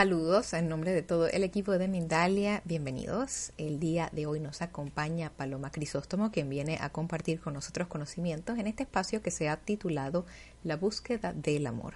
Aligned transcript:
Saludos 0.00 0.54
en 0.54 0.66
nombre 0.66 0.92
de 0.92 1.02
todo 1.02 1.28
el 1.28 1.44
equipo 1.44 1.72
de 1.72 1.86
Mindalia, 1.86 2.62
bienvenidos. 2.64 3.52
El 3.58 3.78
día 3.78 4.08
de 4.14 4.24
hoy 4.24 4.40
nos 4.40 4.62
acompaña 4.62 5.28
Paloma 5.36 5.70
Crisóstomo, 5.70 6.32
quien 6.32 6.48
viene 6.48 6.78
a 6.80 6.88
compartir 6.88 7.38
con 7.38 7.52
nosotros 7.52 7.86
conocimientos 7.86 8.58
en 8.58 8.66
este 8.66 8.84
espacio 8.84 9.20
que 9.20 9.30
se 9.30 9.50
ha 9.50 9.58
titulado 9.58 10.24
La 10.64 10.78
búsqueda 10.78 11.34
del 11.34 11.66
amor. 11.66 11.92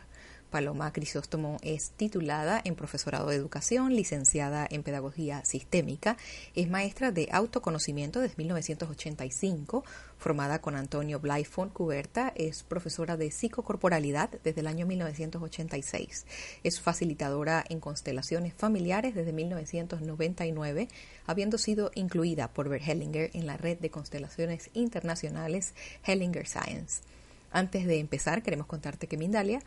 Paloma 0.54 0.92
Crisóstomo 0.92 1.56
es 1.62 1.90
titulada 1.96 2.62
en 2.64 2.76
profesorado 2.76 3.28
de 3.28 3.34
educación, 3.34 3.96
licenciada 3.96 4.68
en 4.70 4.84
pedagogía 4.84 5.44
sistémica, 5.44 6.16
es 6.54 6.70
maestra 6.70 7.10
de 7.10 7.28
autoconocimiento 7.32 8.20
desde 8.20 8.36
1985, 8.36 9.84
formada 10.16 10.60
con 10.60 10.76
Antonio 10.76 11.18
Blyfond 11.18 11.72
Cuberta, 11.72 12.32
es 12.36 12.62
profesora 12.62 13.16
de 13.16 13.32
psicocorporalidad 13.32 14.30
desde 14.44 14.60
el 14.60 14.68
año 14.68 14.86
1986, 14.86 16.24
es 16.62 16.80
facilitadora 16.80 17.64
en 17.68 17.80
constelaciones 17.80 18.54
familiares 18.54 19.16
desde 19.16 19.32
1999, 19.32 20.86
habiendo 21.26 21.58
sido 21.58 21.90
incluida 21.96 22.54
por 22.54 22.68
Bert 22.68 22.86
Hellinger 22.86 23.30
en 23.34 23.48
la 23.48 23.56
red 23.56 23.78
de 23.80 23.90
constelaciones 23.90 24.70
internacionales 24.72 25.74
Hellinger 26.04 26.46
Science. 26.46 27.02
Antes 27.50 27.86
de 27.86 27.98
empezar, 27.98 28.44
queremos 28.44 28.68
contarte 28.68 29.08
que 29.08 29.16
Mindalia 29.16 29.60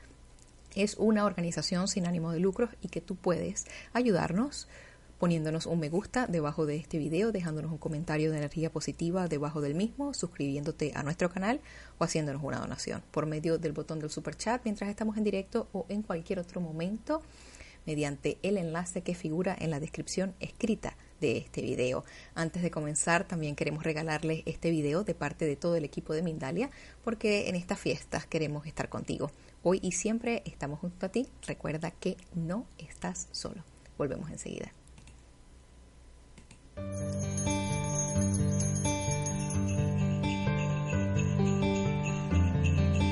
es 0.78 0.96
una 0.98 1.26
organización 1.26 1.88
sin 1.88 2.06
ánimo 2.06 2.32
de 2.32 2.40
lucro 2.40 2.70
y 2.82 2.90
que 2.90 3.02
tú 3.02 3.16
puedes 3.16 3.66
ayudarnos 3.94 4.68
poniéndonos 5.18 5.66
un 5.66 5.80
me 5.80 5.90
gusta 5.90 6.28
debajo 6.28 6.68
de 6.68 6.76
este 6.76 7.00
video, 7.00 7.32
dejándonos 7.32 7.72
un 7.72 7.80
comentario 7.80 8.32
de 8.32 8.38
energía 8.38 8.72
positiva 8.72 9.28
debajo 9.28 9.62
del 9.62 9.74
mismo, 9.74 10.14
suscribiéndote 10.14 10.92
a 10.94 11.02
nuestro 11.02 11.32
canal 11.32 11.60
o 11.98 12.04
haciéndonos 12.04 12.44
una 12.44 12.60
donación 12.60 13.02
por 13.10 13.26
medio 13.26 13.58
del 13.58 13.72
botón 13.72 14.00
del 14.00 14.12
super 14.12 14.36
chat 14.38 14.62
mientras 14.64 14.90
estamos 14.90 15.18
en 15.18 15.24
directo 15.24 15.68
o 15.74 15.88
en 15.90 16.04
cualquier 16.04 16.38
otro 16.38 16.62
momento 16.62 17.24
mediante 17.88 18.38
el 18.44 18.58
enlace 18.58 19.02
que 19.02 19.16
figura 19.16 19.56
en 19.60 19.72
la 19.72 19.80
descripción 19.80 20.36
escrita 20.40 20.96
de 21.22 21.38
este 21.38 21.62
video. 21.62 22.04
Antes 22.36 22.62
de 22.62 22.70
comenzar, 22.70 23.28
también 23.28 23.56
queremos 23.56 23.84
regalarles 23.84 24.44
este 24.46 24.70
video 24.70 25.04
de 25.04 25.16
parte 25.16 25.46
de 25.46 25.56
todo 25.56 25.76
el 25.78 25.86
equipo 25.86 26.14
de 26.14 26.22
Mindalia, 26.22 26.70
porque 27.04 27.50
en 27.50 27.56
estas 27.56 27.80
fiestas 27.80 28.28
queremos 28.28 28.68
estar 28.68 28.90
contigo. 28.90 29.32
Hoy 29.70 29.82
y 29.84 29.92
siempre 29.92 30.44
estamos 30.46 30.80
junto 30.80 31.06
a 31.08 31.10
ti. 31.10 31.28
Recuerda 31.46 31.92
que 31.92 32.16
no 32.34 32.68
estás 32.78 33.28
solo. 33.34 33.66
Volvemos 33.98 34.32
enseguida. 34.32 34.72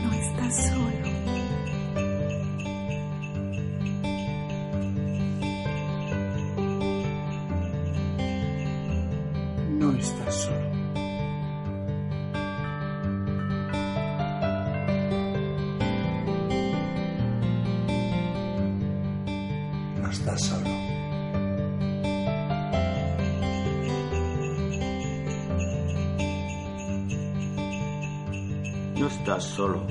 No 0.01 0.13
estás 0.13 0.67
solo. 0.69 1.14
No 28.97 29.07
estás 29.07 29.44
solo. 29.45 29.88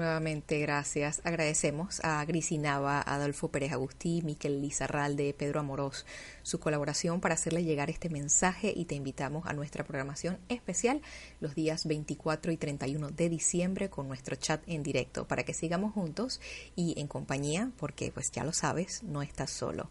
Nuevamente 0.00 0.58
gracias. 0.58 1.20
Agradecemos 1.24 2.00
a 2.02 2.24
Grisinava, 2.24 3.02
Adolfo 3.02 3.48
Pérez 3.48 3.72
Agustí, 3.72 4.22
Miquel 4.22 4.62
Lizarralde, 4.62 5.34
Pedro 5.34 5.60
Amorós 5.60 6.06
su 6.42 6.58
colaboración 6.58 7.20
para 7.20 7.34
hacerle 7.34 7.64
llegar 7.64 7.90
este 7.90 8.08
mensaje 8.08 8.72
y 8.74 8.86
te 8.86 8.94
invitamos 8.94 9.46
a 9.46 9.52
nuestra 9.52 9.84
programación 9.84 10.38
especial 10.48 11.02
los 11.40 11.54
días 11.54 11.86
24 11.86 12.50
y 12.50 12.56
31 12.56 13.10
de 13.10 13.28
diciembre 13.28 13.90
con 13.90 14.08
nuestro 14.08 14.36
chat 14.36 14.62
en 14.66 14.82
directo 14.82 15.28
para 15.28 15.44
que 15.44 15.52
sigamos 15.52 15.92
juntos 15.92 16.40
y 16.74 16.98
en 16.98 17.06
compañía 17.06 17.70
porque 17.76 18.10
pues 18.10 18.32
ya 18.32 18.42
lo 18.42 18.54
sabes, 18.54 19.02
no 19.02 19.20
estás 19.20 19.50
solo. 19.50 19.90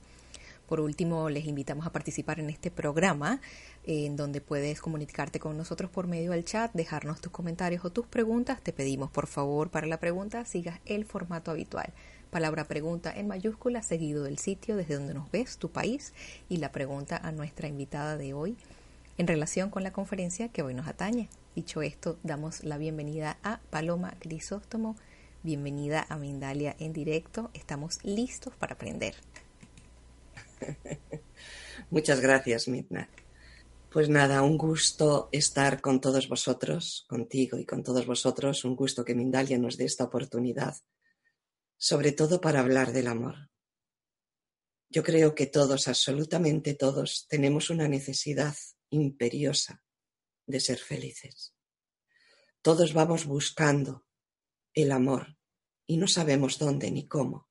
Por 0.69 0.81
último, 0.81 1.31
les 1.31 1.45
invitamos 1.45 1.87
a 1.87 1.91
participar 1.91 2.39
en 2.39 2.51
este 2.51 2.69
programa 2.69 3.41
en 3.85 4.15
donde 4.15 4.41
puedes 4.41 4.81
comunicarte 4.81 5.39
con 5.39 5.57
nosotros 5.57 5.89
por 5.89 6.07
medio 6.07 6.31
del 6.31 6.45
chat, 6.45 6.71
dejarnos 6.73 7.21
tus 7.21 7.31
comentarios 7.31 7.83
o 7.85 7.91
tus 7.91 8.05
preguntas. 8.05 8.61
Te 8.61 8.73
pedimos, 8.73 9.09
por 9.09 9.27
favor, 9.27 9.69
para 9.69 9.87
la 9.87 9.99
pregunta 9.99 10.45
sigas 10.45 10.79
el 10.85 11.05
formato 11.05 11.51
habitual. 11.51 11.93
Palabra 12.29 12.65
pregunta 12.65 13.11
en 13.15 13.27
mayúscula, 13.27 13.81
seguido 13.81 14.23
del 14.23 14.37
sitio 14.37 14.75
desde 14.75 14.95
donde 14.95 15.15
nos 15.15 15.31
ves, 15.31 15.57
tu 15.57 15.69
país, 15.69 16.13
y 16.47 16.57
la 16.57 16.71
pregunta 16.71 17.17
a 17.17 17.31
nuestra 17.31 17.67
invitada 17.67 18.17
de 18.17 18.33
hoy 18.33 18.55
en 19.17 19.27
relación 19.27 19.69
con 19.69 19.83
la 19.83 19.91
conferencia 19.91 20.47
que 20.49 20.61
hoy 20.61 20.73
nos 20.73 20.87
atañe. 20.87 21.27
Dicho 21.55 21.81
esto, 21.81 22.17
damos 22.23 22.63
la 22.63 22.77
bienvenida 22.77 23.37
a 23.43 23.59
Paloma 23.69 24.13
Crisóstomo. 24.19 24.95
Bienvenida 25.43 26.05
a 26.07 26.17
Mindalia 26.17 26.75
en 26.79 26.93
directo. 26.93 27.49
Estamos 27.53 27.99
listos 28.03 28.53
para 28.55 28.75
aprender. 28.75 29.15
Muchas 31.89 32.19
gracias, 32.21 32.67
Midna. 32.67 33.09
Pues 33.91 34.07
nada, 34.07 34.43
un 34.43 34.55
gusto 34.55 35.29
estar 35.31 35.81
con 35.81 35.99
todos 35.99 36.29
vosotros, 36.29 37.05
contigo 37.09 37.57
y 37.57 37.65
con 37.65 37.81
todos 37.81 38.05
vosotros. 38.05 38.63
Un 38.63 38.75
gusto 38.75 39.03
que 39.03 39.15
Mindalia 39.15 39.57
nos 39.57 39.77
dé 39.77 39.85
esta 39.85 40.03
oportunidad, 40.03 40.77
sobre 41.75 42.11
todo 42.11 42.39
para 42.39 42.59
hablar 42.59 42.93
del 42.93 43.07
amor. 43.07 43.49
Yo 44.91 45.01
creo 45.01 45.33
que 45.33 45.47
todos, 45.47 45.87
absolutamente 45.87 46.75
todos, 46.75 47.25
tenemos 47.27 47.71
una 47.71 47.87
necesidad 47.87 48.55
imperiosa 48.91 49.83
de 50.45 50.59
ser 50.59 50.77
felices. 50.77 51.55
Todos 52.61 52.93
vamos 52.93 53.25
buscando 53.25 54.05
el 54.75 54.91
amor 54.91 55.35
y 55.87 55.97
no 55.97 56.07
sabemos 56.07 56.59
dónde 56.59 56.91
ni 56.91 57.07
cómo. 57.07 57.49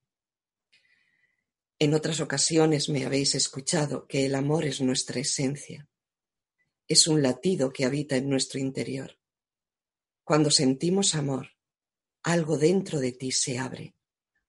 En 1.80 1.94
otras 1.94 2.20
ocasiones 2.20 2.88
me 2.88 3.04
habéis 3.04 3.34
escuchado 3.34 4.06
que 4.06 4.26
el 4.26 4.36
amor 4.36 4.64
es 4.64 4.80
nuestra 4.80 5.20
esencia, 5.20 5.87
es 6.88 7.06
un 7.06 7.22
latido 7.22 7.72
que 7.72 7.84
habita 7.84 8.16
en 8.16 8.28
nuestro 8.28 8.58
interior. 8.58 9.18
Cuando 10.24 10.50
sentimos 10.50 11.14
amor, 11.14 11.50
algo 12.22 12.58
dentro 12.58 12.98
de 12.98 13.12
ti 13.12 13.30
se 13.30 13.58
abre, 13.58 13.94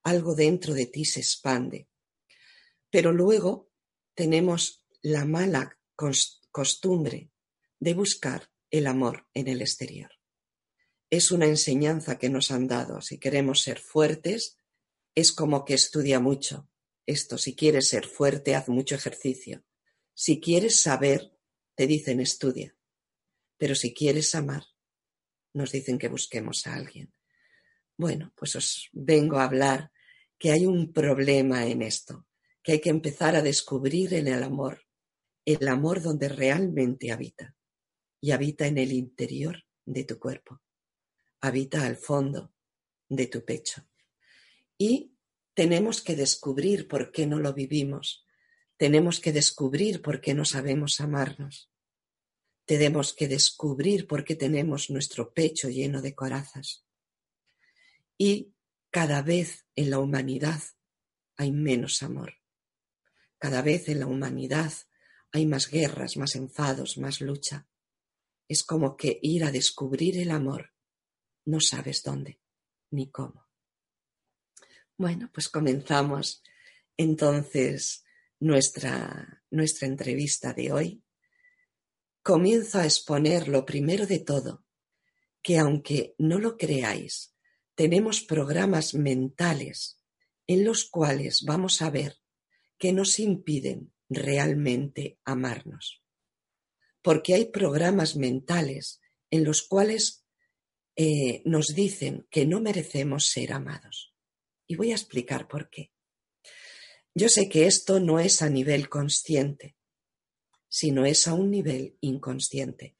algo 0.03 0.35
dentro 0.35 0.73
de 0.73 0.85
ti 0.85 1.05
se 1.05 1.19
expande. 1.19 1.87
Pero 2.89 3.11
luego 3.11 3.69
tenemos 4.15 4.85
la 5.01 5.25
mala 5.25 5.77
costumbre 6.51 7.31
de 7.79 7.93
buscar 7.93 8.49
el 8.71 8.87
amor 8.87 9.27
en 9.33 9.47
el 9.47 9.61
exterior. 9.61 10.11
Es 11.09 11.31
una 11.31 11.45
enseñanza 11.45 12.17
que 12.17 12.29
nos 12.29 12.51
han 12.51 12.67
dado. 12.67 13.01
Si 13.01 13.19
queremos 13.19 13.61
ser 13.61 13.79
fuertes, 13.79 14.57
es 15.15 15.31
como 15.31 15.65
que 15.65 15.73
estudia 15.73 16.19
mucho, 16.19 16.69
esto, 17.09 17.39
si 17.39 17.55
quieres 17.55 17.87
ser 17.87 18.05
fuerte, 18.05 18.53
haz 18.53 18.69
mucho 18.69 18.93
ejercicio. 18.93 19.63
Si 20.13 20.39
quieres 20.39 20.79
saber, 20.79 21.35
te 21.79 21.87
dicen 21.87 22.19
estudia. 22.19 22.75
Pero 23.57 23.73
si 23.73 23.93
quieres 23.93 24.35
amar, 24.35 24.65
nos 25.53 25.71
dicen 25.71 25.97
que 25.97 26.09
busquemos 26.09 26.67
a 26.67 26.73
alguien. 26.73 27.13
Bueno, 27.95 28.33
pues 28.35 28.57
os 28.57 28.89
vengo 28.91 29.37
a 29.37 29.45
hablar 29.45 29.89
que 30.37 30.51
hay 30.51 30.65
un 30.65 30.91
problema 30.91 31.67
en 31.67 31.81
esto, 31.81 32.27
que 32.61 32.73
hay 32.73 32.81
que 32.81 32.89
empezar 32.89 33.37
a 33.37 33.41
descubrir 33.41 34.13
en 34.13 34.27
el 34.27 34.43
amor, 34.43 34.87
el 35.45 35.65
amor 35.69 36.01
donde 36.01 36.27
realmente 36.27 37.13
habita, 37.13 37.55
y 38.19 38.31
habita 38.31 38.67
en 38.67 38.77
el 38.77 38.91
interior 38.91 39.63
de 39.85 40.03
tu 40.03 40.19
cuerpo, 40.19 40.61
habita 41.39 41.85
al 41.85 41.95
fondo 41.95 42.51
de 43.07 43.27
tu 43.27 43.45
pecho. 43.45 43.87
Y 44.77 45.13
tenemos 45.53 46.01
que 46.01 46.17
descubrir 46.17 46.89
por 46.89 47.13
qué 47.13 47.25
no 47.25 47.39
lo 47.39 47.53
vivimos. 47.53 48.25
Tenemos 48.79 49.19
que 49.19 49.33
descubrir 49.33 50.01
por 50.01 50.21
qué 50.21 50.33
no 50.33 50.45
sabemos 50.45 51.01
amarnos. 51.01 51.69
Tenemos 52.63 53.13
que 53.13 53.27
descubrir 53.27 54.07
por 54.07 54.23
qué 54.23 54.35
tenemos 54.35 54.89
nuestro 54.89 55.33
pecho 55.33 55.67
lleno 55.67 56.01
de 56.01 56.15
corazas. 56.15 56.85
Y 58.17 58.53
cada 58.89 59.21
vez 59.21 59.65
en 59.75 59.89
la 59.89 59.99
humanidad 59.99 60.63
hay 61.35 61.51
menos 61.51 62.01
amor. 62.03 62.35
Cada 63.37 63.61
vez 63.61 63.89
en 63.89 63.99
la 63.99 64.07
humanidad 64.07 64.71
hay 65.33 65.45
más 65.45 65.69
guerras, 65.69 66.15
más 66.15 66.35
enfados, 66.35 66.97
más 66.97 67.19
lucha. 67.19 67.67
Es 68.47 68.63
como 68.63 68.95
que 68.95 69.19
ir 69.21 69.43
a 69.43 69.51
descubrir 69.51 70.17
el 70.17 70.31
amor 70.31 70.71
no 71.49 71.59
sabes 71.59 72.03
dónde 72.03 72.39
ni 72.91 73.09
cómo. 73.09 73.47
Bueno, 74.97 75.29
pues 75.33 75.49
comenzamos 75.49 76.43
entonces 76.97 78.03
nuestra, 78.39 79.43
nuestra 79.49 79.87
entrevista 79.87 80.53
de 80.53 80.71
hoy. 80.71 81.03
Comienzo 82.21 82.79
a 82.79 82.85
exponer 82.85 83.47
lo 83.47 83.65
primero 83.65 84.05
de 84.05 84.19
todo, 84.19 84.65
que 85.41 85.57
aunque 85.57 86.15
no 86.17 86.39
lo 86.39 86.57
creáis, 86.57 87.35
tenemos 87.75 88.21
programas 88.21 88.93
mentales 88.93 90.03
en 90.47 90.65
los 90.65 90.89
cuales 90.89 91.43
vamos 91.45 91.81
a 91.81 91.89
ver 91.89 92.17
que 92.77 92.91
nos 92.91 93.19
impiden 93.19 93.93
realmente 94.09 95.19
amarnos. 95.23 96.03
Porque 97.01 97.35
hay 97.35 97.45
programas 97.45 98.15
mentales 98.15 98.99
en 99.29 99.43
los 99.43 99.61
cuales 99.61 100.25
eh, 100.95 101.41
nos 101.45 101.67
dicen 101.75 102.27
que 102.29 102.45
no 102.45 102.59
merecemos 102.59 103.27
ser 103.27 103.53
amados. 103.53 104.13
Y 104.67 104.75
voy 104.75 104.91
a 104.91 104.95
explicar 104.95 105.47
por 105.47 105.69
qué. 105.69 105.93
Yo 107.19 107.27
sé 107.27 107.49
que 107.49 107.67
esto 107.67 107.99
no 107.99 108.17
es 108.17 108.41
a 108.41 108.49
nivel 108.49 108.87
consciente, 108.87 109.75
sino 110.69 111.03
es 111.03 111.27
a 111.27 111.33
un 111.33 111.51
nivel 111.51 111.97
inconsciente. 111.99 112.95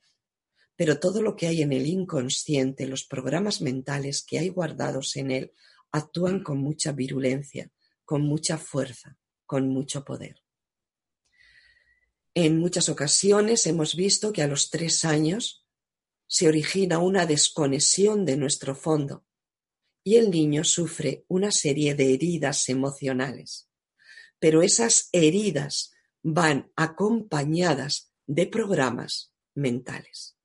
Pero 0.76 1.00
todo 1.00 1.22
lo 1.22 1.38
que 1.38 1.48
hay 1.48 1.62
en 1.62 1.72
el 1.72 1.88
inconsciente, 1.88 2.86
los 2.86 3.06
programas 3.06 3.62
mentales 3.62 4.22
que 4.22 4.38
hay 4.38 4.50
guardados 4.50 5.16
en 5.16 5.32
él, 5.32 5.54
actúan 5.94 6.44
con 6.44 6.58
mucha 6.58 6.92
virulencia, 6.92 7.72
con 8.04 8.24
mucha 8.24 8.58
fuerza, 8.58 9.18
con 9.46 9.70
mucho 9.70 10.04
poder. 10.04 10.44
En 12.34 12.60
muchas 12.60 12.90
ocasiones 12.90 13.66
hemos 13.68 13.96
visto 13.96 14.34
que 14.34 14.42
a 14.42 14.48
los 14.48 14.70
tres 14.70 15.06
años 15.06 15.66
se 16.28 16.50
origina 16.50 17.00
una 17.00 17.26
desconexión 17.26 18.26
de 18.26 18.36
nuestro 18.36 18.76
fondo 18.76 19.26
y 20.04 20.18
el 20.18 20.30
niño 20.30 20.66
sufre 20.66 21.24
una 21.30 21.54
serie 21.54 21.96
de 21.96 22.14
heridas 22.14 22.68
emocionales. 22.68 23.69
Pero 24.40 24.62
esas 24.64 25.10
heridas 25.12 25.92
van 26.22 26.72
acompañadas 26.76 28.12
de 28.26 28.48
programas 28.48 29.34
mentales. 29.54 30.38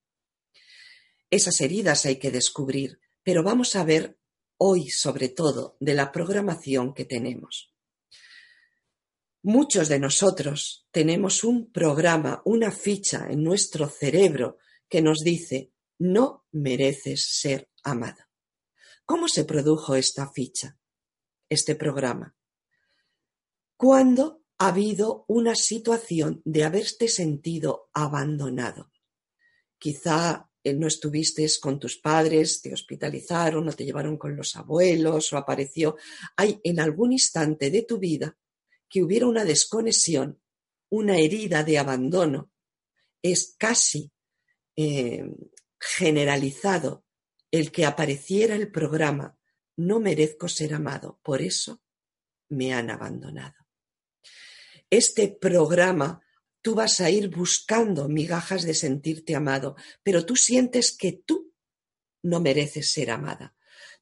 Esas 1.30 1.60
heridas 1.60 2.06
hay 2.06 2.16
que 2.16 2.30
descubrir, 2.30 3.00
pero 3.22 3.42
vamos 3.42 3.76
a 3.76 3.84
ver 3.84 4.18
hoy 4.56 4.88
sobre 4.90 5.28
todo 5.28 5.76
de 5.80 5.94
la 5.94 6.12
programación 6.12 6.94
que 6.94 7.04
tenemos. 7.04 7.74
Muchos 9.42 9.88
de 9.88 9.98
nosotros 9.98 10.86
tenemos 10.90 11.44
un 11.44 11.70
programa, 11.70 12.40
una 12.46 12.70
ficha 12.70 13.26
en 13.28 13.42
nuestro 13.42 13.88
cerebro 13.88 14.58
que 14.88 15.02
nos 15.02 15.18
dice 15.20 15.72
no 15.98 16.46
mereces 16.52 17.26
ser 17.26 17.68
amado. 17.82 18.24
¿Cómo 19.04 19.28
se 19.28 19.44
produjo 19.44 19.96
esta 19.96 20.30
ficha, 20.32 20.78
este 21.48 21.74
programa? 21.74 22.34
Cuando 23.84 24.40
ha 24.56 24.68
habido 24.68 25.26
una 25.28 25.54
situación 25.54 26.40
de 26.46 26.64
haberte 26.64 27.06
sentido 27.06 27.90
abandonado. 27.92 28.90
Quizá 29.76 30.48
eh, 30.62 30.72
no 30.72 30.86
estuviste 30.86 31.46
con 31.60 31.78
tus 31.78 31.98
padres, 31.98 32.62
te 32.62 32.72
hospitalizaron 32.72 33.68
o 33.68 33.72
te 33.74 33.84
llevaron 33.84 34.16
con 34.16 34.34
los 34.36 34.56
abuelos 34.56 35.30
o 35.34 35.36
apareció. 35.36 35.98
Hay 36.34 36.58
en 36.64 36.80
algún 36.80 37.12
instante 37.12 37.70
de 37.70 37.82
tu 37.82 37.98
vida 37.98 38.38
que 38.88 39.02
hubiera 39.02 39.26
una 39.26 39.44
desconexión, 39.44 40.40
una 40.88 41.18
herida 41.18 41.62
de 41.62 41.78
abandono. 41.78 42.52
Es 43.20 43.54
casi 43.58 44.10
eh, 44.76 45.26
generalizado 45.78 47.04
el 47.50 47.70
que 47.70 47.84
apareciera 47.84 48.54
el 48.54 48.72
programa 48.72 49.36
No 49.76 50.00
merezco 50.00 50.48
ser 50.48 50.72
amado, 50.72 51.20
por 51.22 51.42
eso 51.42 51.82
me 52.48 52.72
han 52.72 52.88
abandonado. 52.88 53.63
Este 54.94 55.26
programa 55.26 56.22
tú 56.62 56.76
vas 56.76 57.00
a 57.00 57.10
ir 57.10 57.28
buscando 57.28 58.08
migajas 58.08 58.62
de 58.62 58.74
sentirte 58.74 59.34
amado, 59.34 59.74
pero 60.04 60.24
tú 60.24 60.36
sientes 60.36 60.96
que 60.96 61.10
tú 61.10 61.52
no 62.22 62.38
mereces 62.38 62.92
ser 62.92 63.10
amada. 63.10 63.56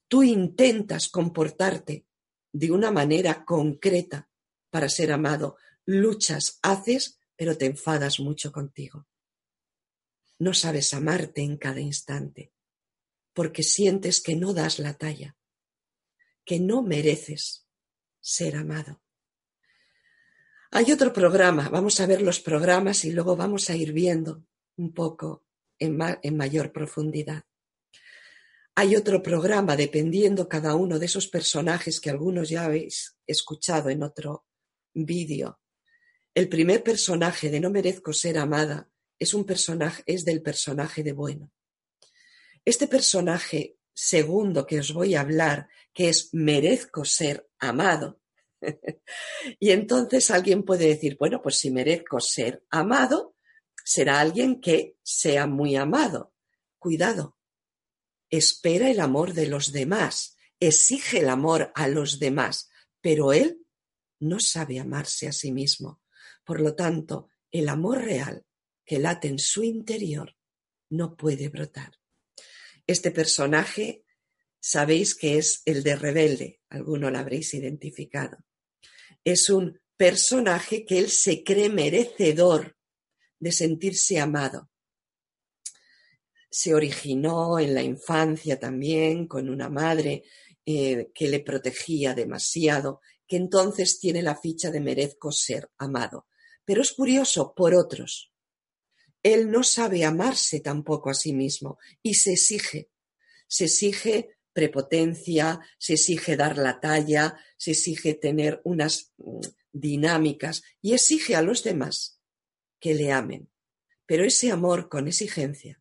Tú 0.06 0.22
intentas 0.22 1.08
comportarte 1.08 2.04
de 2.52 2.70
una 2.70 2.90
manera 2.90 3.46
concreta 3.46 4.28
para 4.68 4.90
ser 4.90 5.12
amado, 5.12 5.56
luchas, 5.86 6.58
haces, 6.60 7.18
pero 7.36 7.56
te 7.56 7.64
enfadas 7.64 8.20
mucho 8.20 8.52
contigo. 8.52 9.08
No 10.38 10.52
sabes 10.52 10.92
amarte 10.92 11.40
en 11.40 11.56
cada 11.56 11.80
instante, 11.80 12.52
porque 13.32 13.62
sientes 13.62 14.20
que 14.20 14.36
no 14.36 14.52
das 14.52 14.78
la 14.78 14.92
talla, 14.92 15.38
que 16.44 16.60
no 16.60 16.82
mereces 16.82 17.66
ser 18.20 18.56
amado. 18.56 19.02
Hay 20.74 20.90
otro 20.90 21.12
programa, 21.12 21.68
vamos 21.68 22.00
a 22.00 22.06
ver 22.06 22.22
los 22.22 22.40
programas 22.40 23.04
y 23.04 23.12
luego 23.12 23.36
vamos 23.36 23.68
a 23.68 23.76
ir 23.76 23.92
viendo 23.92 24.46
un 24.76 24.94
poco 24.94 25.44
en, 25.78 25.98
mayor 26.34 26.72
profundidad. 26.72 27.42
Hay 28.74 28.96
otro 28.96 29.22
programa, 29.22 29.76
dependiendo 29.76 30.48
cada 30.48 30.74
uno 30.74 30.98
de 30.98 31.04
esos 31.04 31.28
personajes 31.28 32.00
que 32.00 32.08
algunos 32.08 32.48
ya 32.48 32.64
habéis 32.64 33.18
escuchado 33.26 33.90
en 33.90 34.02
otro 34.02 34.46
vídeo. 34.94 35.60
El 36.34 36.48
primer 36.48 36.82
personaje 36.82 37.50
de 37.50 37.60
No 37.60 37.68
merezco 37.68 38.14
ser 38.14 38.38
amada 38.38 38.88
es 39.18 39.34
un 39.34 39.44
personaje, 39.44 40.02
es 40.06 40.24
del 40.24 40.40
personaje 40.40 41.02
de 41.02 41.12
bueno. 41.12 41.52
Este 42.64 42.88
personaje 42.88 43.76
segundo 43.92 44.64
que 44.64 44.80
os 44.80 44.94
voy 44.94 45.16
a 45.16 45.20
hablar, 45.20 45.68
que 45.92 46.08
es 46.08 46.30
merezco 46.32 47.04
ser 47.04 47.46
amado. 47.58 48.21
Y 49.60 49.70
entonces 49.70 50.30
alguien 50.30 50.62
puede 50.62 50.88
decir, 50.88 51.16
bueno, 51.18 51.40
pues 51.42 51.56
si 51.56 51.70
merezco 51.70 52.20
ser 52.20 52.64
amado, 52.70 53.36
será 53.84 54.20
alguien 54.20 54.60
que 54.60 54.96
sea 55.02 55.46
muy 55.46 55.76
amado. 55.76 56.32
Cuidado, 56.78 57.36
espera 58.30 58.90
el 58.90 59.00
amor 59.00 59.34
de 59.34 59.46
los 59.46 59.72
demás, 59.72 60.36
exige 60.58 61.20
el 61.20 61.28
amor 61.28 61.72
a 61.74 61.88
los 61.88 62.18
demás, 62.18 62.70
pero 63.00 63.32
él 63.32 63.66
no 64.20 64.38
sabe 64.40 64.78
amarse 64.78 65.28
a 65.28 65.32
sí 65.32 65.52
mismo. 65.52 66.00
Por 66.44 66.60
lo 66.60 66.74
tanto, 66.74 67.28
el 67.50 67.68
amor 67.68 68.02
real 68.02 68.44
que 68.84 68.98
late 68.98 69.28
en 69.28 69.38
su 69.38 69.62
interior 69.62 70.36
no 70.90 71.16
puede 71.16 71.48
brotar. 71.48 71.92
Este 72.86 73.10
personaje 73.10 74.04
sabéis 74.60 75.14
que 75.14 75.38
es 75.38 75.62
el 75.64 75.82
de 75.82 75.96
rebelde, 75.96 76.60
alguno 76.68 77.10
lo 77.10 77.18
habréis 77.18 77.54
identificado. 77.54 78.38
Es 79.24 79.50
un 79.50 79.80
personaje 79.96 80.84
que 80.84 80.98
él 80.98 81.10
se 81.10 81.44
cree 81.44 81.68
merecedor 81.68 82.76
de 83.38 83.52
sentirse 83.52 84.18
amado. 84.18 84.70
Se 86.50 86.74
originó 86.74 87.58
en 87.58 87.74
la 87.74 87.82
infancia 87.82 88.58
también 88.58 89.26
con 89.26 89.48
una 89.48 89.68
madre 89.68 90.24
eh, 90.66 91.10
que 91.14 91.28
le 91.28 91.40
protegía 91.40 92.14
demasiado, 92.14 93.00
que 93.26 93.36
entonces 93.36 93.98
tiene 93.98 94.22
la 94.22 94.36
ficha 94.36 94.70
de 94.70 94.80
merezco 94.80 95.32
ser 95.32 95.70
amado. 95.78 96.26
Pero 96.64 96.82
es 96.82 96.92
curioso 96.92 97.54
por 97.54 97.74
otros, 97.74 98.32
él 99.22 99.50
no 99.50 99.62
sabe 99.62 100.04
amarse 100.04 100.60
tampoco 100.60 101.10
a 101.10 101.14
sí 101.14 101.32
mismo 101.32 101.78
y 102.02 102.14
se 102.14 102.32
exige. 102.32 102.90
Se 103.46 103.64
exige 103.64 104.36
prepotencia, 104.52 105.60
se 105.78 105.94
exige 105.94 106.36
dar 106.36 106.58
la 106.58 106.80
talla, 106.80 107.38
se 107.56 107.72
exige 107.72 108.14
tener 108.14 108.60
unas 108.64 109.12
mm, 109.16 109.40
dinámicas 109.72 110.62
y 110.80 110.94
exige 110.94 111.34
a 111.34 111.42
los 111.42 111.62
demás 111.64 112.20
que 112.78 112.94
le 112.94 113.12
amen. 113.12 113.50
Pero 114.06 114.24
ese 114.24 114.50
amor 114.50 114.88
con 114.88 115.08
exigencia 115.08 115.80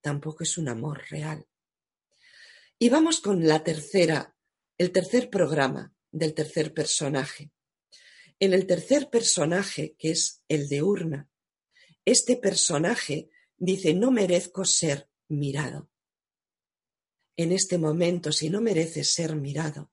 tampoco 0.00 0.44
es 0.44 0.58
un 0.58 0.68
amor 0.68 1.02
real. 1.08 1.46
Y 2.78 2.88
vamos 2.88 3.20
con 3.20 3.46
la 3.46 3.64
tercera, 3.64 4.36
el 4.76 4.92
tercer 4.92 5.30
programa 5.30 5.94
del 6.10 6.34
tercer 6.34 6.74
personaje. 6.74 7.50
En 8.38 8.52
el 8.52 8.66
tercer 8.66 9.08
personaje, 9.10 9.94
que 9.98 10.10
es 10.10 10.42
el 10.48 10.68
de 10.68 10.82
urna, 10.82 11.30
este 12.04 12.36
personaje 12.36 13.30
dice, 13.56 13.94
no 13.94 14.10
merezco 14.10 14.64
ser 14.64 15.08
mirado. 15.28 15.90
En 17.36 17.52
este 17.52 17.78
momento, 17.78 18.32
si 18.32 18.50
no 18.50 18.60
mereces 18.60 19.12
ser 19.12 19.34
mirado, 19.36 19.92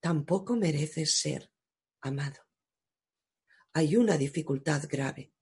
tampoco 0.00 0.56
mereces 0.56 1.18
ser 1.18 1.52
amado. 2.00 2.40
Hay 3.72 3.96
una 3.96 4.16
dificultad 4.16 4.84
grave. 4.88 5.32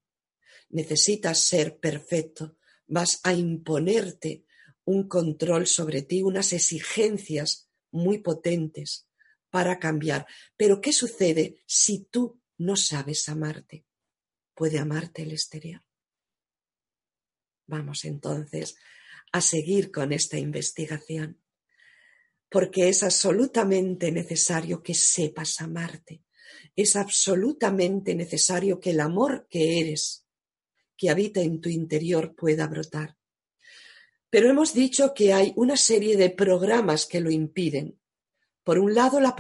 Necesitas 0.70 1.38
ser 1.38 1.78
perfecto. 1.78 2.56
Vas 2.86 3.20
a 3.22 3.32
imponerte 3.32 4.44
un 4.84 5.08
control 5.08 5.66
sobre 5.66 6.02
ti, 6.02 6.22
unas 6.22 6.52
exigencias 6.52 7.70
muy 7.90 8.18
potentes 8.18 9.08
para 9.50 9.78
cambiar. 9.78 10.26
Pero 10.56 10.80
¿qué 10.80 10.92
sucede 10.92 11.62
si 11.66 12.04
tú 12.06 12.40
no 12.58 12.76
sabes 12.76 13.28
amarte? 13.28 13.86
puede 14.54 14.78
amarte 14.78 15.22
el 15.22 15.32
exterior. 15.32 15.82
Vamos 17.66 18.04
entonces 18.04 18.76
a 19.34 19.40
seguir 19.40 19.90
con 19.90 20.12
esta 20.12 20.38
investigación. 20.38 21.40
porque 22.54 22.88
es 22.88 23.02
absolutamente 23.02 24.12
necesario 24.12 24.80
que 24.80 24.94
sepas 24.94 25.60
amarte. 25.60 26.22
Es 26.76 26.94
absolutamente 26.94 28.14
necesario 28.14 28.78
que 28.78 28.90
el 28.90 29.00
amor 29.00 29.48
que 29.50 29.80
eres, 29.80 30.24
que 30.96 31.10
habita 31.10 31.40
en 31.40 31.60
tu 31.60 31.68
interior, 31.68 32.36
pueda 32.36 32.68
brotar. 32.68 33.16
Pero 34.30 34.48
hemos 34.48 34.72
dicho 34.72 35.14
que 35.14 35.32
hay 35.32 35.52
una 35.56 35.76
serie 35.76 36.16
de 36.16 36.30
programas 36.30 37.06
que 37.06 37.20
lo 37.20 37.32
impiden. 37.32 37.98
Por 38.62 38.78
un 38.78 38.94
lado, 38.94 39.18
la, 39.18 39.34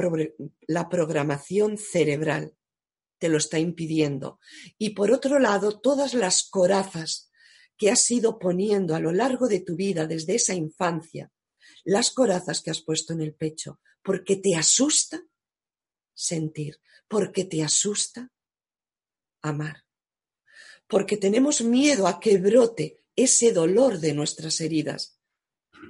la 0.66 0.88
programación 0.88 1.78
cerebral 1.78 2.56
te 3.18 3.28
lo 3.28 3.38
está 3.38 3.60
impidiendo. 3.60 4.40
Y 4.76 4.90
por 4.90 5.12
otro 5.12 5.38
lado, 5.38 5.78
todas 5.78 6.14
las 6.14 6.42
corazas 6.42 7.30
que 7.76 7.90
has 7.90 8.10
ido 8.10 8.38
poniendo 8.38 8.94
a 8.94 9.00
lo 9.00 9.12
largo 9.12 9.48
de 9.48 9.60
tu 9.60 9.76
vida 9.76 10.06
desde 10.06 10.36
esa 10.36 10.54
infancia, 10.54 11.32
las 11.84 12.10
corazas 12.10 12.62
que 12.62 12.70
has 12.70 12.80
puesto 12.80 13.12
en 13.12 13.20
el 13.20 13.34
pecho, 13.34 13.80
porque 14.02 14.36
te 14.36 14.54
asusta 14.54 15.22
sentir, 16.14 16.80
porque 17.08 17.44
te 17.44 17.62
asusta 17.62 18.32
amar, 19.42 19.84
porque 20.86 21.16
tenemos 21.16 21.62
miedo 21.62 22.06
a 22.06 22.20
que 22.20 22.38
brote 22.38 23.04
ese 23.16 23.52
dolor 23.52 23.98
de 23.98 24.14
nuestras 24.14 24.60
heridas, 24.60 25.18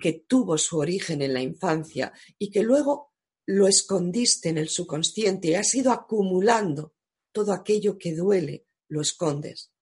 que 0.01 0.13
tuvo 0.13 0.59
su 0.59 0.79
origen 0.79 1.23
en 1.23 1.35
la 1.35 1.43
infancia 1.43 2.13
y 2.39 2.51
que 2.51 2.63
luego 2.63 3.13
lo 3.47 3.69
escondiste 3.69 4.49
en 4.49 4.59
el 4.59 4.69
subconsciente 4.69 5.49
y 5.49 5.55
has 5.55 5.75
ido 5.75 5.93
acumulando 5.93 6.95
todo 7.33 7.53
aquello 7.53 7.99
que 7.99 8.15
duele, 8.15 8.67
lo 8.89 9.01
escondes. 9.01 9.74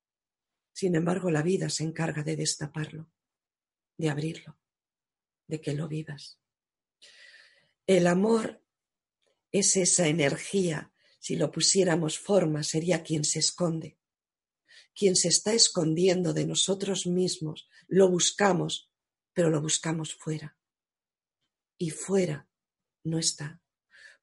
Sin 0.73 0.95
embargo, 0.95 1.31
la 1.31 1.43
vida 1.43 1.69
se 1.69 1.85
encarga 1.85 2.23
de 2.23 2.37
destaparlo, 2.37 3.11
de 3.97 4.11
abrirlo 4.11 4.59
de 5.53 5.61
que 5.61 5.75
lo 5.75 5.87
vivas. 5.87 6.39
El 7.87 8.07
amor 8.07 8.63
es 9.51 9.77
esa 9.77 10.09
energía, 10.09 10.93
si 11.19 11.37
lo 11.37 11.53
pusiéramos 11.53 12.19
forma, 12.19 12.63
sería 12.63 13.03
quien 13.03 13.25
se 13.25 13.41
esconde, 13.41 13.99
quien 14.95 15.15
se 15.15 15.29
está 15.29 15.53
escondiendo 15.53 16.33
de 16.33 16.47
nosotros 16.47 17.07
mismos. 17.07 17.69
Lo 17.87 18.09
buscamos, 18.09 18.91
pero 19.35 19.51
lo 19.51 19.61
buscamos 19.61 20.15
fuera. 20.15 20.57
Y 21.77 21.91
fuera 21.91 22.49
no 23.05 23.19
está. 23.19 23.61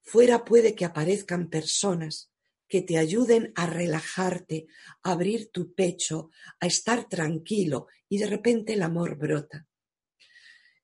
Fuera 0.02 0.44
puede 0.44 0.74
que 0.74 0.84
aparezcan 0.84 1.48
personas 1.48 2.29
que 2.70 2.82
te 2.82 2.98
ayuden 2.98 3.52
a 3.56 3.66
relajarte, 3.66 4.68
a 5.02 5.10
abrir 5.10 5.50
tu 5.50 5.74
pecho, 5.74 6.30
a 6.60 6.66
estar 6.66 7.08
tranquilo 7.08 7.88
y 8.08 8.18
de 8.18 8.28
repente 8.28 8.74
el 8.74 8.82
amor 8.82 9.16
brota. 9.16 9.66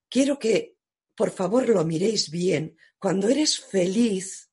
Quiero 0.08 0.38
que, 0.38 0.76
por 1.14 1.30
favor, 1.30 1.68
lo 1.68 1.84
miréis 1.84 2.28
bien. 2.28 2.76
Cuando 2.98 3.28
eres 3.28 3.60
feliz, 3.60 4.50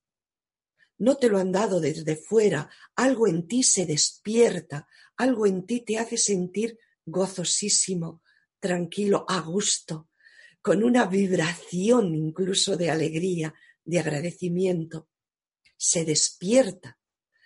no 1.00 1.18
te 1.18 1.28
lo 1.28 1.40
han 1.40 1.52
dado 1.52 1.82
desde 1.82 2.16
fuera, 2.16 2.70
algo 2.96 3.28
en 3.28 3.48
ti 3.48 3.64
se 3.64 3.88
despierta, 3.88 4.88
algo 5.18 5.48
en 5.48 5.66
ti 5.66 5.82
te 5.82 5.98
hace 5.98 6.18
sentir 6.18 6.78
gozosísimo, 7.04 8.22
tranquilo, 8.60 9.26
a 9.28 9.42
gusto, 9.42 10.10
con 10.62 10.84
una 10.84 11.08
vibración 11.08 12.14
incluso 12.14 12.78
de 12.78 12.92
alegría, 12.92 13.56
de 13.84 14.00
agradecimiento. 14.00 15.10
Se 15.76 16.06
despierta 16.06 17.00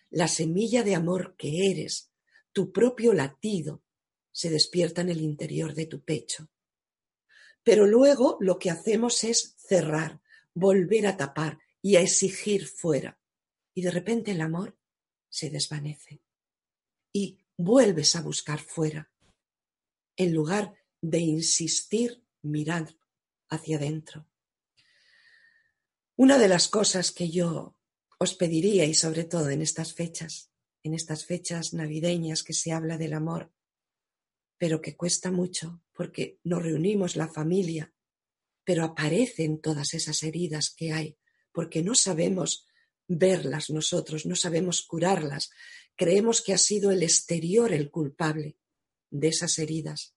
la 0.09 0.27
semilla 0.27 0.83
de 0.83 0.95
amor 0.95 1.35
que 1.37 1.71
eres, 1.71 2.11
tu 2.51 2.71
propio 2.71 3.13
latido, 3.13 3.83
se 4.31 4.49
despierta 4.49 5.01
en 5.01 5.09
el 5.09 5.21
interior 5.21 5.73
de 5.73 5.85
tu 5.85 6.01
pecho. 6.03 6.49
Pero 7.63 7.85
luego 7.85 8.37
lo 8.39 8.59
que 8.59 8.69
hacemos 8.69 9.23
es 9.23 9.55
cerrar, 9.57 10.21
volver 10.53 11.07
a 11.07 11.17
tapar 11.17 11.59
y 11.81 11.95
a 11.95 12.01
exigir 12.01 12.67
fuera. 12.67 13.19
Y 13.73 13.81
de 13.81 13.91
repente 13.91 14.31
el 14.31 14.41
amor 14.41 14.77
se 15.29 15.49
desvanece. 15.49 16.21
Y 17.11 17.39
vuelves 17.57 18.15
a 18.15 18.21
buscar 18.21 18.59
fuera, 18.59 19.11
en 20.15 20.33
lugar 20.33 20.73
de 21.01 21.19
insistir 21.19 22.23
mirar 22.41 22.95
hacia 23.49 23.77
adentro. 23.77 24.27
Una 26.15 26.37
de 26.37 26.47
las 26.47 26.67
cosas 26.67 27.11
que 27.11 27.29
yo 27.29 27.76
os 28.17 28.33
pediría, 28.33 28.85
y 28.85 28.93
sobre 28.93 29.23
todo 29.23 29.49
en 29.49 29.61
estas 29.61 29.93
fechas, 29.93 30.51
en 30.83 30.93
estas 30.93 31.25
fechas 31.25 31.73
navideñas 31.73 32.43
que 32.43 32.53
se 32.53 32.71
habla 32.71 32.97
del 32.97 33.13
amor, 33.13 33.51
pero 34.57 34.81
que 34.81 34.95
cuesta 34.95 35.31
mucho 35.31 35.83
porque 35.93 36.39
nos 36.43 36.63
reunimos 36.63 37.15
la 37.15 37.27
familia, 37.27 37.93
pero 38.63 38.83
aparecen 38.83 39.61
todas 39.61 39.93
esas 39.93 40.23
heridas 40.23 40.69
que 40.69 40.91
hay, 40.91 41.17
porque 41.51 41.81
no 41.81 41.95
sabemos 41.95 42.65
verlas 43.07 43.69
nosotros, 43.69 44.25
no 44.25 44.35
sabemos 44.35 44.81
curarlas, 44.81 45.49
creemos 45.95 46.41
que 46.41 46.53
ha 46.53 46.57
sido 46.57 46.91
el 46.91 47.03
exterior 47.03 47.71
el 47.71 47.89
culpable 47.89 48.57
de 49.09 49.29
esas 49.29 49.57
heridas. 49.59 50.15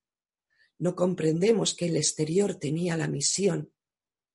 No 0.78 0.96
comprendemos 0.96 1.74
que 1.74 1.86
el 1.86 1.96
exterior 1.96 2.56
tenía 2.56 2.96
la 2.96 3.08
misión 3.08 3.72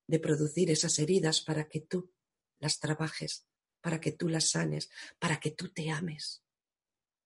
de 0.07 0.19
producir 0.19 0.69
esas 0.72 1.00
heridas 1.00 1.41
para 1.41 1.67
que 1.67 1.81
tú 1.81 2.13
las 2.60 2.79
trabajes, 2.79 3.48
para 3.85 4.01
que 4.01 4.11
tú 4.11 4.29
las 4.29 4.49
sanes, 4.49 4.89
para 5.19 5.39
que 5.39 5.51
tú 5.51 5.69
te 5.69 5.91
ames 5.91 6.41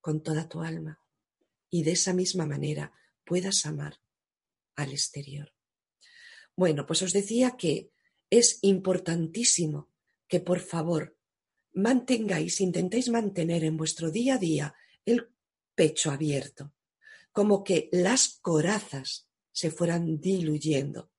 con 0.02 0.22
toda 0.22 0.50
tu 0.50 0.60
alma 0.60 1.00
y 1.70 1.84
de 1.84 1.94
esa 1.94 2.12
misma 2.12 2.46
manera 2.46 2.92
puedas 3.24 3.66
amar 3.66 4.02
al 4.76 4.92
exterior. 4.92 5.54
Bueno, 6.58 6.86
pues 6.86 7.02
os 7.02 7.14
decía 7.14 7.56
que 7.56 7.94
es 8.30 8.60
importantísimo 8.62 9.90
que 10.28 10.42
por 10.42 10.60
favor 10.60 11.16
mantengáis, 11.72 12.60
intentéis 12.60 13.08
mantener 13.08 13.64
en 13.64 13.78
vuestro 13.78 14.12
día 14.12 14.36
a 14.36 14.38
día 14.38 14.76
el 15.06 15.30
pecho 15.76 16.12
abierto, 16.12 16.74
como 17.32 17.64
que 17.64 17.88
las 17.94 18.38
corazas 18.42 19.30
se 19.54 19.72
fueran 19.72 20.20
diluyendo, 20.20 21.10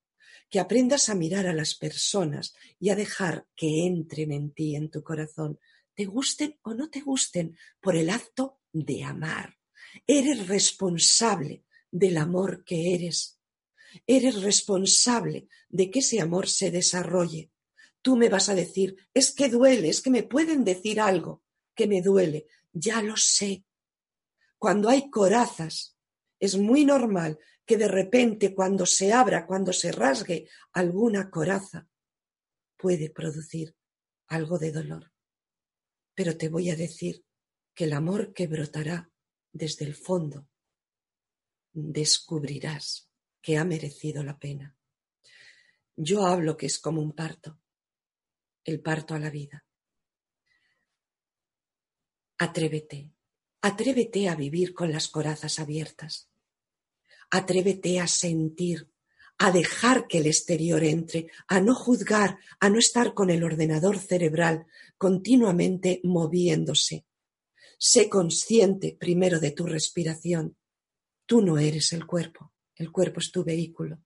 que 0.50 0.60
aprendas 0.60 1.08
a 1.08 1.14
mirar 1.14 1.46
a 1.46 1.54
las 1.54 1.74
personas 1.74 2.54
y 2.78 2.90
a 2.90 2.96
dejar 2.96 3.46
que 3.56 3.86
entren 3.86 4.32
en 4.32 4.52
ti, 4.52 4.74
en 4.74 4.90
tu 4.90 5.02
corazón, 5.02 5.58
te 5.94 6.04
gusten 6.04 6.58
o 6.62 6.74
no 6.74 6.90
te 6.90 7.00
gusten, 7.00 7.56
por 7.80 7.96
el 7.96 8.10
acto 8.10 8.58
de 8.72 9.04
amar. 9.04 9.58
Eres 10.06 10.48
responsable 10.48 11.64
del 11.90 12.16
amor 12.16 12.64
que 12.64 12.94
eres. 12.94 13.38
Eres 14.06 14.42
responsable 14.42 15.48
de 15.68 15.90
que 15.90 16.00
ese 16.00 16.20
amor 16.20 16.48
se 16.48 16.70
desarrolle. 16.70 17.50
Tú 18.02 18.16
me 18.16 18.28
vas 18.28 18.48
a 18.48 18.54
decir, 18.54 18.96
es 19.14 19.32
que 19.32 19.48
duele, 19.48 19.88
es 19.88 20.00
que 20.00 20.10
me 20.10 20.22
pueden 20.22 20.64
decir 20.64 21.00
algo 21.00 21.42
que 21.74 21.86
me 21.86 22.02
duele. 22.02 22.46
Ya 22.72 23.02
lo 23.02 23.16
sé. 23.16 23.64
Cuando 24.58 24.88
hay 24.88 25.10
corazas, 25.10 25.96
es 26.38 26.56
muy 26.56 26.84
normal 26.84 27.38
que 27.70 27.76
de 27.76 27.86
repente 27.86 28.52
cuando 28.52 28.84
se 28.84 29.12
abra, 29.12 29.46
cuando 29.46 29.72
se 29.72 29.92
rasgue 29.92 30.48
alguna 30.72 31.30
coraza, 31.30 31.86
puede 32.76 33.10
producir 33.10 33.76
algo 34.26 34.58
de 34.58 34.72
dolor. 34.72 35.12
Pero 36.12 36.36
te 36.36 36.48
voy 36.48 36.68
a 36.70 36.74
decir 36.74 37.24
que 37.72 37.84
el 37.84 37.92
amor 37.92 38.32
que 38.34 38.48
brotará 38.48 39.08
desde 39.52 39.84
el 39.84 39.94
fondo, 39.94 40.48
descubrirás 41.72 43.08
que 43.40 43.56
ha 43.56 43.64
merecido 43.64 44.24
la 44.24 44.36
pena. 44.36 44.76
Yo 45.94 46.26
hablo 46.26 46.56
que 46.56 46.66
es 46.66 46.80
como 46.80 47.00
un 47.00 47.12
parto, 47.12 47.60
el 48.64 48.82
parto 48.82 49.14
a 49.14 49.20
la 49.20 49.30
vida. 49.30 49.64
Atrévete, 52.36 53.12
atrévete 53.60 54.28
a 54.28 54.34
vivir 54.34 54.74
con 54.74 54.90
las 54.90 55.06
corazas 55.06 55.60
abiertas. 55.60 56.29
Atrévete 57.30 58.00
a 58.00 58.06
sentir, 58.06 58.90
a 59.38 59.52
dejar 59.52 60.06
que 60.06 60.18
el 60.18 60.26
exterior 60.26 60.82
entre, 60.84 61.28
a 61.48 61.60
no 61.60 61.74
juzgar, 61.74 62.38
a 62.58 62.68
no 62.68 62.78
estar 62.78 63.14
con 63.14 63.30
el 63.30 63.44
ordenador 63.44 63.98
cerebral 63.98 64.66
continuamente 64.98 66.00
moviéndose, 66.04 67.06
Sé 67.82 68.10
consciente 68.10 68.94
primero 69.00 69.40
de 69.40 69.52
tu 69.52 69.64
respiración. 69.64 70.54
Tú 71.24 71.40
no 71.40 71.56
eres 71.56 71.94
el 71.94 72.04
cuerpo, 72.04 72.52
el 72.76 72.92
cuerpo 72.92 73.20
es 73.20 73.32
tu 73.32 73.42
vehículo. 73.42 74.04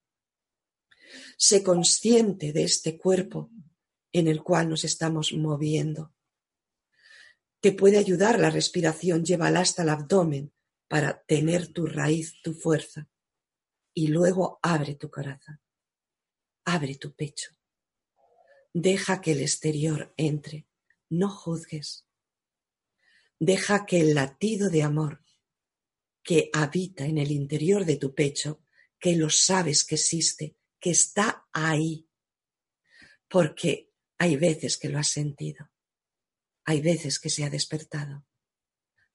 Sé 1.37 1.65
consciente 1.65 2.53
de 2.53 2.63
este 2.63 2.97
cuerpo 2.97 3.51
en 4.13 4.29
el 4.29 4.45
cual 4.45 4.69
nos 4.69 4.85
estamos 4.85 5.33
moviendo. 5.33 6.15
Te 7.59 7.73
puede 7.73 7.99
ayudar 7.99 8.39
la 8.39 8.51
respiración, 8.51 9.25
llévala 9.25 9.59
hasta 9.59 9.83
el 9.83 9.89
abdomen 9.89 10.53
para 10.87 11.25
tener 11.27 11.67
tu 11.67 11.87
raíz, 11.87 12.41
tu 12.45 12.55
fuerza. 12.55 13.09
Y 13.95 14.09
luego 14.09 14.59
abre 14.63 14.97
tu 14.97 15.11
corazón, 15.11 15.61
abre 16.65 16.97
tu 16.97 17.15
pecho. 17.15 17.53
Deja 18.73 19.21
que 19.21 19.33
el 19.33 19.41
exterior 19.41 20.13
entre, 20.17 20.67
no 21.09 21.31
juzgues, 21.31 22.07
deja 23.39 23.87
que 23.87 24.01
el 24.01 24.15
latido 24.15 24.69
de 24.69 24.83
amor 24.83 25.25
que 26.25 26.51
habita 26.53 27.05
en 27.05 27.19
el 27.19 27.31
interior 27.31 27.85
de 27.85 27.97
tu 27.97 28.15
pecho, 28.15 28.65
que 28.99 29.15
lo 29.15 29.31
sabes 29.31 29.85
que 29.85 29.97
existe, 29.97 30.57
que 30.81 30.91
está 30.91 31.47
ahí, 31.53 32.09
porque 33.29 33.93
hay 34.19 34.37
veces 34.37 34.79
que 34.79 34.89
lo 34.89 34.99
has 34.99 35.09
sentido, 35.09 35.71
hay 36.65 36.81
veces 36.81 37.21
que 37.21 37.29
se 37.29 37.45
ha 37.45 37.51
despertado, 37.51 38.27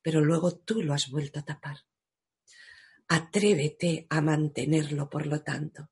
pero 0.01 0.21
luego 0.21 0.55
tú 0.57 0.83
lo 0.83 0.93
has 0.93 1.09
vuelto 1.09 1.39
a 1.39 1.45
tapar. 1.45 1.88
Atrévete 3.10 4.06
a 4.10 4.22
mantenerlo, 4.22 5.10
por 5.10 5.25
lo 5.25 5.42
tanto. 5.42 5.89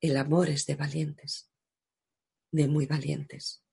El 0.00 0.16
amor 0.16 0.48
es 0.48 0.64
de 0.64 0.76
valientes, 0.76 1.50
de 2.52 2.68
muy 2.68 2.86
valientes. 2.86 3.64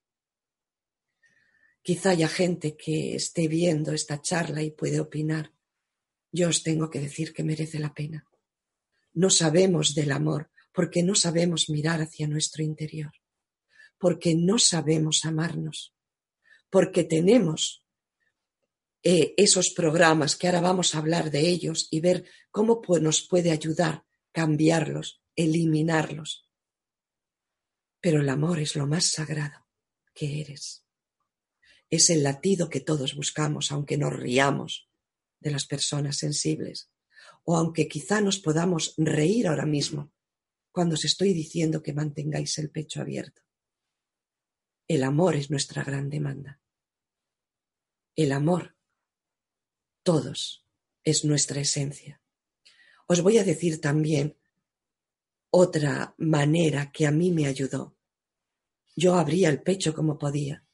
Quizá 1.82 2.10
haya 2.10 2.28
gente 2.28 2.76
que 2.76 3.14
esté 3.14 3.46
viendo 3.46 3.92
esta 3.92 4.20
charla 4.20 4.62
y 4.62 4.70
puede 4.70 4.98
opinar. 4.98 5.52
Yo 6.32 6.48
os 6.48 6.62
tengo 6.62 6.90
que 6.90 7.00
decir 7.00 7.32
que 7.32 7.44
merece 7.44 7.78
la 7.78 7.94
pena. 7.94 8.26
No 9.12 9.30
sabemos 9.30 9.94
del 9.94 10.10
amor 10.10 10.50
porque 10.72 11.02
no 11.02 11.14
sabemos 11.14 11.70
mirar 11.70 12.00
hacia 12.00 12.26
nuestro 12.26 12.64
interior, 12.64 13.12
porque 13.98 14.34
no 14.34 14.58
sabemos 14.58 15.24
amarnos, 15.24 15.94
porque 16.70 17.04
tenemos 17.04 17.81
eh, 19.02 19.34
esos 19.36 19.70
programas 19.70 20.36
que 20.36 20.46
ahora 20.46 20.60
vamos 20.60 20.94
a 20.94 20.98
hablar 20.98 21.30
de 21.30 21.48
ellos 21.48 21.88
y 21.90 22.00
ver 22.00 22.24
cómo 22.50 22.80
nos 23.00 23.26
puede 23.26 23.50
ayudar 23.50 24.04
cambiarlos, 24.32 25.22
eliminarlos. 25.36 26.48
Pero 28.00 28.20
el 28.20 28.28
amor 28.28 28.58
es 28.58 28.74
lo 28.74 28.86
más 28.86 29.06
sagrado 29.06 29.68
que 30.14 30.40
eres. 30.40 30.84
Es 31.90 32.10
el 32.10 32.22
latido 32.22 32.68
que 32.70 32.80
todos 32.80 33.14
buscamos, 33.14 33.70
aunque 33.70 33.98
nos 33.98 34.14
riamos 34.14 34.88
de 35.40 35.50
las 35.50 35.66
personas 35.66 36.16
sensibles, 36.16 36.90
o 37.44 37.56
aunque 37.56 37.88
quizá 37.88 38.20
nos 38.20 38.38
podamos 38.38 38.94
reír 38.96 39.46
ahora 39.46 39.66
mismo 39.66 40.12
cuando 40.70 40.94
os 40.94 41.04
estoy 41.04 41.34
diciendo 41.34 41.82
que 41.82 41.92
mantengáis 41.92 42.56
el 42.58 42.70
pecho 42.70 43.00
abierto. 43.00 43.42
El 44.88 45.04
amor 45.04 45.36
es 45.36 45.50
nuestra 45.50 45.84
gran 45.84 46.08
demanda. 46.08 46.60
El 48.16 48.32
amor, 48.32 48.71
todos, 50.02 50.66
es 51.04 51.24
nuestra 51.24 51.60
esencia. 51.60 52.20
Os 53.06 53.22
voy 53.22 53.38
a 53.38 53.44
decir 53.44 53.80
también 53.80 54.38
otra 55.50 56.14
manera 56.18 56.90
que 56.92 57.06
a 57.06 57.10
mí 57.10 57.30
me 57.30 57.46
ayudó. 57.46 57.96
Yo 58.96 59.14
abría 59.14 59.48
el 59.48 59.62
pecho 59.62 59.94
como 59.94 60.18
podía, 60.18 60.66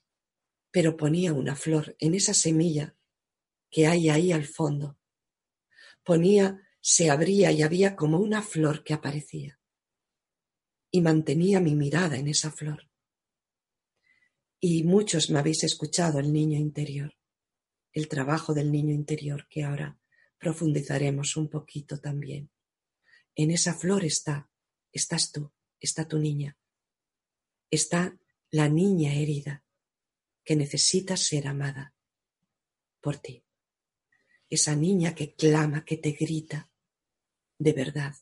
pero 0.70 0.96
ponía 0.96 1.32
una 1.32 1.56
flor 1.56 1.96
en 1.98 2.14
esa 2.14 2.34
semilla 2.34 2.94
que 3.70 3.86
hay 3.86 4.08
ahí 4.08 4.32
al 4.32 4.46
fondo. 4.46 4.98
Ponía, 6.04 6.62
se 6.80 7.10
abría 7.10 7.52
y 7.52 7.62
había 7.62 7.96
como 7.96 8.18
una 8.18 8.42
flor 8.42 8.84
que 8.84 8.94
aparecía. 8.94 9.58
Y 10.90 11.00
mantenía 11.00 11.60
mi 11.60 11.74
mirada 11.74 12.16
en 12.16 12.28
esa 12.28 12.50
flor. 12.50 12.88
Y 14.60 14.84
muchos 14.84 15.30
me 15.30 15.38
habéis 15.38 15.64
escuchado 15.64 16.18
el 16.18 16.32
niño 16.32 16.58
interior, 16.58 17.17
el 17.92 18.08
trabajo 18.08 18.54
del 18.54 18.70
niño 18.70 18.94
interior 18.94 19.46
que 19.48 19.64
ahora 19.64 19.98
profundizaremos 20.38 21.36
un 21.36 21.48
poquito 21.48 21.98
también. 21.98 22.50
En 23.34 23.50
esa 23.50 23.74
flor 23.74 24.04
está 24.04 24.48
estás 24.92 25.32
tú, 25.32 25.52
está 25.80 26.06
tu 26.06 26.18
niña, 26.18 26.56
está 27.70 28.18
la 28.50 28.68
niña 28.68 29.14
herida 29.14 29.64
que 30.44 30.56
necesita 30.56 31.16
ser 31.16 31.46
amada 31.46 31.94
por 33.00 33.18
ti. 33.18 33.44
Esa 34.48 34.74
niña 34.74 35.14
que 35.14 35.34
clama, 35.34 35.84
que 35.84 35.98
te 35.98 36.12
grita 36.12 36.70
de 37.58 37.72
verdad 37.72 38.14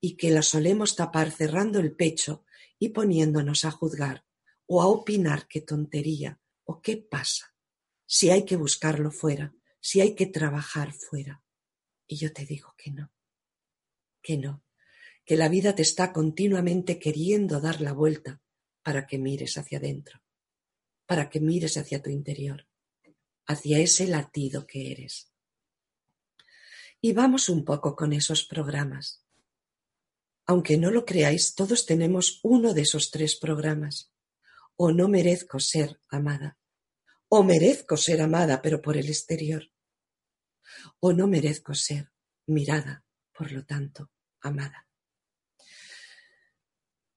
y 0.00 0.16
que 0.16 0.30
la 0.30 0.42
solemos 0.42 0.96
tapar 0.96 1.30
cerrando 1.30 1.80
el 1.80 1.94
pecho 1.94 2.44
y 2.78 2.90
poniéndonos 2.90 3.64
a 3.64 3.70
juzgar 3.70 4.26
o 4.66 4.82
a 4.82 4.86
opinar 4.86 5.48
qué 5.48 5.60
tontería 5.60 6.40
o 6.64 6.82
qué 6.82 6.96
pasa, 6.98 7.51
si 8.14 8.28
hay 8.28 8.44
que 8.44 8.56
buscarlo 8.56 9.10
fuera, 9.10 9.54
si 9.80 10.02
hay 10.02 10.14
que 10.14 10.26
trabajar 10.26 10.92
fuera. 10.92 11.42
Y 12.06 12.16
yo 12.16 12.30
te 12.30 12.44
digo 12.44 12.74
que 12.76 12.90
no, 12.90 13.10
que 14.20 14.36
no, 14.36 14.62
que 15.24 15.34
la 15.34 15.48
vida 15.48 15.74
te 15.74 15.80
está 15.80 16.12
continuamente 16.12 16.98
queriendo 16.98 17.58
dar 17.58 17.80
la 17.80 17.94
vuelta 17.94 18.42
para 18.82 19.06
que 19.06 19.16
mires 19.16 19.56
hacia 19.56 19.78
adentro, 19.78 20.22
para 21.06 21.30
que 21.30 21.40
mires 21.40 21.78
hacia 21.78 22.02
tu 22.02 22.10
interior, 22.10 22.68
hacia 23.46 23.78
ese 23.78 24.06
latido 24.06 24.66
que 24.66 24.92
eres. 24.92 25.32
Y 27.00 27.14
vamos 27.14 27.48
un 27.48 27.64
poco 27.64 27.96
con 27.96 28.12
esos 28.12 28.44
programas. 28.44 29.24
Aunque 30.44 30.76
no 30.76 30.90
lo 30.90 31.06
creáis, 31.06 31.54
todos 31.54 31.86
tenemos 31.86 32.40
uno 32.42 32.74
de 32.74 32.82
esos 32.82 33.10
tres 33.10 33.36
programas. 33.36 34.12
O 34.76 34.92
no 34.92 35.08
merezco 35.08 35.58
ser 35.60 35.98
amada. 36.10 36.58
O 37.34 37.42
merezco 37.42 37.96
ser 37.96 38.20
amada, 38.20 38.60
pero 38.60 38.82
por 38.82 38.98
el 38.98 39.08
exterior. 39.08 39.62
O 41.00 41.14
no 41.14 41.26
merezco 41.26 41.72
ser 41.72 42.12
mirada, 42.46 43.06
por 43.32 43.52
lo 43.52 43.64
tanto, 43.64 44.10
amada. 44.42 44.86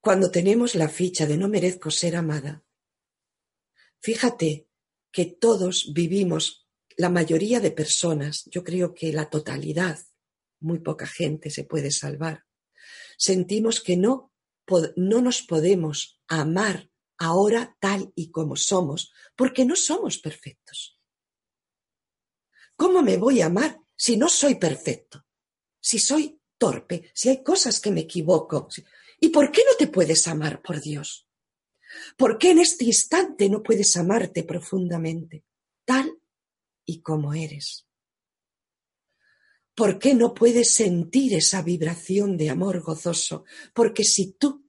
Cuando 0.00 0.30
tenemos 0.30 0.74
la 0.74 0.88
ficha 0.88 1.26
de 1.26 1.36
no 1.36 1.48
merezco 1.48 1.90
ser 1.90 2.16
amada, 2.16 2.64
fíjate 4.00 4.70
que 5.12 5.26
todos 5.26 5.92
vivimos, 5.92 6.66
la 6.96 7.10
mayoría 7.10 7.60
de 7.60 7.72
personas, 7.72 8.44
yo 8.46 8.64
creo 8.64 8.94
que 8.94 9.12
la 9.12 9.28
totalidad, 9.28 9.98
muy 10.60 10.78
poca 10.78 11.06
gente 11.06 11.50
se 11.50 11.64
puede 11.64 11.90
salvar, 11.90 12.46
sentimos 13.18 13.82
que 13.82 13.98
no, 13.98 14.32
no 14.96 15.20
nos 15.20 15.42
podemos 15.42 16.22
amar 16.26 16.90
ahora 17.18 17.76
tal 17.80 18.12
y 18.14 18.30
como 18.30 18.56
somos, 18.56 19.12
porque 19.34 19.64
no 19.64 19.76
somos 19.76 20.18
perfectos. 20.18 21.00
¿Cómo 22.76 23.02
me 23.02 23.16
voy 23.16 23.40
a 23.40 23.46
amar 23.46 23.80
si 23.96 24.16
no 24.16 24.28
soy 24.28 24.56
perfecto? 24.56 25.24
Si 25.80 25.98
soy 25.98 26.40
torpe, 26.58 27.10
si 27.14 27.28
hay 27.28 27.42
cosas 27.42 27.80
que 27.80 27.90
me 27.90 28.02
equivoco, 28.02 28.68
¿Y 29.18 29.30
por 29.30 29.50
qué 29.50 29.62
no 29.64 29.76
te 29.78 29.86
puedes 29.86 30.28
amar 30.28 30.60
por 30.60 30.80
Dios? 30.80 31.26
¿Por 32.16 32.36
qué 32.36 32.50
en 32.50 32.58
este 32.58 32.84
instante 32.84 33.48
no 33.48 33.62
puedes 33.62 33.96
amarte 33.96 34.44
profundamente, 34.44 35.44
tal 35.84 36.18
y 36.84 37.00
como 37.00 37.32
eres? 37.32 37.86
¿Por 39.74 39.98
qué 39.98 40.14
no 40.14 40.34
puedes 40.34 40.72
sentir 40.72 41.34
esa 41.34 41.62
vibración 41.62 42.36
de 42.36 42.50
amor 42.50 42.80
gozoso? 42.80 43.44
Porque 43.74 44.04
si 44.04 44.32
tú 44.32 44.66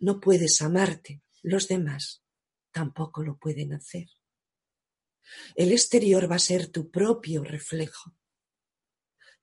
no 0.00 0.20
puedes 0.20 0.60
amarte, 0.62 1.22
los 1.48 1.68
demás 1.68 2.22
tampoco 2.70 3.22
lo 3.22 3.38
pueden 3.38 3.72
hacer. 3.72 4.08
El 5.54 5.72
exterior 5.72 6.30
va 6.30 6.36
a 6.36 6.40
ser 6.40 6.68
tu 6.68 6.90
propio 6.90 7.42
reflejo. 7.42 8.14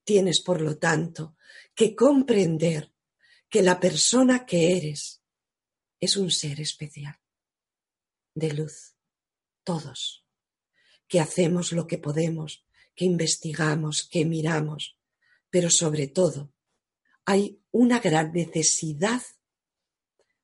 Tienes, 0.04 0.42
por 0.42 0.62
lo 0.62 0.78
tanto, 0.78 1.36
que 1.74 1.96
comprender 1.96 2.94
que 3.50 3.62
la 3.62 3.80
persona 3.80 4.46
que 4.46 4.78
eres 4.78 5.22
es 6.00 6.18
un 6.18 6.32
ser 6.32 6.60
especial, 6.62 7.20
de 8.34 8.54
luz, 8.54 8.96
todos, 9.64 10.26
que 11.08 11.20
hacemos 11.20 11.72
lo 11.72 11.88
que 11.88 11.98
podemos, 11.98 12.66
que 12.96 13.06
investigamos, 13.06 14.08
que 14.08 14.26
miramos, 14.26 15.00
pero 15.50 15.70
sobre 15.70 16.08
todo 16.08 16.54
hay 17.26 17.60
una 17.72 18.00
gran 18.00 18.32
necesidad 18.32 19.22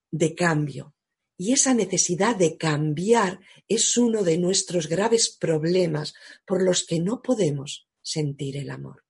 de 0.09 0.35
cambio. 0.35 0.95
Y 1.43 1.53
esa 1.53 1.73
necesidad 1.73 2.35
de 2.35 2.55
cambiar 2.55 3.39
es 3.67 3.97
uno 3.97 4.21
de 4.21 4.37
nuestros 4.37 4.87
graves 4.87 5.35
problemas 5.35 6.13
por 6.45 6.61
los 6.61 6.85
que 6.85 6.99
no 6.99 7.23
podemos 7.23 7.89
sentir 8.03 8.57
el 8.57 8.69
amor. 8.69 9.03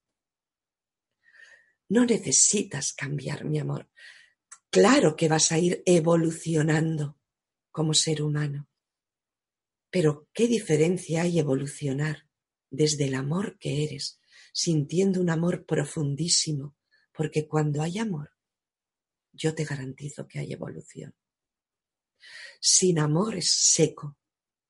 No 1.89 2.05
necesitas 2.05 2.93
cambiar, 2.93 3.43
mi 3.43 3.59
amor. 3.59 3.89
Claro 4.69 5.17
que 5.17 5.27
vas 5.27 5.51
a 5.51 5.59
ir 5.59 5.83
evolucionando 5.85 7.19
como 7.69 7.93
ser 7.93 8.21
humano. 8.21 8.69
Pero 9.89 10.29
¿qué 10.31 10.47
diferencia 10.47 11.23
hay 11.23 11.37
evolucionar 11.37 12.29
desde 12.69 13.07
el 13.07 13.15
amor 13.15 13.59
que 13.59 13.83
eres, 13.83 14.21
sintiendo 14.53 15.19
un 15.19 15.31
amor 15.31 15.65
profundísimo? 15.65 16.77
Porque 17.11 17.45
cuando 17.45 17.81
hay 17.81 17.97
amor, 17.97 18.31
yo 19.33 19.53
te 19.53 19.65
garantizo 19.65 20.29
que 20.29 20.39
hay 20.39 20.53
evolución. 20.53 21.13
Sin 22.63 22.99
amor 22.99 23.35
es 23.37 23.49
seco, 23.49 24.19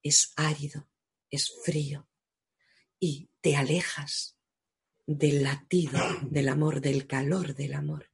es 0.01 0.31
árido, 0.37 0.87
es 1.29 1.51
frío 1.61 2.07
y 2.97 3.29
te 3.41 3.57
alejas 3.57 4.37
del 5.05 5.43
latido 5.43 5.99
del 6.21 6.47
amor, 6.47 6.79
del 6.79 7.05
calor 7.05 7.53
del 7.53 7.73
amor. 7.73 8.09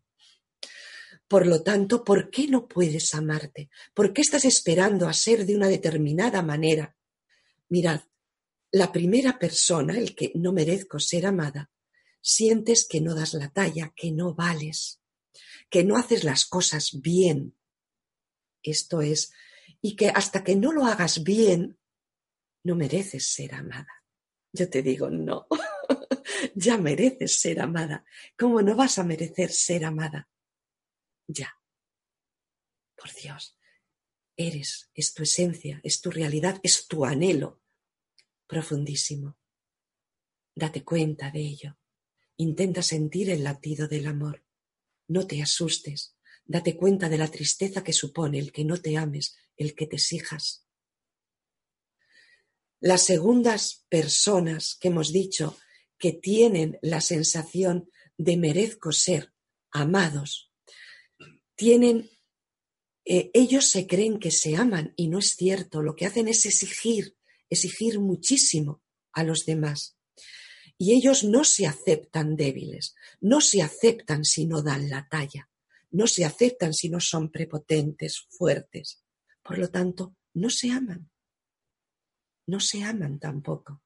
Por 1.27 1.45
lo 1.45 1.61
tanto, 1.61 2.03
¿por 2.03 2.31
qué 2.31 2.47
no 2.47 2.67
puedes 2.67 3.13
amarte? 3.13 3.69
¿Por 3.93 4.13
qué 4.13 4.21
estás 4.21 4.45
esperando 4.45 5.07
a 5.07 5.13
ser 5.13 5.45
de 5.45 5.55
una 5.55 5.67
determinada 5.67 6.41
manera? 6.41 6.97
Mirad, 7.69 8.01
la 8.71 8.91
primera 8.91 9.37
persona, 9.37 9.95
el 9.95 10.15
que 10.15 10.31
no 10.33 10.53
merezco 10.53 10.99
ser 10.99 11.27
amada, 11.27 11.69
sientes 12.19 12.87
que 12.87 12.99
no 12.99 13.13
das 13.13 13.35
la 13.35 13.49
talla, 13.49 13.93
que 13.95 14.11
no 14.11 14.33
vales, 14.33 15.01
que 15.69 15.83
no 15.83 15.97
haces 15.97 16.23
las 16.23 16.45
cosas 16.45 16.99
bien. 16.99 17.55
Esto 18.63 19.01
es 19.01 19.31
y 19.81 19.95
que 19.95 20.09
hasta 20.09 20.43
que 20.43 20.55
no 20.55 20.71
lo 20.71 20.85
hagas 20.85 21.23
bien, 21.23 21.79
no 22.63 22.75
mereces 22.75 23.27
ser 23.27 23.53
amada. 23.53 24.03
Yo 24.51 24.69
te 24.69 24.81
digo, 24.81 25.09
no, 25.09 25.47
ya 26.55 26.77
mereces 26.77 27.39
ser 27.39 27.59
amada. 27.61 28.05
¿Cómo 28.37 28.61
no 28.61 28.75
vas 28.75 28.97
a 28.99 29.03
merecer 29.03 29.51
ser 29.51 29.85
amada? 29.85 30.29
Ya. 31.27 31.53
Por 32.95 33.13
Dios, 33.13 33.57
eres, 34.35 34.89
es 34.93 35.13
tu 35.13 35.23
esencia, 35.23 35.79
es 35.83 36.01
tu 36.01 36.09
realidad, 36.11 36.59
es 36.63 36.87
tu 36.87 37.05
anhelo 37.05 37.61
profundísimo. 38.47 39.37
Date 40.55 40.83
cuenta 40.83 41.29
de 41.29 41.41
ello. 41.41 41.77
Intenta 42.37 42.81
sentir 42.81 43.29
el 43.29 43.43
latido 43.43 43.87
del 43.87 44.07
amor. 44.07 44.43
No 45.07 45.27
te 45.27 45.41
asustes. 45.41 46.15
Date 46.45 46.77
cuenta 46.77 47.09
de 47.09 47.17
la 47.17 47.27
tristeza 47.27 47.83
que 47.83 47.93
supone 47.93 48.39
el 48.39 48.51
que 48.51 48.63
no 48.63 48.77
te 48.77 48.97
ames, 48.97 49.37
el 49.57 49.75
que 49.75 49.87
te 49.87 49.97
exijas. 49.97 50.65
Las 52.79 53.03
segundas 53.03 53.85
personas 53.89 54.77
que 54.79 54.89
hemos 54.89 55.11
dicho 55.11 55.57
que 55.97 56.13
tienen 56.13 56.77
la 56.81 57.01
sensación 57.01 57.89
de 58.17 58.37
merezco 58.37 58.91
ser 58.91 59.33
amados, 59.71 60.51
tienen, 61.55 62.09
eh, 63.03 63.31
ellos 63.33 63.69
se 63.69 63.87
creen 63.87 64.19
que 64.19 64.31
se 64.31 64.55
aman 64.55 64.93
y 64.95 65.07
no 65.07 65.19
es 65.19 65.35
cierto. 65.35 65.81
Lo 65.81 65.95
que 65.95 66.05
hacen 66.05 66.27
es 66.27 66.45
exigir, 66.45 67.17
exigir 67.49 67.99
muchísimo 67.99 68.83
a 69.11 69.23
los 69.23 69.45
demás. 69.45 69.97
Y 70.77 70.93
ellos 70.93 71.23
no 71.23 71.43
se 71.43 71.65
aceptan 71.65 72.35
débiles, 72.35 72.93
no 73.19 73.41
se 73.41 73.63
aceptan 73.63 74.23
si 74.23 74.45
no 74.45 74.61
dan 74.61 74.89
la 74.89 75.07
talla, 75.09 75.49
no 75.89 76.05
se 76.05 76.23
aceptan 76.23 76.73
si 76.73 76.89
no 76.89 76.99
son 76.99 77.31
prepotentes, 77.31 78.27
fuertes. 78.29 79.03
Por 79.47 79.57
lo 79.59 79.69
tanto, 79.69 80.17
no 80.33 80.49
se 80.49 80.71
aman. 80.71 81.09
No 82.47 82.59
se 82.59 82.83
aman 82.83 83.17
tampoco. 83.17 83.81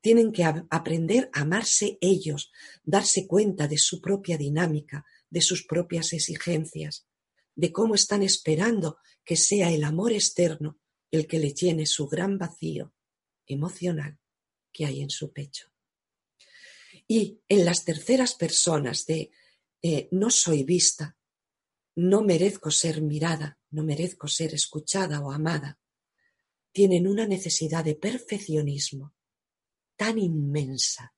Tienen 0.00 0.32
que 0.32 0.44
aprender 0.44 1.30
a 1.32 1.40
amarse 1.40 1.96
ellos, 2.00 2.52
darse 2.82 3.26
cuenta 3.26 3.66
de 3.68 3.78
su 3.78 4.02
propia 4.02 4.36
dinámica, 4.36 5.06
de 5.30 5.40
sus 5.40 5.64
propias 5.64 6.12
exigencias, 6.12 7.06
de 7.54 7.72
cómo 7.72 7.94
están 7.94 8.22
esperando 8.22 8.98
que 9.24 9.36
sea 9.36 9.70
el 9.70 9.84
amor 9.84 10.12
externo 10.12 10.78
el 11.10 11.26
que 11.26 11.38
le 11.38 11.54
llene 11.54 11.86
su 11.86 12.06
gran 12.08 12.38
vacío 12.38 12.92
emocional 13.46 14.18
que 14.72 14.84
hay 14.84 15.00
en 15.00 15.10
su 15.10 15.32
pecho. 15.32 15.68
Y 17.06 17.40
en 17.48 17.64
las 17.64 17.84
terceras 17.84 18.34
personas 18.34 19.06
de 19.06 19.30
eh, 19.82 20.08
no 20.12 20.30
soy 20.30 20.64
vista, 20.64 21.16
no 21.94 22.22
merezco 22.22 22.70
ser 22.70 23.02
mirada, 23.02 23.58
no 23.70 23.82
merezco 23.82 24.28
ser 24.28 24.54
escuchada 24.54 25.20
o 25.20 25.32
amada, 25.32 25.78
tienen 26.72 27.06
una 27.06 27.26
necesidad 27.26 27.84
de 27.84 27.94
perfeccionismo 27.94 29.14
tan 29.96 30.18
inmensa, 30.18 31.14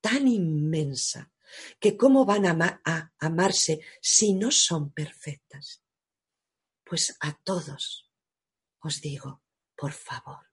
tan 0.00 0.28
inmensa, 0.28 1.32
que 1.78 1.96
cómo 1.96 2.24
van 2.24 2.46
a, 2.46 3.12
amarse 3.18 3.80
si 4.00 4.34
no 4.34 4.50
son 4.50 4.92
perfectas. 4.92 5.82
Pues 6.84 7.16
a 7.20 7.34
todos 7.42 8.10
os 8.80 9.00
digo, 9.00 9.42
por 9.76 9.92
favor, 9.92 10.46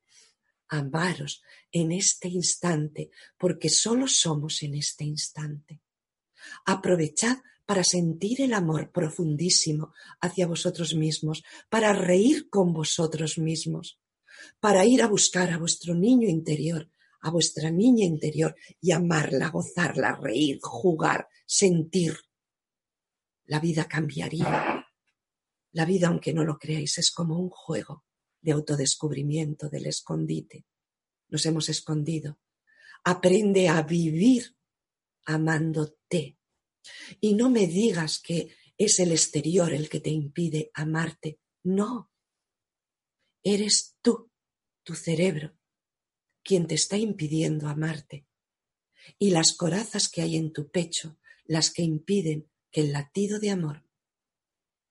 amaros 0.68 1.42
en 1.72 1.92
este 1.92 2.28
instante, 2.28 3.10
porque 3.38 3.70
solo 3.70 4.08
somos 4.08 4.62
en 4.63 4.76
este 4.76 5.04
instante. 5.04 5.82
Aprovechad 6.65 7.38
para 7.70 7.84
sentir 7.84 8.42
el 8.42 8.56
amor 8.56 8.92
profundísimo 8.92 9.94
hacia 10.22 10.48
vosotros 10.48 10.96
mismos, 10.96 11.44
para 11.70 11.94
reír 11.94 12.50
con 12.50 12.74
vosotros 12.74 13.38
mismos, 13.38 14.02
para 14.60 14.88
ir 14.88 15.04
a 15.04 15.08
buscar 15.08 15.52
a 15.52 15.60
vuestro 15.60 15.94
niño 15.94 16.28
interior, 16.28 16.90
a 17.22 17.30
vuestra 17.30 17.70
niña 17.70 18.06
interior 18.06 18.56
y 18.82 18.92
amarla, 18.92 19.50
gozarla, 19.50 20.16
reír, 20.16 20.58
jugar, 20.64 21.28
sentir. 21.46 22.18
La 23.46 23.60
vida 23.60 23.88
cambiaría. 23.88 24.84
La 25.74 25.86
vida, 25.86 26.08
aunque 26.08 26.34
no 26.34 26.44
lo 26.44 26.58
creáis, 26.58 26.98
es 26.98 27.12
como 27.12 27.38
un 27.38 27.52
juego 27.52 28.04
de 28.42 28.52
autodescubrimiento 28.52 29.70
del 29.70 29.86
escondite. 29.86 30.66
Nos 31.28 31.46
hemos 31.46 31.70
escondido. 31.70 32.40
Aprende 33.04 33.70
a 33.70 33.84
vivir 33.84 34.56
amándote. 35.26 36.38
Y 37.19 37.34
no 37.34 37.49
me 37.49 37.67
digas 37.67 38.19
que 38.19 38.56
es 38.78 38.99
el 38.99 39.12
exterior 39.12 39.73
el 39.73 39.89
que 39.89 39.99
te 39.99 40.10
impide 40.10 40.71
amarte. 40.73 41.39
No. 41.63 42.12
Eres 43.43 43.97
tú, 44.02 44.32
tu 44.84 44.95
cerebro, 44.95 45.58
quien 46.43 46.67
te 46.67 46.75
está 46.75 46.97
impidiendo 46.97 47.67
amarte. 47.67 48.25
Y 49.17 49.32
las 49.32 49.56
corazas 49.56 50.10
que 50.10 50.21
hay 50.21 50.36
en 50.36 50.54
tu 50.54 50.69
pecho, 50.69 51.17
las 51.45 51.71
que 51.71 51.82
impiden 51.82 52.49
que 52.71 52.82
el 52.82 52.91
latido 52.91 53.39
de 53.39 53.52
amor 53.52 53.86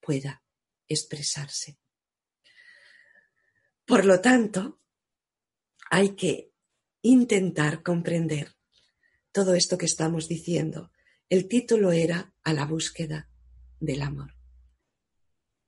pueda 0.00 0.42
expresarse. 0.88 1.78
Por 3.84 4.04
lo 4.04 4.20
tanto, 4.20 4.80
hay 5.90 6.14
que 6.14 6.52
intentar 7.02 7.82
comprender 7.82 8.54
todo 9.32 9.54
esto 9.54 9.78
que 9.78 9.86
estamos 9.86 10.28
diciendo. 10.28 10.90
El 11.30 11.46
título 11.46 11.92
era 11.92 12.34
A 12.42 12.54
la 12.54 12.64
búsqueda 12.64 13.28
del 13.80 14.00
amor. 14.00 14.34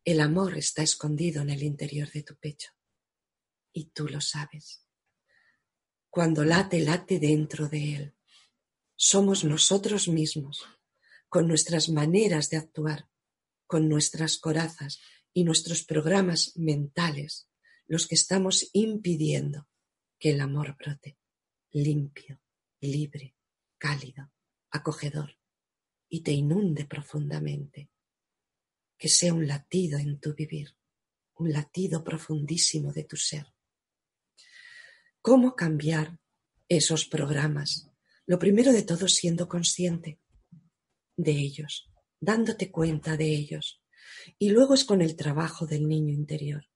El 0.06 0.20
amor 0.20 0.56
está 0.56 0.82
escondido 0.82 1.42
en 1.42 1.50
el 1.50 1.62
interior 1.62 2.10
de 2.10 2.22
tu 2.22 2.34
pecho 2.36 2.70
y 3.70 3.90
tú 3.90 4.08
lo 4.08 4.22
sabes. 4.22 4.86
Cuando 6.08 6.44
late, 6.44 6.80
late 6.80 7.18
dentro 7.18 7.68
de 7.68 7.94
él. 7.94 8.14
Somos 8.96 9.44
nosotros 9.44 10.08
mismos, 10.08 10.64
con 11.28 11.46
nuestras 11.46 11.90
maneras 11.90 12.48
de 12.48 12.56
actuar, 12.56 13.10
con 13.66 13.86
nuestras 13.86 14.38
corazas 14.38 14.98
y 15.34 15.44
nuestros 15.44 15.84
programas 15.84 16.56
mentales 16.56 17.50
los 17.86 18.08
que 18.08 18.14
estamos 18.14 18.70
impidiendo 18.72 19.68
que 20.18 20.30
el 20.30 20.40
amor 20.40 20.74
brote 20.78 21.18
limpio, 21.70 22.40
libre, 22.80 23.36
cálido, 23.76 24.32
acogedor 24.70 25.39
y 26.10 26.22
te 26.22 26.32
inunde 26.32 26.84
profundamente. 26.84 27.88
Que 28.98 29.08
sea 29.08 29.32
un 29.32 29.46
latido 29.46 29.98
en 29.98 30.20
tu 30.20 30.34
vivir, 30.34 30.76
un 31.36 31.52
latido 31.52 32.04
profundísimo 32.04 32.92
de 32.92 33.04
tu 33.04 33.16
ser. 33.16 33.46
¿Cómo 35.22 35.54
cambiar 35.54 36.18
esos 36.68 37.06
programas? 37.06 37.90
Lo 38.26 38.38
primero 38.38 38.72
de 38.72 38.82
todo 38.82 39.08
siendo 39.08 39.48
consciente 39.48 40.20
de 41.16 41.32
ellos, 41.32 41.90
dándote 42.20 42.70
cuenta 42.70 43.16
de 43.16 43.26
ellos. 43.26 43.82
Y 44.38 44.50
luego 44.50 44.74
es 44.74 44.84
con 44.84 45.00
el 45.00 45.16
trabajo 45.16 45.66
del 45.66 45.88
niño 45.88 46.12
interior. 46.12 46.66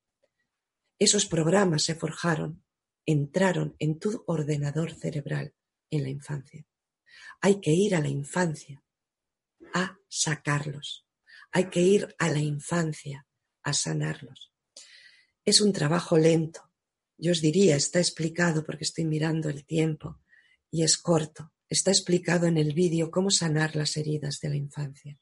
Esos 0.99 1.27
programas 1.27 1.83
se 1.85 1.95
forjaron, 1.95 2.65
entraron 3.05 3.75
en 3.79 3.99
tu 3.99 4.23
ordenador 4.27 4.95
cerebral 4.95 5.55
en 5.91 6.05
la 6.05 6.09
infancia. 6.09 6.67
Hay 7.41 7.61
que 7.61 7.73
ir 7.73 7.95
a 7.95 8.01
la 8.01 8.09
infancia 8.09 8.84
a 9.75 9.99
sacarlos. 10.09 11.07
Hay 11.53 11.69
que 11.69 11.81
ir 11.81 12.15
a 12.19 12.31
la 12.31 12.39
infancia 12.39 13.27
a 13.63 13.75
sanarlos. 13.75 14.53
Es 15.45 15.61
un 15.61 15.73
trabajo 15.73 16.17
lento. 16.17 16.73
Yo 17.19 17.33
os 17.33 17.43
diría, 17.43 17.77
está 17.77 17.99
explicado 17.99 18.65
porque 18.65 18.85
estoy 18.85 19.05
mirando 19.05 19.51
el 19.51 19.67
tiempo 19.67 20.21
y 20.71 20.83
es 20.83 20.97
corto. 20.97 21.53
Está 21.69 21.91
explicado 21.91 22.47
en 22.47 22.57
el 22.57 22.73
vídeo 22.73 23.11
cómo 23.11 23.31
sanar 23.31 23.77
las 23.77 23.97
heridas 23.97 24.41
de 24.41 24.49
la 24.49 24.57
infancia. 24.57 25.19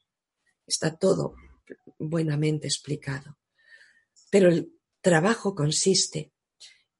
Está 0.65 0.95
todo 0.97 1.35
buenamente 1.99 2.67
explicado. 2.67 3.37
Pero 4.29 4.49
el 4.49 4.73
trabajo 5.01 5.55
consiste 5.55 6.31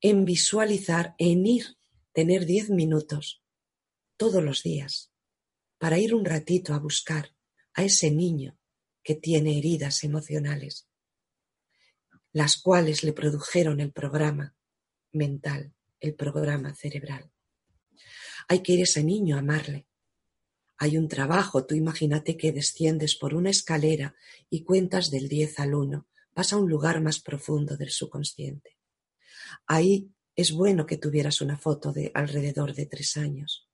en 0.01 0.25
visualizar, 0.25 1.15
en 1.17 1.45
ir, 1.45 1.77
tener 2.13 2.45
diez 2.45 2.69
minutos 2.69 3.41
todos 4.17 4.43
los 4.43 4.63
días 4.63 5.11
para 5.77 5.97
ir 5.97 6.13
un 6.13 6.23
ratito 6.23 6.73
a 6.73 6.79
buscar 6.79 7.35
a 7.73 7.83
ese 7.83 8.11
niño 8.11 8.57
que 9.03 9.15
tiene 9.15 9.57
heridas 9.57 10.03
emocionales, 10.03 10.87
las 12.31 12.57
cuales 12.57 13.03
le 13.03 13.13
produjeron 13.13 13.79
el 13.79 13.91
programa 13.91 14.55
mental, 15.11 15.73
el 15.99 16.15
programa 16.15 16.73
cerebral. 16.75 17.31
Hay 18.47 18.61
que 18.61 18.73
ir 18.73 18.79
a 18.81 18.83
ese 18.83 19.03
niño 19.03 19.35
a 19.35 19.39
amarle. 19.39 19.87
Hay 20.77 20.97
un 20.97 21.07
trabajo, 21.07 21.65
tú 21.65 21.75
imagínate 21.75 22.35
que 22.35 22.51
desciendes 22.51 23.15
por 23.15 23.35
una 23.35 23.49
escalera 23.49 24.15
y 24.49 24.63
cuentas 24.63 25.11
del 25.11 25.29
10 25.29 25.59
al 25.59 25.75
1 25.75 26.07
vas 26.35 26.53
a 26.53 26.57
un 26.57 26.69
lugar 26.69 27.01
más 27.01 27.19
profundo 27.19 27.77
del 27.77 27.91
subconsciente. 27.91 28.77
Ahí 29.67 30.11
es 30.35 30.51
bueno 30.51 30.85
que 30.85 30.97
tuvieras 30.97 31.41
una 31.41 31.57
foto 31.57 31.91
de 31.91 32.11
alrededor 32.13 32.73
de 32.73 32.85
tres 32.85 33.17
años. 33.17 33.69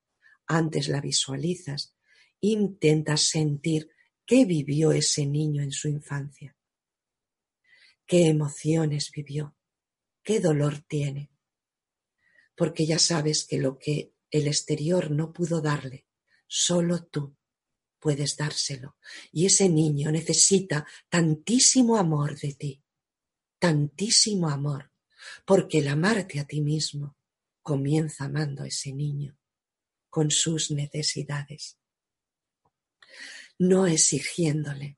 Antes 0.46 0.88
la 0.88 1.00
visualizas, 1.00 1.94
intentas 2.40 3.22
sentir 3.22 3.90
qué 4.24 4.44
vivió 4.44 4.92
ese 4.92 5.26
niño 5.26 5.62
en 5.62 5.72
su 5.72 5.88
infancia, 5.88 6.56
qué 8.06 8.28
emociones 8.28 9.10
vivió, 9.10 9.56
qué 10.22 10.40
dolor 10.40 10.80
tiene, 10.82 11.30
porque 12.54 12.86
ya 12.86 12.98
sabes 12.98 13.44
que 13.44 13.58
lo 13.58 13.78
que 13.78 14.12
el 14.30 14.46
exterior 14.46 15.10
no 15.10 15.32
pudo 15.32 15.60
darle, 15.60 16.06
solo 16.46 17.04
tú 17.04 17.36
puedes 17.98 18.36
dárselo. 18.36 18.96
Y 19.32 19.46
ese 19.46 19.68
niño 19.68 20.10
necesita 20.10 20.86
tantísimo 21.08 21.96
amor 21.96 22.38
de 22.38 22.54
ti, 22.54 22.82
tantísimo 23.58 24.48
amor, 24.48 24.90
porque 25.44 25.78
el 25.78 25.88
amarte 25.88 26.40
a 26.40 26.46
ti 26.46 26.60
mismo 26.60 27.16
comienza 27.62 28.24
amando 28.24 28.62
a 28.62 28.68
ese 28.68 28.92
niño 28.92 29.38
con 30.08 30.30
sus 30.30 30.70
necesidades, 30.70 31.79
no 33.60 33.86
exigiéndole, 33.86 34.96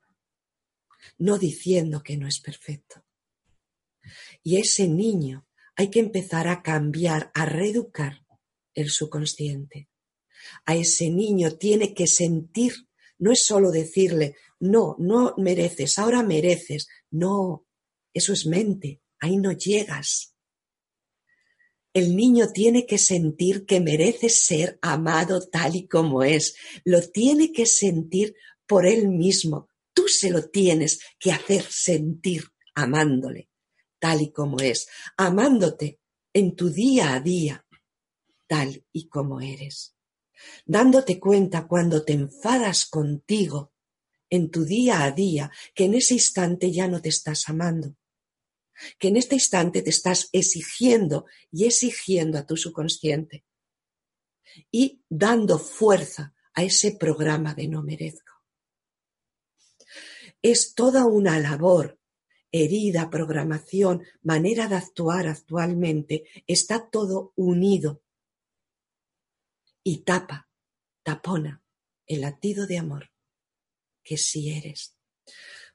no 1.17 1.37
diciendo 1.37 2.01
que 2.01 2.15
no 2.15 2.29
es 2.29 2.39
perfecto. 2.39 3.03
Y 4.41 4.55
ese 4.57 4.87
niño 4.87 5.45
hay 5.75 5.89
que 5.89 5.99
empezar 5.99 6.47
a 6.47 6.63
cambiar, 6.63 7.29
a 7.33 7.45
reeducar 7.45 8.25
el 8.73 8.89
subconsciente. 8.89 9.89
A 10.65 10.75
ese 10.75 11.09
niño 11.09 11.57
tiene 11.57 11.93
que 11.93 12.07
sentir, 12.07 12.73
no 13.17 13.33
es 13.33 13.45
solo 13.45 13.69
decirle, 13.69 14.37
no, 14.59 14.95
no 14.97 15.33
mereces, 15.37 15.99
ahora 15.99 16.23
mereces. 16.23 16.87
No, 17.11 17.65
eso 18.13 18.31
es 18.31 18.45
mente, 18.45 19.01
ahí 19.19 19.35
no 19.35 19.51
llegas. 19.51 20.35
El 21.93 22.15
niño 22.15 22.51
tiene 22.51 22.87
que 22.87 22.97
sentir 22.97 23.65
que 23.65 23.79
merece 23.79 24.29
ser 24.29 24.79
amado 24.81 25.47
tal 25.47 25.75
y 25.75 25.87
como 25.87 26.23
es. 26.23 26.55
Lo 26.85 27.01
tiene 27.07 27.51
que 27.51 27.67
sentir 27.67 28.35
por 28.67 28.85
él 28.85 29.09
mismo. 29.09 29.69
Tú 29.93 30.07
se 30.07 30.29
lo 30.29 30.49
tienes 30.49 30.99
que 31.19 31.31
hacer 31.31 31.63
sentir 31.63 32.45
amándole 32.75 33.49
tal 34.03 34.21
y 34.21 34.31
como 34.33 34.59
es, 34.59 34.89
amándote 35.15 36.01
en 36.33 36.57
tu 36.57 36.69
día 36.69 37.13
a 37.13 37.21
día 37.21 37.65
tal 38.47 38.85
y 38.91 39.07
como 39.07 39.39
eres, 39.39 39.95
dándote 40.65 41.21
cuenta 41.21 41.67
cuando 41.67 42.03
te 42.03 42.11
enfadas 42.11 42.85
contigo 42.85 43.71
en 44.29 44.51
tu 44.51 44.65
día 44.65 45.05
a 45.05 45.11
día 45.11 45.49
que 45.73 45.85
en 45.85 45.93
ese 45.93 46.15
instante 46.15 46.69
ya 46.69 46.89
no 46.89 47.01
te 47.01 47.07
estás 47.07 47.47
amando, 47.47 47.95
que 48.99 49.07
en 49.07 49.15
este 49.15 49.35
instante 49.35 49.81
te 49.81 49.91
estás 49.91 50.27
exigiendo 50.33 51.25
y 51.49 51.63
exigiendo 51.63 52.37
a 52.37 52.45
tu 52.45 52.57
subconsciente 52.57 53.45
y 54.69 55.01
dando 55.07 55.59
fuerza 55.59 56.33
a 56.53 56.63
ese 56.63 56.91
programa 56.91 57.53
de 57.53 57.69
no 57.69 57.81
merezco. 57.83 58.32
Es 60.43 60.75
toda 60.75 61.05
una 61.05 61.39
labor 61.39 61.97
herida, 62.51 63.09
programación, 63.09 64.03
manera 64.21 64.67
de 64.67 64.75
actuar 64.75 65.27
actualmente, 65.27 66.25
está 66.45 66.87
todo 66.89 67.33
unido 67.35 68.03
y 69.83 70.03
tapa, 70.03 70.47
tapona 71.01 71.63
el 72.05 72.21
latido 72.21 72.67
de 72.67 72.77
amor 72.77 73.09
que 74.03 74.17
sí 74.17 74.51
eres. 74.51 74.95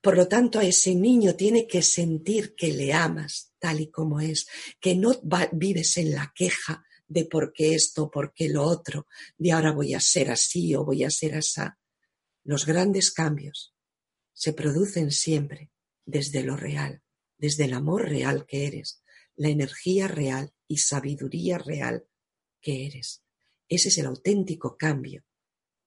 Por 0.00 0.16
lo 0.16 0.28
tanto, 0.28 0.60
a 0.60 0.64
ese 0.64 0.94
niño 0.94 1.34
tiene 1.34 1.66
que 1.66 1.82
sentir 1.82 2.54
que 2.54 2.72
le 2.72 2.92
amas 2.92 3.54
tal 3.58 3.80
y 3.80 3.90
como 3.90 4.20
es, 4.20 4.46
que 4.78 4.94
no 4.94 5.12
vives 5.52 5.96
en 5.96 6.12
la 6.12 6.32
queja 6.36 6.84
de 7.08 7.24
por 7.24 7.52
qué 7.52 7.74
esto, 7.74 8.10
por 8.10 8.32
qué 8.32 8.48
lo 8.50 8.62
otro, 8.62 9.06
de 9.36 9.50
ahora 9.50 9.72
voy 9.72 9.94
a 9.94 10.00
ser 10.00 10.30
así 10.30 10.74
o 10.76 10.84
voy 10.84 11.02
a 11.04 11.10
ser 11.10 11.34
así. 11.34 11.62
Los 12.44 12.66
grandes 12.66 13.10
cambios 13.10 13.74
se 14.38 14.52
producen 14.52 15.10
siempre 15.10 15.72
desde 16.06 16.44
lo 16.44 16.56
real, 16.56 17.02
desde 17.38 17.64
el 17.64 17.72
amor 17.72 18.08
real 18.08 18.46
que 18.46 18.68
eres, 18.68 19.02
la 19.34 19.48
energía 19.48 20.06
real 20.06 20.54
y 20.68 20.78
sabiduría 20.78 21.58
real 21.58 22.06
que 22.60 22.86
eres. 22.86 23.24
Ese 23.68 23.88
es 23.88 23.98
el 23.98 24.06
auténtico 24.06 24.76
cambio 24.76 25.24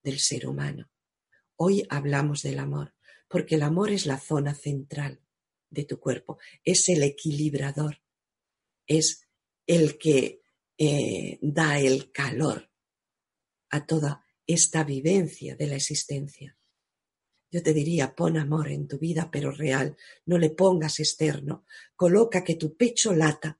del 0.03 0.19
ser 0.19 0.47
humano. 0.47 0.91
Hoy 1.55 1.87
hablamos 1.89 2.41
del 2.41 2.59
amor, 2.59 2.93
porque 3.29 3.55
el 3.55 3.61
amor 3.61 3.89
es 3.89 4.05
la 4.05 4.19
zona 4.19 4.53
central 4.53 5.21
de 5.69 5.85
tu 5.85 6.01
cuerpo, 6.01 6.37
es 6.65 6.89
el 6.89 7.03
equilibrador, 7.03 8.01
es 8.85 9.29
el 9.65 9.97
que 9.97 10.41
eh, 10.77 11.39
da 11.41 11.79
el 11.79 12.11
calor 12.11 12.69
a 13.69 13.85
toda 13.85 14.25
esta 14.45 14.83
vivencia 14.83 15.55
de 15.55 15.67
la 15.67 15.77
existencia. 15.77 16.57
Yo 17.51 17.61
te 17.61 17.73
diría, 17.73 18.15
pon 18.15 18.37
amor 18.37 18.69
en 18.69 18.87
tu 18.87 18.97
vida, 18.97 19.29
pero 19.29 19.51
real, 19.51 19.97
no 20.25 20.37
le 20.37 20.51
pongas 20.51 20.99
externo. 20.99 21.65
Coloca 21.95 22.45
que 22.45 22.55
tu 22.55 22.77
pecho 22.77 23.13
lata, 23.13 23.59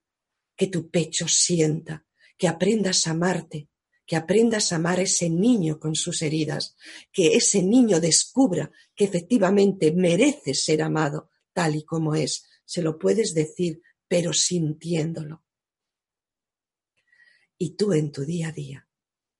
que 0.56 0.68
tu 0.68 0.90
pecho 0.90 1.28
sienta, 1.28 2.06
que 2.38 2.48
aprendas 2.48 3.06
a 3.06 3.10
amarte, 3.10 3.68
que 4.06 4.16
aprendas 4.16 4.72
a 4.72 4.76
amar 4.76 4.98
a 4.98 5.02
ese 5.02 5.28
niño 5.28 5.78
con 5.78 5.94
sus 5.94 6.22
heridas, 6.22 6.74
que 7.12 7.34
ese 7.34 7.62
niño 7.62 8.00
descubra 8.00 8.72
que 8.94 9.04
efectivamente 9.04 9.92
merece 9.92 10.54
ser 10.54 10.82
amado 10.82 11.30
tal 11.52 11.76
y 11.76 11.84
como 11.84 12.14
es. 12.14 12.44
Se 12.64 12.80
lo 12.80 12.98
puedes 12.98 13.34
decir, 13.34 13.82
pero 14.08 14.32
sintiéndolo. 14.32 15.44
Y 17.58 17.76
tú 17.76 17.92
en 17.92 18.10
tu 18.10 18.24
día 18.24 18.48
a 18.48 18.52
día, 18.52 18.88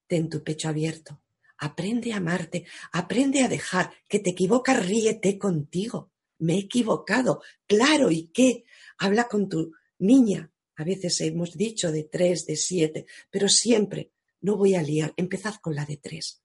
ten 0.06 0.28
tu 0.28 0.44
pecho 0.44 0.68
abierto, 0.68 1.21
Aprende 1.62 2.12
a 2.12 2.16
amarte, 2.16 2.66
aprende 2.90 3.40
a 3.44 3.48
dejar 3.48 3.94
que 4.08 4.18
te 4.18 4.30
equivocas, 4.30 4.84
ríete 4.84 5.38
contigo. 5.38 6.10
Me 6.38 6.54
he 6.54 6.58
equivocado, 6.58 7.40
claro, 7.68 8.10
¿y 8.10 8.32
qué? 8.34 8.64
Habla 8.98 9.28
con 9.28 9.48
tu 9.48 9.72
niña. 9.98 10.50
A 10.74 10.82
veces 10.82 11.20
hemos 11.20 11.56
dicho 11.56 11.92
de 11.92 12.02
tres, 12.02 12.46
de 12.46 12.56
siete, 12.56 13.06
pero 13.30 13.48
siempre 13.48 14.10
no 14.40 14.56
voy 14.56 14.74
a 14.74 14.82
liar. 14.82 15.14
Empezad 15.16 15.54
con 15.62 15.76
la 15.76 15.86
de 15.86 15.98
tres. 15.98 16.42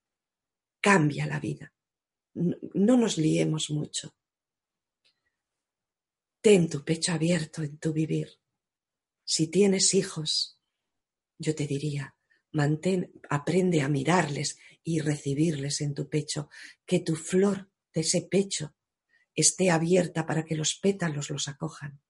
Cambia 0.80 1.26
la 1.26 1.40
vida. 1.40 1.72
No 2.34 2.96
nos 2.96 3.18
liemos 3.18 3.70
mucho. 3.70 4.14
Ten 6.40 6.70
tu 6.70 6.84
pecho 6.84 7.10
abierto 7.10 7.64
en 7.64 7.76
tu 7.78 7.92
vivir. 7.92 8.38
Si 9.24 9.48
tienes 9.48 9.94
hijos, 9.94 10.60
yo 11.38 11.56
te 11.56 11.66
diría, 11.66 12.14
mantén, 12.52 13.12
aprende 13.28 13.82
a 13.82 13.88
mirarles 13.88 14.58
y 14.82 15.00
recibirles 15.00 15.80
en 15.80 15.94
tu 15.94 16.08
pecho, 16.08 16.48
que 16.86 17.00
tu 17.00 17.14
flor 17.16 17.70
de 17.92 18.00
ese 18.00 18.22
pecho 18.22 18.74
esté 19.34 19.70
abierta 19.70 20.26
para 20.26 20.44
que 20.44 20.56
los 20.56 20.74
pétalos 20.74 21.30
los 21.30 21.48
acojan. 21.48 22.00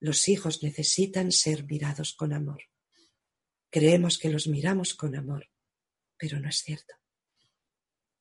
Los 0.00 0.28
hijos 0.28 0.62
necesitan 0.62 1.32
ser 1.32 1.64
mirados 1.64 2.14
con 2.14 2.32
amor. 2.32 2.62
Creemos 3.70 4.18
que 4.18 4.30
los 4.30 4.46
miramos 4.46 4.94
con 4.94 5.16
amor, 5.16 5.50
pero 6.16 6.38
no 6.38 6.48
es 6.48 6.58
cierto. 6.58 6.94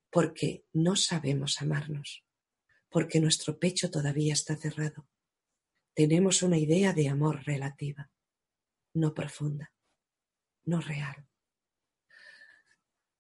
Porque 0.10 0.66
no 0.74 0.96
sabemos 0.96 1.62
amarnos, 1.62 2.26
porque 2.90 3.20
nuestro 3.20 3.60
pecho 3.60 3.92
todavía 3.92 4.34
está 4.34 4.56
cerrado. 4.56 5.08
Tenemos 5.94 6.42
una 6.42 6.58
idea 6.58 6.94
de 6.94 7.10
amor 7.10 7.44
relativa, 7.46 8.12
no 8.94 9.14
profunda, 9.14 9.72
no 10.68 10.82
real. 10.82 11.28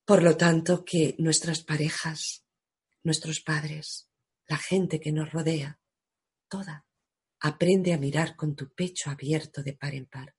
Por 0.05 0.21
lo 0.21 0.37
tanto, 0.37 0.85
que 0.85 1.15
nuestras 1.17 1.63
parejas, 1.63 2.45
nuestros 3.03 3.41
padres, 3.41 4.09
la 4.47 4.57
gente 4.57 4.99
que 4.99 5.11
nos 5.11 5.31
rodea, 5.31 5.79
toda, 6.47 6.85
aprende 7.39 7.93
a 7.93 7.97
mirar 7.97 8.35
con 8.35 8.55
tu 8.55 8.73
pecho 8.73 9.09
abierto 9.09 9.63
de 9.63 9.73
par 9.73 9.95
en 9.95 10.05
par, 10.05 10.35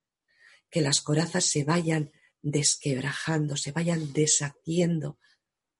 que 0.70 0.80
las 0.80 1.00
corazas 1.00 1.44
se 1.44 1.64
vayan 1.64 2.12
desquebrajando, 2.40 3.56
se 3.56 3.72
vayan 3.72 4.12
deshaciendo, 4.12 5.18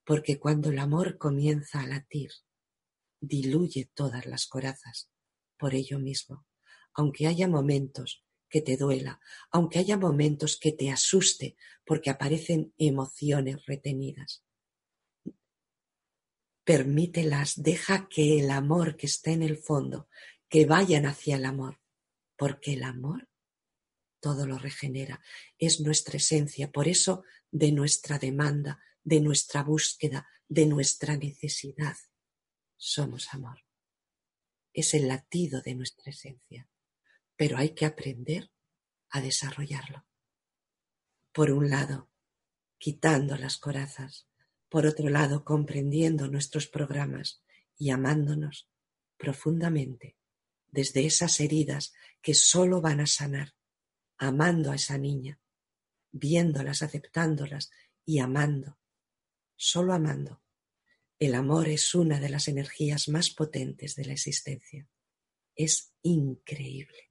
porque 0.04 0.38
cuando 0.38 0.70
el 0.70 0.78
amor 0.78 1.18
comienza 1.18 1.80
a 1.80 1.86
latir, 1.86 2.30
diluye 3.20 3.90
todas 3.94 4.26
las 4.26 4.46
corazas 4.46 5.10
por 5.58 5.74
ello 5.74 5.98
mismo, 5.98 6.46
aunque 6.94 7.26
haya 7.26 7.48
momentos 7.48 8.24
que 8.48 8.60
te 8.60 8.76
duela, 8.76 9.20
aunque 9.50 9.78
haya 9.78 9.96
momentos 9.96 10.58
que 10.58 10.72
te 10.72 10.90
asuste 10.90 11.56
porque 11.84 12.10
aparecen 12.10 12.72
emociones 12.78 13.64
retenidas. 13.66 14.44
Permítelas, 16.64 17.62
deja 17.62 18.08
que 18.08 18.40
el 18.40 18.50
amor 18.50 18.96
que 18.96 19.06
está 19.06 19.30
en 19.30 19.42
el 19.42 19.56
fondo, 19.56 20.08
que 20.48 20.66
vayan 20.66 21.06
hacia 21.06 21.36
el 21.36 21.44
amor, 21.44 21.80
porque 22.36 22.74
el 22.74 22.84
amor 22.84 23.28
todo 24.20 24.46
lo 24.46 24.58
regenera, 24.58 25.22
es 25.58 25.80
nuestra 25.80 26.16
esencia, 26.16 26.70
por 26.70 26.88
eso 26.88 27.22
de 27.50 27.72
nuestra 27.72 28.18
demanda, 28.18 28.80
de 29.02 29.20
nuestra 29.20 29.62
búsqueda, 29.62 30.28
de 30.48 30.66
nuestra 30.66 31.16
necesidad, 31.16 31.96
somos 32.76 33.32
amor. 33.32 33.64
Es 34.72 34.94
el 34.94 35.08
latido 35.08 35.62
de 35.62 35.74
nuestra 35.74 36.10
esencia 36.10 36.68
pero 37.38 37.56
hay 37.56 37.70
que 37.70 37.86
aprender 37.86 38.50
a 39.10 39.20
desarrollarlo. 39.20 40.04
Por 41.32 41.52
un 41.52 41.70
lado, 41.70 42.10
quitando 42.78 43.36
las 43.36 43.58
corazas, 43.58 44.28
por 44.68 44.86
otro 44.86 45.08
lado, 45.08 45.44
comprendiendo 45.44 46.26
nuestros 46.26 46.66
programas 46.66 47.40
y 47.76 47.90
amándonos 47.90 48.68
profundamente 49.16 50.16
desde 50.66 51.06
esas 51.06 51.38
heridas 51.38 51.94
que 52.20 52.34
solo 52.34 52.80
van 52.80 52.98
a 52.98 53.06
sanar, 53.06 53.54
amando 54.16 54.72
a 54.72 54.74
esa 54.74 54.98
niña, 54.98 55.40
viéndolas, 56.10 56.82
aceptándolas 56.82 57.70
y 58.04 58.18
amando, 58.18 58.80
solo 59.54 59.92
amando. 59.94 60.42
El 61.20 61.36
amor 61.36 61.68
es 61.68 61.94
una 61.94 62.18
de 62.18 62.30
las 62.30 62.48
energías 62.48 63.08
más 63.08 63.30
potentes 63.30 63.94
de 63.94 64.06
la 64.06 64.12
existencia. 64.12 64.88
Es 65.54 65.92
increíble. 66.02 67.07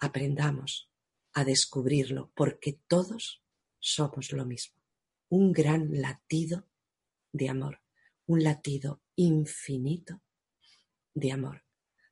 Aprendamos 0.00 0.90
a 1.32 1.44
descubrirlo 1.44 2.32
porque 2.34 2.80
todos 2.88 3.42
somos 3.78 4.32
lo 4.32 4.44
mismo. 4.44 4.76
Un 5.28 5.52
gran 5.52 6.00
latido 6.00 6.66
de 7.32 7.48
amor, 7.48 7.80
un 8.26 8.42
latido 8.42 9.02
infinito 9.14 10.22
de 11.14 11.32
amor. 11.32 11.64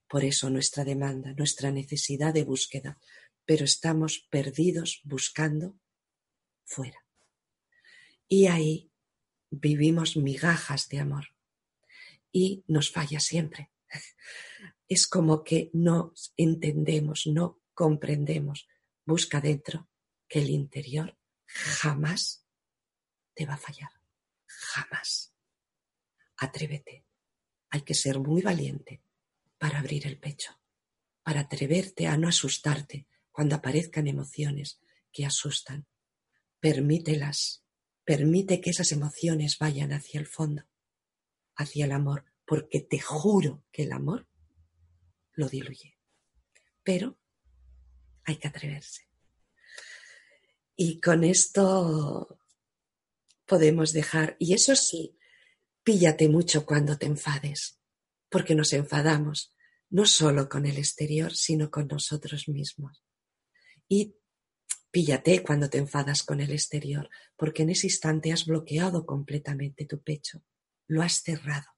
Por 0.09 0.25
eso 0.25 0.49
nuestra 0.51 0.85
demanda, 0.85 1.35
nuestra 1.35 1.71
necesidad 1.71 2.33
de 2.33 2.45
búsqueda, 2.45 2.99
pero 3.45 3.65
estamos 3.65 4.27
perdidos 4.31 5.01
buscando 5.05 5.79
fuera. 6.65 7.05
Y 8.29 8.47
ahí 8.47 8.91
vivimos 9.51 10.17
migajas 10.17 10.89
de 10.89 11.01
amor 11.01 11.29
y 12.31 12.65
nos 12.67 12.91
falla 12.91 13.21
siempre. 13.21 13.71
Es 14.91 15.07
como 15.07 15.45
que 15.45 15.69
no 15.75 16.15
entendemos, 16.39 17.27
no 17.27 17.61
comprendemos. 17.79 18.67
Busca 19.05 19.41
dentro 19.41 19.89
que 20.27 20.41
el 20.41 20.51
interior 20.51 21.17
jamás 21.47 22.45
te 23.35 23.47
va 23.47 23.55
a 23.55 23.65
fallar. 23.69 23.93
Jamás. 24.47 25.33
Atrévete. 26.39 27.07
Hay 27.71 27.83
que 27.83 27.95
ser 27.95 28.19
muy 28.19 28.43
valiente 28.43 29.01
para 29.59 29.79
abrir 29.79 30.09
el 30.09 30.19
pecho, 30.19 30.61
para 31.23 31.43
atreverte 31.43 32.09
a 32.09 32.17
no 32.17 32.27
asustarte 32.27 33.07
cuando 33.31 33.55
aparezcan 33.55 34.09
emociones 34.09 34.81
que 35.13 35.25
asustan. 35.25 35.87
Permítelas, 36.59 37.65
permite 38.05 38.61
que 38.61 38.71
esas 38.71 38.91
emociones 38.91 39.57
vayan 39.57 39.93
hacia 39.93 40.19
el 40.19 40.27
fondo, 40.27 40.65
hacia 41.55 41.85
el 41.85 41.93
amor, 41.93 42.25
porque 42.45 42.81
te 42.81 42.99
juro 42.99 43.63
que 43.71 43.85
el 43.85 43.93
amor 43.93 44.27
lo 45.35 45.49
diluye. 45.49 45.97
Pero 46.83 47.21
hay 48.29 48.37
que 48.37 48.49
atreverse. 48.49 49.09
Y 50.77 51.01
con 51.01 51.25
esto 51.25 52.39
podemos 53.47 53.93
dejar, 53.93 54.37
y 54.39 54.55
eso 54.55 54.77
sí, 54.77 55.19
píllate 55.83 56.29
mucho 56.29 56.67
cuando 56.67 56.99
te 56.99 57.07
enfades, 57.07 57.81
porque 58.29 58.55
nos 58.55 58.73
enfadamos 58.75 59.55
no 59.91 60.05
solo 60.05 60.49
con 60.49 60.67
el 60.67 60.77
exterior, 60.77 61.35
sino 61.35 61.71
con 61.71 61.89
nosotros 61.89 62.49
mismos. 62.49 63.03
Y 63.89 64.17
píllate 64.91 65.43
cuando 65.43 65.71
te 65.71 65.79
enfadas 65.79 66.23
con 66.23 66.41
el 66.41 66.53
exterior, 66.53 67.09
porque 67.37 67.63
en 67.63 67.71
ese 67.71 67.87
instante 67.87 68.33
has 68.33 68.45
bloqueado 68.45 69.07
completamente 69.07 69.87
tu 69.87 70.03
pecho, 70.03 70.45
lo 70.87 71.03
has 71.03 71.23
cerrado, 71.23 71.69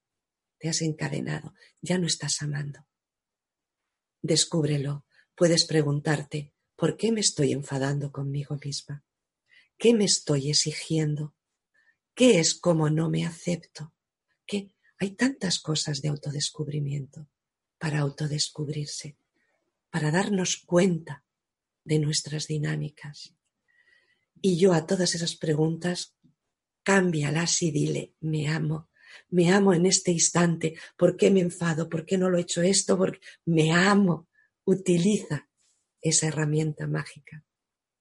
te 0.59 0.69
has 0.69 0.83
encadenado, 0.83 1.55
ya 1.81 1.99
no 1.99 2.09
estás 2.09 2.43
amando. 2.43 2.85
Descúbrelo, 4.21 5.07
puedes 5.41 5.65
preguntarte, 5.65 6.53
¿Por 6.77 6.99
qué 6.99 7.13
me 7.13 7.21
estoy 7.21 7.53
enfadando 7.53 8.13
conmigo 8.13 8.59
misma? 8.63 9.05
¿Qué 9.79 9.95
me 9.95 10.05
estoy 10.05 10.51
exigiendo? 10.51 11.35
¿Qué 12.15 12.41
es 12.41 12.53
como 12.53 12.91
no 12.91 13.09
me 13.09 13.25
acepto? 13.25 13.95
¿Qué? 14.47 14.75
Hay 14.99 15.13
tantas 15.13 15.59
cosas 15.59 16.03
de 16.03 16.11
autodescubrimiento 16.11 17.27
para 17.79 18.01
autodescubrirse, 18.01 19.17
para 19.89 20.11
darnos 20.11 20.59
cuenta 20.59 21.25
de 21.85 21.99
nuestras 22.01 22.47
dinámicas. 22.47 23.35
Y 24.43 24.59
yo 24.59 24.75
a 24.75 24.87
todas 24.87 25.15
esas 25.15 25.37
preguntas, 25.37 26.17
cámbialas 26.83 27.63
y 27.63 27.71
dile, 27.71 28.13
me 28.21 28.49
amo, 28.49 28.91
me 29.31 29.51
amo 29.51 29.73
en 29.73 29.87
este 29.87 30.13
instante, 30.13 30.77
¿por 30.99 31.17
qué 31.17 31.31
me 31.31 31.41
enfado? 31.41 31.89
¿Por 31.89 32.05
qué 32.05 32.19
no 32.19 32.29
lo 32.29 32.37
he 32.37 32.43
hecho 32.43 32.61
esto? 32.61 32.99
Porque 32.99 33.21
me 33.47 33.73
amo. 33.73 34.30
Utiliza 34.65 35.49
esa 36.01 36.29
herramienta 36.29 36.87
mágica 36.87 37.45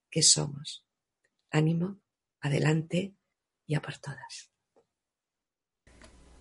que 0.10 0.22
somos. 0.22 0.86
Ánimo, 1.52 2.02
adelante 2.41 3.15
y 3.65 3.76
a 3.76 3.82
por 3.82 3.98
todas. 3.98 4.52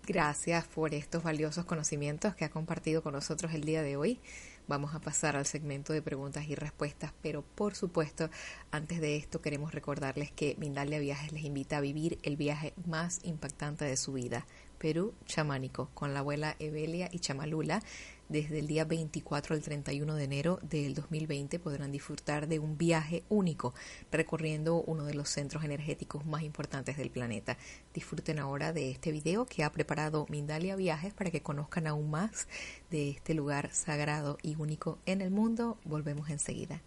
Gracias 0.09 0.65
por 0.65 0.95
estos 0.95 1.21
valiosos 1.21 1.65
conocimientos 1.65 2.33
que 2.33 2.43
ha 2.43 2.49
compartido 2.49 3.03
con 3.03 3.13
nosotros 3.13 3.53
el 3.53 3.63
día 3.63 3.83
de 3.83 3.95
hoy. 3.95 4.19
Vamos 4.67 4.95
a 4.95 5.01
pasar 5.01 5.35
al 5.35 5.45
segmento 5.45 5.93
de 5.93 6.01
preguntas 6.01 6.47
y 6.47 6.55
respuestas, 6.55 7.13
pero 7.21 7.43
por 7.43 7.75
supuesto, 7.75 8.29
antes 8.71 9.01
de 9.01 9.17
esto 9.17 9.41
queremos 9.41 9.71
recordarles 9.71 10.31
que 10.31 10.55
Mindalia 10.57 10.97
Viajes 10.97 11.31
les 11.31 11.43
invita 11.43 11.77
a 11.77 11.81
vivir 11.81 12.17
el 12.23 12.37
viaje 12.37 12.73
más 12.87 13.19
impactante 13.23 13.85
de 13.85 13.97
su 13.97 14.13
vida, 14.13 14.47
Perú 14.79 15.13
chamánico, 15.25 15.91
con 15.93 16.15
la 16.15 16.21
abuela 16.21 16.55
Evelia 16.57 17.09
y 17.11 17.19
Chamalula 17.19 17.83
desde 18.29 18.59
el 18.59 18.67
día 18.67 18.85
24 18.85 19.55
al 19.55 19.61
31 19.61 20.15
de 20.15 20.23
enero 20.23 20.59
del 20.61 20.93
2020 20.93 21.59
podrán 21.59 21.91
disfrutar 21.91 22.47
de 22.47 22.59
un 22.59 22.77
viaje 22.77 23.23
único 23.27 23.73
recorriendo 24.11 24.81
uno 24.83 25.03
de 25.05 25.15
los 25.15 25.29
centros 25.29 25.63
energéticos 25.63 26.25
más 26.25 26.43
importantes 26.43 26.95
del 26.95 27.09
planeta. 27.09 27.57
Disfruten 27.93 28.39
ahora 28.39 28.71
de 28.71 28.91
este 28.91 29.11
video 29.11 29.45
que 29.45 29.63
ha 29.63 29.71
preparado 29.71 30.27
Mindalia 30.29 30.75
Viajes 30.75 31.13
para 31.13 31.31
que 31.31 31.41
conozcan 31.41 31.87
aún 31.87 32.11
más 32.11 32.47
de 32.91 33.09
este 33.09 33.33
lugar 33.33 33.69
sagrado 33.73 34.37
y 34.43 34.55
único 34.55 34.99
en 35.05 35.21
el 35.21 35.31
mundo. 35.31 35.77
Volvemos 35.83 36.29
enseguida. 36.29 36.81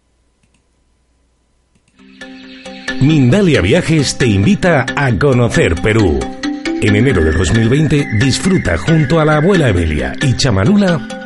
Mindalia 3.01 3.61
Viajes 3.61 4.17
te 4.17 4.27
invita 4.27 4.85
a 4.95 5.19
conocer 5.19 5.75
Perú. 5.81 6.19
En 6.81 6.95
enero 6.95 7.23
de 7.23 7.31
2020 7.31 8.17
disfruta 8.19 8.77
junto 8.77 9.19
a 9.19 9.25
la 9.25 9.37
abuela 9.37 9.69
Evelia 9.69 10.15
y 10.21 10.35
Chamanula 10.35 11.22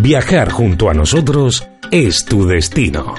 Viajar 0.00 0.52
junto 0.52 0.88
a 0.88 0.94
nosotros 0.94 1.68
es 1.90 2.24
tu 2.24 2.46
destino. 2.46 3.16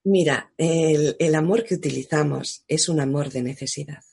Mira, 0.04 0.52
el, 0.56 1.34
amor 1.34 1.64
que 1.64 1.74
utilizamos 1.74 2.64
es 2.68 2.88
un 2.88 3.00
amor 3.00 3.30
de 3.30 3.42
necesidad. 3.42 4.04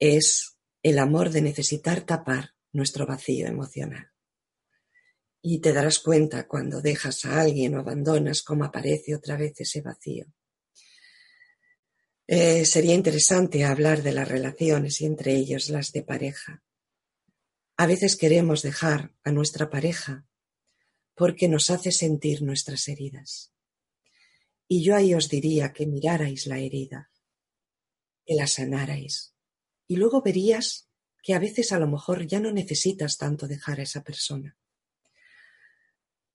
Es 0.00 0.56
el 0.82 0.98
amor 0.98 1.30
de 1.30 1.42
necesitar 1.42 2.00
tapar 2.00 2.54
nuestro 2.72 3.06
vacío 3.06 3.46
emocional. 3.46 4.10
Y 5.42 5.60
te 5.60 5.72
darás 5.72 6.00
cuenta 6.00 6.48
cuando 6.48 6.82
dejas 6.82 7.24
a 7.24 7.40
alguien 7.40 7.76
o 7.76 7.80
abandonas 7.80 8.42
cómo 8.42 8.64
aparece 8.64 9.14
otra 9.14 9.36
vez 9.36 9.60
ese 9.60 9.80
vacío. 9.80 10.26
Eh, 12.32 12.64
sería 12.64 12.94
interesante 12.94 13.64
hablar 13.64 14.04
de 14.04 14.12
las 14.12 14.28
relaciones 14.28 15.00
y 15.00 15.06
entre 15.06 15.34
ellos 15.34 15.68
las 15.68 15.90
de 15.90 16.04
pareja. 16.04 16.62
A 17.76 17.86
veces 17.86 18.14
queremos 18.14 18.62
dejar 18.62 19.12
a 19.24 19.32
nuestra 19.32 19.68
pareja 19.68 20.28
porque 21.16 21.48
nos 21.48 21.70
hace 21.70 21.90
sentir 21.90 22.42
nuestras 22.42 22.86
heridas. 22.86 23.52
Y 24.68 24.84
yo 24.84 24.94
ahí 24.94 25.12
os 25.12 25.28
diría 25.28 25.72
que 25.72 25.88
mirarais 25.88 26.46
la 26.46 26.60
herida, 26.60 27.10
que 28.24 28.36
la 28.36 28.46
sanarais 28.46 29.34
y 29.88 29.96
luego 29.96 30.22
verías 30.22 30.88
que 31.24 31.34
a 31.34 31.40
veces 31.40 31.72
a 31.72 31.80
lo 31.80 31.88
mejor 31.88 32.28
ya 32.28 32.38
no 32.38 32.52
necesitas 32.52 33.18
tanto 33.18 33.48
dejar 33.48 33.80
a 33.80 33.82
esa 33.82 34.04
persona. 34.04 34.56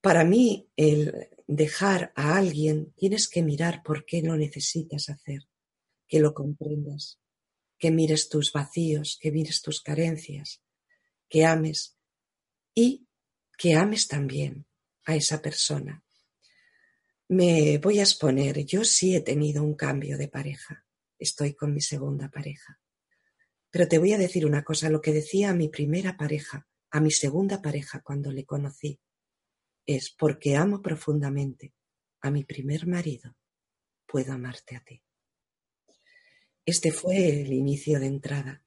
Para 0.02 0.26
mí, 0.26 0.68
el 0.76 1.30
dejar 1.48 2.12
a 2.18 2.36
alguien 2.36 2.92
tienes 2.98 3.30
que 3.30 3.44
mirar 3.44 3.82
por 3.82 4.04
qué 4.04 4.22
lo 4.22 4.36
necesitas 4.36 5.08
hacer, 5.08 5.48
que 6.08 6.20
lo 6.20 6.34
comprendas, 6.34 7.20
que 7.78 7.92
mires 7.92 8.30
tus 8.30 8.52
vacíos, 8.52 9.18
que 9.22 9.32
mires 9.32 9.62
tus 9.62 9.82
carencias, 9.82 10.62
que 11.30 11.46
ames 11.46 11.98
y 12.74 13.08
que 13.58 13.76
ames 13.76 14.08
también 14.08 14.66
a 15.06 15.16
esa 15.16 15.42
persona. 15.42 16.04
Me 17.28 17.80
voy 17.80 18.00
a 18.00 18.04
exponer, 18.04 18.66
yo 18.66 18.84
sí 18.84 19.16
he 19.16 19.22
tenido 19.22 19.64
un 19.64 19.76
cambio 19.76 20.18
de 20.18 20.28
pareja, 20.28 20.86
estoy 21.18 21.54
con 21.54 21.74
mi 21.74 21.82
segunda 21.82 22.30
pareja. 22.30 22.80
Pero 23.72 23.88
te 23.88 23.98
voy 23.98 24.14
a 24.14 24.18
decir 24.18 24.46
una 24.46 24.64
cosa, 24.64 24.90
lo 24.90 25.02
que 25.02 25.12
decía 25.12 25.50
a 25.50 25.56
mi 25.56 25.70
primera 25.70 26.18
pareja, 26.18 26.68
a 26.92 27.02
mi 27.02 27.12
segunda 27.12 27.62
pareja 27.62 28.02
cuando 28.02 28.32
le 28.32 28.46
conocí, 28.46 29.00
es 29.86 30.12
porque 30.12 30.56
amo 30.56 30.82
profundamente 30.82 31.74
a 32.22 32.32
mi 32.32 32.44
primer 32.44 32.88
marido, 32.88 33.36
puedo 34.08 34.34
amarte 34.34 34.76
a 34.76 34.84
ti. 34.84 35.05
Este 36.66 36.92
fue 36.92 37.42
el 37.42 37.54
inicio 37.54 38.00
de 38.00 38.08
entrada. 38.08 38.64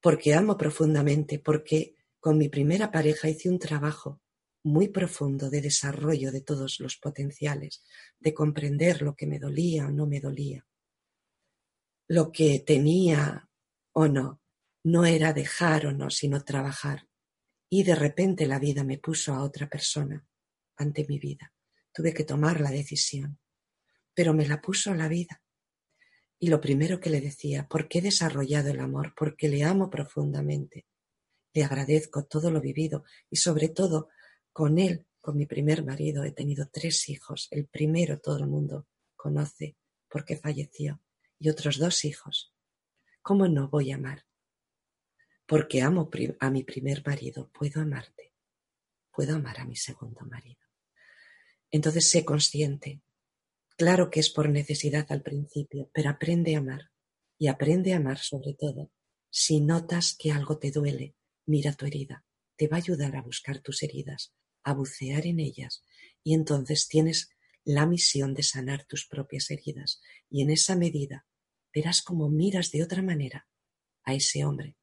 Porque 0.00 0.34
amo 0.34 0.56
profundamente, 0.56 1.38
porque 1.38 1.94
con 2.18 2.38
mi 2.38 2.48
primera 2.48 2.90
pareja 2.90 3.28
hice 3.28 3.48
un 3.48 3.58
trabajo 3.58 4.20
muy 4.64 4.88
profundo 4.88 5.48
de 5.48 5.60
desarrollo 5.60 6.32
de 6.32 6.40
todos 6.40 6.80
los 6.80 6.96
potenciales, 6.96 7.84
de 8.18 8.34
comprender 8.34 9.02
lo 9.02 9.14
que 9.14 9.26
me 9.26 9.38
dolía 9.38 9.86
o 9.86 9.90
no 9.90 10.06
me 10.06 10.20
dolía, 10.20 10.66
lo 12.08 12.32
que 12.32 12.58
tenía 12.60 13.48
o 13.92 14.08
no, 14.08 14.40
no 14.82 15.04
era 15.04 15.32
dejar 15.32 15.86
o 15.86 15.92
no, 15.92 16.10
sino 16.10 16.42
trabajar. 16.42 17.08
Y 17.70 17.84
de 17.84 17.94
repente 17.94 18.46
la 18.46 18.58
vida 18.58 18.82
me 18.82 18.98
puso 18.98 19.34
a 19.34 19.42
otra 19.42 19.68
persona 19.68 20.26
ante 20.76 21.06
mi 21.06 21.18
vida. 21.18 21.52
Tuve 21.92 22.12
que 22.12 22.24
tomar 22.24 22.60
la 22.60 22.70
decisión, 22.70 23.38
pero 24.14 24.34
me 24.34 24.46
la 24.46 24.60
puso 24.60 24.94
la 24.94 25.06
vida. 25.06 25.42
Y 26.38 26.48
lo 26.48 26.60
primero 26.60 27.00
que 27.00 27.10
le 27.10 27.20
decía, 27.20 27.66
porque 27.68 27.98
he 27.98 28.02
desarrollado 28.02 28.70
el 28.70 28.80
amor, 28.80 29.14
porque 29.16 29.48
le 29.48 29.64
amo 29.64 29.90
profundamente. 29.90 30.86
Le 31.52 31.64
agradezco 31.64 32.24
todo 32.24 32.50
lo 32.50 32.60
vivido 32.60 33.04
y 33.30 33.36
sobre 33.36 33.68
todo 33.68 34.08
con 34.52 34.78
él, 34.78 35.06
con 35.20 35.36
mi 35.36 35.46
primer 35.46 35.84
marido, 35.84 36.24
he 36.24 36.32
tenido 36.32 36.68
tres 36.72 37.08
hijos. 37.08 37.48
El 37.50 37.66
primero 37.66 38.20
todo 38.20 38.38
el 38.38 38.46
mundo 38.46 38.86
conoce 39.16 39.76
porque 40.08 40.36
falleció 40.36 41.00
y 41.38 41.48
otros 41.48 41.78
dos 41.78 42.04
hijos 42.04 42.52
¿Cómo 43.28 43.46
no 43.46 43.68
voy 43.68 43.92
a 43.92 43.96
amar? 43.96 44.24
Porque 45.44 45.82
amo 45.82 46.08
a 46.40 46.50
mi 46.50 46.64
primer 46.64 47.06
marido, 47.06 47.50
puedo 47.52 47.82
amarte. 47.82 48.32
Puedo 49.12 49.36
amar 49.36 49.60
a 49.60 49.66
mi 49.66 49.76
segundo 49.76 50.22
marido. 50.22 50.62
Entonces 51.70 52.08
sé 52.10 52.24
consciente. 52.24 53.02
Claro 53.78 54.10
que 54.10 54.18
es 54.18 54.28
por 54.28 54.48
necesidad 54.48 55.06
al 55.10 55.22
principio, 55.22 55.88
pero 55.94 56.10
aprende 56.10 56.56
a 56.56 56.58
amar. 56.58 56.90
Y 57.38 57.46
aprende 57.46 57.92
a 57.92 57.98
amar 57.98 58.18
sobre 58.18 58.54
todo. 58.54 58.90
Si 59.30 59.60
notas 59.60 60.16
que 60.18 60.32
algo 60.32 60.58
te 60.58 60.72
duele, 60.72 61.14
mira 61.46 61.72
tu 61.74 61.86
herida. 61.86 62.24
Te 62.56 62.66
va 62.66 62.78
a 62.78 62.80
ayudar 62.80 63.14
a 63.14 63.22
buscar 63.22 63.60
tus 63.60 63.84
heridas, 63.84 64.34
a 64.64 64.74
bucear 64.74 65.26
en 65.26 65.38
ellas. 65.38 65.84
Y 66.24 66.34
entonces 66.34 66.88
tienes 66.88 67.30
la 67.62 67.86
misión 67.86 68.34
de 68.34 68.42
sanar 68.42 68.84
tus 68.84 69.06
propias 69.06 69.48
heridas. 69.52 70.00
Y 70.28 70.42
en 70.42 70.50
esa 70.50 70.74
medida 70.74 71.28
verás 71.72 72.02
cómo 72.02 72.28
miras 72.28 72.72
de 72.72 72.82
otra 72.82 73.00
manera 73.00 73.46
a 74.02 74.12
ese 74.12 74.44
hombre 74.44 74.76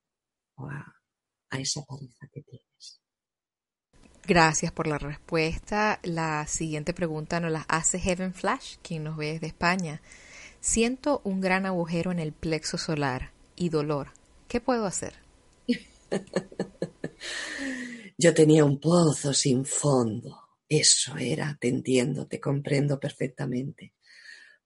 o 0.56 0.70
a, 0.70 0.96
esa 1.60 1.84
pareja 1.84 2.30
que 2.32 2.44
tienes. 2.44 2.65
Gracias 4.28 4.72
por 4.72 4.88
la 4.88 4.98
respuesta. 4.98 6.00
La 6.04 6.46
siguiente 6.48 6.94
pregunta 6.94 7.40
nos 7.40 7.52
la 7.52 7.66
hace 7.68 8.00
Heaven 8.00 8.34
Flash, 8.34 8.78
quien 8.82 9.04
nos 9.04 9.18
ve 9.18 9.34
desde 9.34 9.48
España. 9.48 10.02
Siento 10.60 11.22
un 11.24 11.42
gran 11.42 11.66
agujero 11.66 12.12
en 12.12 12.20
el 12.20 12.34
plexo 12.34 12.78
solar 12.78 13.32
y 13.56 13.70
dolor. 13.70 14.10
¿Qué 14.48 14.60
puedo 14.60 14.86
hacer? 14.86 15.14
Yo 18.18 18.34
tenía 18.34 18.66
un 18.66 18.80
pozo 18.80 19.34
sin 19.34 19.66
fondo. 19.66 20.42
Eso 20.68 21.16
era, 21.18 21.56
te 21.60 21.68
entiendo, 21.68 22.28
te 22.28 22.40
comprendo 22.40 23.00
perfectamente 23.00 23.94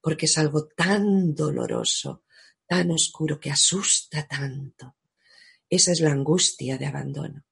porque 0.01 0.25
es 0.25 0.37
algo 0.37 0.67
tan 0.67 1.35
doloroso, 1.35 2.23
tan 2.67 2.91
oscuro, 2.91 3.39
que 3.39 3.51
asusta 3.51 4.27
tanto. 4.27 4.95
Esa 5.69 5.91
es 5.91 5.99
la 5.99 6.11
angustia 6.11 6.77
de 6.77 6.85
abandono. 6.85 7.45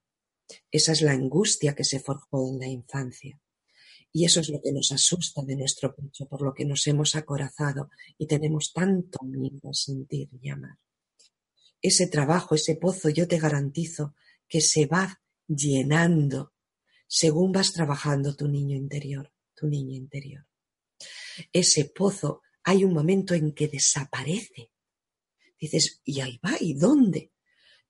Esa 0.70 0.92
es 0.92 1.02
la 1.02 1.12
angustia 1.12 1.74
que 1.74 1.84
se 1.84 2.00
forjó 2.00 2.48
en 2.48 2.58
la 2.58 2.66
infancia. 2.66 3.40
Y 4.12 4.24
eso 4.24 4.40
es 4.40 4.48
lo 4.48 4.60
que 4.62 4.72
nos 4.72 4.90
asusta 4.92 5.42
de 5.42 5.56
nuestro 5.56 5.94
pecho, 5.94 6.26
por 6.26 6.42
lo 6.42 6.54
que 6.54 6.64
nos 6.64 6.86
hemos 6.86 7.14
acorazado 7.14 7.90
y 8.16 8.26
tenemos 8.26 8.72
tanto 8.72 9.18
miedo 9.24 9.70
a 9.70 9.74
sentir 9.74 10.30
y 10.40 10.48
amar. 10.48 10.78
Ese 11.80 12.06
trabajo, 12.06 12.54
ese 12.54 12.76
pozo, 12.76 13.08
yo 13.10 13.28
te 13.28 13.38
garantizo 13.38 14.14
que 14.48 14.60
se 14.60 14.86
va 14.86 15.20
llenando 15.46 16.54
según 17.06 17.52
vas 17.52 17.72
trabajando 17.72 18.34
tu 18.34 18.48
niño 18.48 18.76
interior, 18.76 19.32
tu 19.54 19.66
niña 19.66 19.96
interior 19.96 20.48
ese 21.52 21.84
pozo, 21.86 22.42
hay 22.64 22.84
un 22.84 22.92
momento 22.92 23.34
en 23.34 23.52
que 23.52 23.68
desaparece. 23.68 24.70
Dices, 25.58 26.00
¿y 26.04 26.20
ahí 26.20 26.38
va? 26.44 26.56
¿Y 26.60 26.74
dónde? 26.74 27.32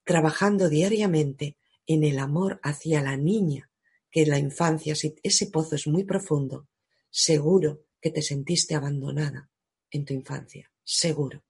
Trabajando 0.05 0.69
diariamente 0.69 1.59
en 1.89 2.05
el 2.05 2.21
amor 2.21 2.61
hacia 2.63 3.03
la 3.03 3.17
niña, 3.17 3.73
que 4.11 4.23
en 4.23 4.31
la 4.31 4.39
infancia, 4.39 4.95
si 4.95 5.17
ese 5.25 5.47
pozo 5.47 5.75
es 5.75 5.89
muy 5.89 6.05
profundo, 6.05 6.69
seguro 7.11 7.85
que 8.01 8.11
te 8.11 8.23
sentiste 8.23 8.77
abandonada 8.77 9.51
en 9.91 10.05
tu 10.05 10.15
infancia, 10.15 10.71
seguro. 10.85 11.43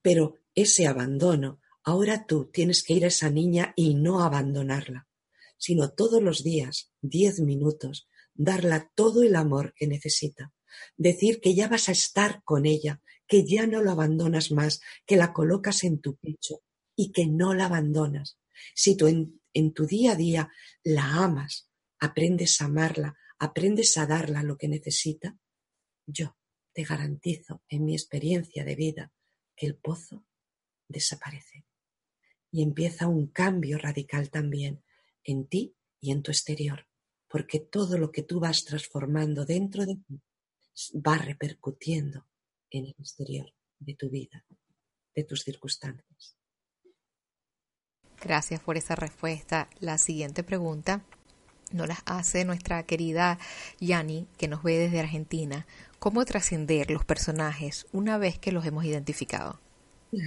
Pero 0.00 0.38
ese 0.56 0.88
abandono, 0.88 1.60
ahora 1.84 2.26
tú 2.26 2.50
tienes 2.52 2.82
que 2.82 2.94
ir 2.94 3.04
a 3.04 3.08
esa 3.08 3.30
niña 3.30 3.72
y 3.76 3.94
no 3.94 4.24
abandonarla, 4.24 5.06
sino 5.56 5.92
todos 5.92 6.20
los 6.20 6.42
días, 6.42 6.90
diez 7.00 7.38
minutos, 7.38 8.08
darla 8.34 8.90
todo 8.96 9.22
el 9.22 9.36
amor 9.36 9.72
que 9.76 9.86
necesita 9.86 10.52
decir 10.96 11.40
que 11.40 11.54
ya 11.54 11.68
vas 11.68 11.88
a 11.88 11.92
estar 11.92 12.42
con 12.44 12.66
ella, 12.66 13.00
que 13.26 13.44
ya 13.46 13.66
no 13.66 13.82
lo 13.82 13.90
abandonas 13.90 14.50
más, 14.50 14.80
que 15.06 15.16
la 15.16 15.32
colocas 15.32 15.84
en 15.84 16.00
tu 16.00 16.16
pecho 16.16 16.62
y 16.96 17.12
que 17.12 17.26
no 17.26 17.54
la 17.54 17.66
abandonas. 17.66 18.38
Si 18.74 18.96
en, 19.00 19.40
en 19.54 19.72
tu 19.72 19.86
día 19.86 20.12
a 20.12 20.16
día 20.16 20.52
la 20.82 21.04
amas, 21.24 21.70
aprendes 21.98 22.60
a 22.60 22.66
amarla, 22.66 23.16
aprendes 23.38 23.96
a 23.98 24.06
darla 24.06 24.42
lo 24.42 24.56
que 24.56 24.68
necesita, 24.68 25.38
yo 26.06 26.36
te 26.72 26.84
garantizo 26.84 27.62
en 27.68 27.84
mi 27.84 27.94
experiencia 27.94 28.64
de 28.64 28.74
vida 28.74 29.12
que 29.54 29.66
el 29.66 29.76
pozo 29.76 30.24
desaparece 30.88 31.64
y 32.50 32.62
empieza 32.62 33.08
un 33.08 33.28
cambio 33.28 33.78
radical 33.78 34.30
también 34.30 34.84
en 35.24 35.46
ti 35.46 35.76
y 36.00 36.12
en 36.12 36.22
tu 36.22 36.30
exterior, 36.30 36.86
porque 37.28 37.60
todo 37.60 37.98
lo 37.98 38.10
que 38.10 38.22
tú 38.22 38.40
vas 38.40 38.64
transformando 38.64 39.44
dentro 39.44 39.86
de 39.86 39.96
ti 39.96 40.22
va 40.94 41.16
repercutiendo 41.18 42.26
en 42.70 42.86
el 42.86 42.94
exterior 42.98 43.52
de 43.78 43.94
tu 43.94 44.10
vida, 44.10 44.44
de 45.14 45.24
tus 45.24 45.42
circunstancias. 45.42 46.36
Gracias 48.24 48.60
por 48.60 48.76
esa 48.76 48.94
respuesta. 48.94 49.68
La 49.80 49.98
siguiente 49.98 50.44
pregunta 50.44 51.02
nos 51.72 51.88
la 51.88 51.98
hace 52.04 52.44
nuestra 52.44 52.84
querida 52.84 53.38
Yani, 53.80 54.28
que 54.38 54.46
nos 54.46 54.62
ve 54.62 54.78
desde 54.78 55.00
Argentina. 55.00 55.66
¿Cómo 55.98 56.24
trascender 56.24 56.90
los 56.90 57.04
personajes 57.04 57.86
una 57.92 58.18
vez 58.18 58.38
que 58.38 58.52
los 58.52 58.64
hemos 58.64 58.84
identificado? 58.84 59.60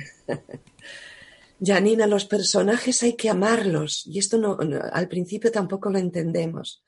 Janina, 1.65 2.05
los 2.05 2.25
personajes 2.25 3.01
hay 3.03 3.15
que 3.15 3.29
amarlos 3.29 4.05
y 4.05 4.19
esto 4.19 4.37
no, 4.37 4.57
al 4.91 5.07
principio 5.07 5.51
tampoco 5.51 5.89
lo 5.89 5.97
entendemos. 5.97 6.83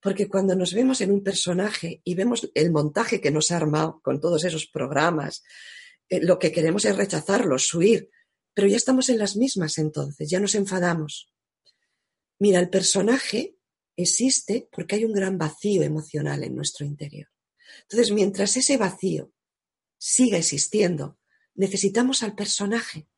Porque 0.00 0.28
cuando 0.28 0.54
nos 0.54 0.74
vemos 0.74 1.00
en 1.00 1.10
un 1.10 1.22
personaje 1.22 2.02
y 2.04 2.14
vemos 2.14 2.50
el 2.54 2.70
montaje 2.70 3.22
que 3.22 3.30
nos 3.30 3.50
ha 3.50 3.56
armado 3.56 4.00
con 4.02 4.20
todos 4.20 4.44
esos 4.44 4.66
programas, 4.66 5.42
eh, 6.10 6.20
lo 6.22 6.38
que 6.38 6.52
queremos 6.52 6.84
es 6.84 6.94
rechazarlos, 6.94 7.72
huir, 7.72 8.10
pero 8.54 8.68
ya 8.68 8.76
estamos 8.76 9.08
en 9.08 9.18
las 9.18 9.36
mismas 9.36 9.78
entonces, 9.78 10.30
ya 10.30 10.40
nos 10.40 10.54
enfadamos. 10.54 11.30
Mira, 12.38 12.60
el 12.60 12.70
personaje 12.70 13.56
existe 13.96 14.68
porque 14.72 14.96
hay 14.96 15.04
un 15.04 15.12
gran 15.12 15.36
vacío 15.38 15.82
emocional 15.82 16.42
en 16.44 16.54
nuestro 16.54 16.86
interior. 16.86 17.28
Entonces, 17.82 18.12
mientras 18.12 18.56
ese 18.56 18.76
vacío 18.76 19.32
siga 19.98 20.38
existiendo, 20.38 21.18
necesitamos 21.54 22.22
al 22.22 22.34
personaje. 22.34 23.08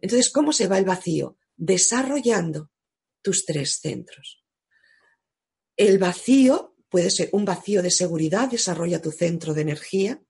Entonces, 0.00 0.30
¿cómo 0.30 0.52
se 0.52 0.66
va 0.66 0.78
el 0.78 0.84
vacío? 0.84 1.38
Desarrollando 1.56 2.70
tus 3.22 3.44
tres 3.44 3.78
centros. 3.80 4.44
El 5.76 5.98
vacío 5.98 6.76
puede 6.88 7.10
ser 7.10 7.28
un 7.32 7.44
vacío 7.44 7.82
de 7.82 7.90
seguridad, 7.90 8.48
desarrolla 8.48 9.02
tu 9.02 9.10
centro 9.10 9.54
de 9.54 9.62
energía, 9.62 10.20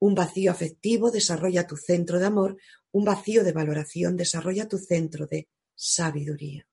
Un 0.00 0.14
vacío 0.14 0.52
afectivo 0.52 1.10
desarrolla 1.10 1.66
tu 1.66 1.76
centro 1.76 2.20
de 2.20 2.26
amor, 2.26 2.56
un 2.92 3.04
vacío 3.04 3.44
de 3.44 3.52
valoración 3.52 4.16
desarrolla 4.16 4.68
tu 4.68 4.78
centro 4.78 5.26
de 5.26 5.48
sabiduría. 5.74 6.66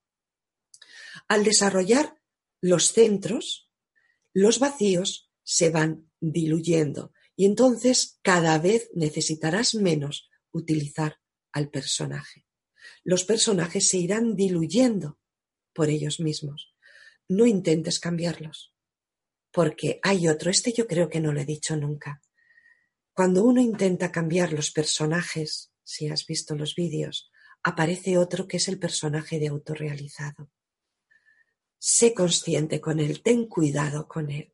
Al 1.28 1.44
desarrollar 1.44 2.18
los 2.62 2.92
centros, 2.92 3.70
los 4.34 4.60
vacíos 4.60 5.32
se 5.44 5.70
van 5.70 6.10
diluyendo 6.20 7.14
y 7.36 7.46
entonces 7.46 8.20
cada 8.22 8.58
vez 8.60 8.90
necesitarás 8.94 9.76
menos 9.76 10.30
utilizar 10.52 11.20
al 11.52 11.70
personaje. 11.70 12.46
Los 13.04 13.24
personajes 13.24 13.88
se 13.90 13.98
irán 13.98 14.36
diluyendo 14.36 15.20
por 15.74 15.90
ellos 15.90 16.20
mismos. 16.20 16.74
No 17.28 17.46
intentes 17.46 18.00
cambiarlos, 18.00 18.74
porque 19.52 20.00
hay 20.04 20.28
otro, 20.28 20.52
este 20.52 20.74
yo 20.74 20.88
creo 20.88 21.10
que 21.10 21.20
no 21.20 21.32
lo 21.32 21.42
he 21.42 21.46
dicho 21.46 21.76
nunca. 21.76 22.22
Cuando 23.14 23.44
uno 23.44 23.62
intenta 23.62 24.12
cambiar 24.12 24.54
los 24.54 24.72
personajes, 24.72 25.72
si 25.86 26.10
has 26.10 26.26
visto 26.26 26.56
los 26.56 26.76
vídeos, 26.76 27.32
aparece 27.64 28.18
otro 28.18 28.48
que 28.48 28.58
es 28.58 28.68
el 28.68 28.78
personaje 28.78 29.40
de 29.40 29.48
autorrealizado. 29.48 30.52
Sé 31.80 32.14
consciente 32.14 32.82
con 32.82 33.00
él, 33.00 33.22
ten 33.22 33.48
cuidado 33.48 34.08
con 34.08 34.30
él. 34.32 34.54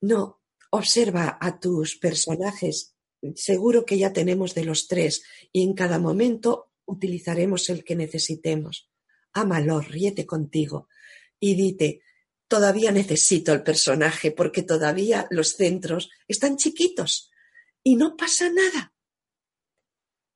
No, 0.00 0.42
observa 0.70 1.38
a 1.40 1.58
tus 1.60 1.96
personajes. 1.96 2.94
Seguro 3.36 3.86
que 3.86 3.96
ya 3.96 4.12
tenemos 4.12 4.54
de 4.54 4.64
los 4.64 4.88
tres 4.88 5.22
y 5.52 5.62
en 5.62 5.74
cada 5.74 5.98
momento 5.98 6.72
utilizaremos 6.84 7.70
el 7.70 7.84
que 7.84 7.96
necesitemos. 7.96 8.90
Ámalo, 9.32 9.80
ríete 9.80 10.26
contigo 10.26 10.88
y 11.40 11.54
dite, 11.54 12.02
todavía 12.48 12.90
necesito 12.90 13.52
el 13.52 13.62
personaje 13.62 14.30
porque 14.30 14.62
todavía 14.62 15.26
los 15.30 15.54
centros 15.56 16.10
están 16.28 16.56
chiquitos 16.56 17.30
y 17.82 17.96
no 17.96 18.16
pasa 18.16 18.50
nada. 18.50 18.93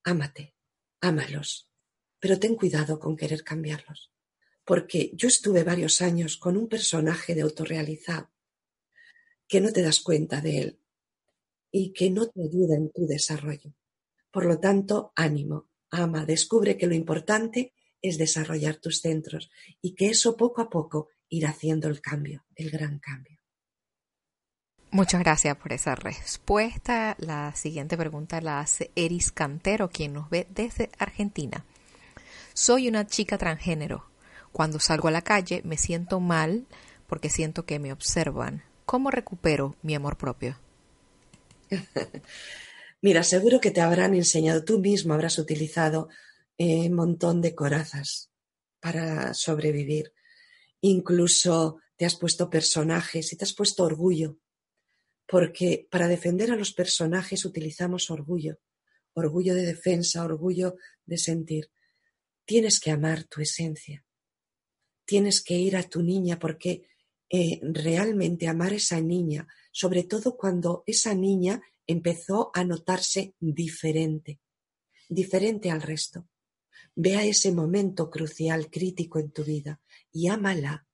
Ámate, 0.05 0.55
ámalos, 1.01 1.71
pero 2.19 2.39
ten 2.39 2.55
cuidado 2.55 2.99
con 2.99 3.17
querer 3.17 3.45
cambiarlos 3.45 4.11
porque 4.69 5.13
yo 5.15 5.29
estuve 5.29 5.65
varios 5.65 6.03
años 6.03 6.37
con 6.37 6.55
un 6.59 6.69
personaje 6.69 7.35
de 7.35 7.41
autorrealizado 7.41 8.29
que 9.49 9.63
no 9.63 9.73
te 9.73 9.81
das 9.81 10.01
cuenta 10.01 10.43
de 10.43 10.59
él 10.59 10.81
y 11.71 11.95
que 11.95 12.11
no 12.11 12.27
te 12.29 12.43
ayuda 12.43 12.77
en 12.77 12.91
tu 12.91 13.07
desarrollo. 13.07 13.73
Por 14.31 14.45
lo 14.45 14.61
tanto, 14.61 15.11
ánimo, 15.17 15.71
ama, 15.91 16.27
descubre 16.27 16.77
que 16.77 16.87
lo 16.87 16.95
importante 16.95 17.73
es 18.03 18.19
desarrollar 18.19 18.77
tus 18.77 19.01
centros 19.01 19.51
y 19.81 19.95
que 19.95 20.09
eso 20.09 20.37
poco 20.37 20.61
a 20.61 20.69
poco 20.69 21.09
irá 21.31 21.49
haciendo 21.49 21.89
el 21.89 22.03
cambio, 22.03 22.45
el 22.55 22.71
gran 22.71 22.99
cambio. 22.99 23.38
Muchas 24.91 25.21
gracias 25.21 25.55
por 25.59 25.75
esa 25.75 25.95
respuesta. 25.95 27.15
La 27.19 27.55
siguiente 27.55 27.97
pregunta 27.99 28.41
la 28.41 28.61
hace 28.61 28.91
Eris 28.97 29.31
Cantero, 29.33 29.91
quien 29.91 30.15
nos 30.15 30.31
ve 30.31 30.47
desde 30.49 30.91
Argentina. 30.99 31.67
Soy 32.55 32.89
una 32.89 33.07
chica 33.07 33.37
transgénero. 33.37 34.07
Cuando 34.51 34.81
salgo 34.81 35.09
a 35.09 35.11
la 35.11 35.21
calle 35.21 35.61
me 35.65 35.77
siento 35.77 36.21
mal 36.21 36.67
porque 37.07 37.29
siento 37.29 37.67
que 37.67 37.79
me 37.79 37.93
observan. 37.93 38.65
¿Cómo 38.87 39.11
recupero 39.11 39.77
mi 39.83 39.95
amor 39.95 40.17
propio? 40.17 40.59
Mira, 43.03 43.23
seguro 43.25 43.61
que 43.61 43.71
te 43.71 43.83
habrán 43.83 44.15
enseñado, 44.15 44.65
tú 44.65 44.79
mismo 44.79 45.13
habrás 45.13 45.39
utilizado 45.39 46.09
un 46.59 46.67
eh, 46.67 46.91
montón 46.91 47.43
de 47.43 47.55
corazas 47.55 48.31
para 48.81 49.35
sobrevivir. 49.35 50.15
Incluso 50.81 51.79
te 51.97 52.07
has 52.07 52.17
puesto 52.17 52.49
personajes 52.49 53.33
y 53.33 53.37
te 53.37 53.45
has 53.45 53.53
puesto 53.53 53.85
orgullo, 53.85 54.39
porque 55.29 55.87
para 55.91 56.09
defender 56.09 56.51
a 56.51 56.57
los 56.57 56.73
personajes 56.73 57.45
utilizamos 57.45 58.11
orgullo, 58.11 58.59
orgullo 59.13 59.55
de 59.55 59.67
defensa, 59.67 60.25
orgullo 60.25 60.77
de 61.07 61.19
sentir. 61.19 61.71
Tienes 62.45 62.81
que 62.81 62.91
amar 62.91 63.25
tu 63.25 63.41
esencia 63.41 64.05
tienes 65.09 65.43
que 65.43 65.55
ir 65.55 65.75
a 65.75 65.83
tu 65.83 66.03
niña 66.03 66.39
porque 66.39 66.83
eh, 67.31 67.61
realmente 67.63 68.47
amar 68.47 68.73
a 68.73 68.77
esa 68.77 69.01
niña, 69.01 69.49
sobre 69.73 70.03
todo 70.03 70.37
cuando 70.37 70.85
esa 70.87 71.15
niña 71.15 71.63
empezó 71.87 72.51
a 72.53 72.63
notarse 72.63 73.35
diferente, 73.41 74.39
diferente 75.09 75.71
al 75.71 75.81
resto. 75.81 76.29
Ve 76.95 77.17
a 77.17 77.25
ese 77.25 77.53
momento 77.53 78.11
crucial, 78.11 78.69
crítico 78.69 79.19
en 79.19 79.31
tu 79.31 79.45
vida 79.45 79.81
y 80.13 80.29
ámala 80.29 80.87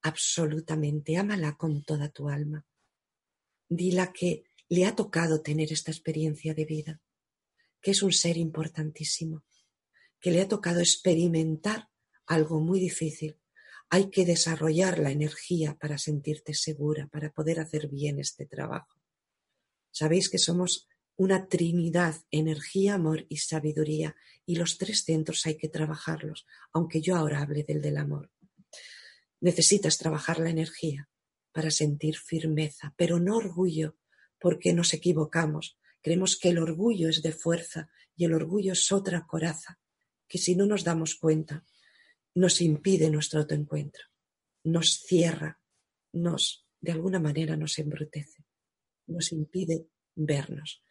absolutamente, 0.00 1.18
ámala 1.18 1.54
con 1.58 1.82
toda 1.82 2.08
tu 2.08 2.30
alma. 2.30 2.64
Dila 3.76 4.12
que 4.12 4.44
le 4.68 4.86
ha 4.86 4.94
tocado 4.94 5.42
tener 5.42 5.72
esta 5.72 5.90
experiencia 5.90 6.54
de 6.54 6.64
vida, 6.64 7.00
que 7.80 7.90
es 7.90 8.02
un 8.02 8.12
ser 8.12 8.36
importantísimo, 8.36 9.44
que 10.20 10.30
le 10.30 10.40
ha 10.40 10.48
tocado 10.48 10.80
experimentar 10.80 11.88
algo 12.26 12.60
muy 12.60 12.80
difícil. 12.80 13.38
Hay 13.90 14.10
que 14.10 14.24
desarrollar 14.24 14.98
la 14.98 15.10
energía 15.10 15.76
para 15.78 15.98
sentirte 15.98 16.54
segura, 16.54 17.08
para 17.08 17.30
poder 17.30 17.60
hacer 17.60 17.88
bien 17.88 18.18
este 18.18 18.46
trabajo. 18.46 19.00
Sabéis 19.90 20.28
que 20.28 20.38
somos 20.38 20.88
una 21.16 21.46
trinidad, 21.46 22.16
energía, 22.30 22.94
amor 22.94 23.26
y 23.28 23.36
sabiduría, 23.36 24.16
y 24.46 24.56
los 24.56 24.78
tres 24.78 25.04
centros 25.04 25.46
hay 25.46 25.56
que 25.56 25.68
trabajarlos, 25.68 26.46
aunque 26.72 27.00
yo 27.00 27.16
ahora 27.16 27.40
hable 27.40 27.62
del 27.62 27.80
del 27.80 27.98
amor. 27.98 28.30
Necesitas 29.40 29.98
trabajar 29.98 30.40
la 30.40 30.50
energía 30.50 31.08
para 31.54 31.70
sentir 31.70 32.18
firmeza, 32.18 32.92
pero 32.96 33.20
no 33.20 33.36
orgullo, 33.36 33.96
porque 34.40 34.74
nos 34.74 34.92
equivocamos. 34.92 35.78
Creemos 36.02 36.36
que 36.36 36.48
el 36.48 36.58
orgullo 36.58 37.08
es 37.08 37.22
de 37.22 37.32
fuerza 37.32 37.88
y 38.16 38.24
el 38.24 38.34
orgullo 38.34 38.72
es 38.72 38.90
otra 38.90 39.24
coraza, 39.24 39.78
que 40.26 40.38
si 40.38 40.56
no 40.56 40.66
nos 40.66 40.82
damos 40.82 41.14
cuenta, 41.14 41.64
nos 42.34 42.60
impide 42.60 43.08
nuestro 43.08 43.40
autoencuentro, 43.40 44.02
nos 44.64 44.98
cierra, 45.06 45.60
nos, 46.12 46.66
de 46.80 46.90
alguna 46.90 47.20
manera, 47.20 47.56
nos 47.56 47.78
embrutece, 47.78 48.44
nos 49.06 49.30
impide 49.30 49.86
vernos. 50.16 50.82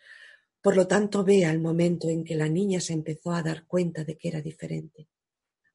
Por 0.61 0.77
lo 0.77 0.87
tanto, 0.87 1.25
ve 1.25 1.43
al 1.43 1.59
momento 1.59 2.07
en 2.07 2.23
que 2.23 2.35
la 2.35 2.47
niña 2.47 2.79
se 2.79 2.93
empezó 2.93 3.33
a 3.33 3.43
dar 3.43 3.67
cuenta 3.67 4.05
de 4.05 4.17
que 4.17 4.29
era 4.29 4.41
diferente. 4.41 5.09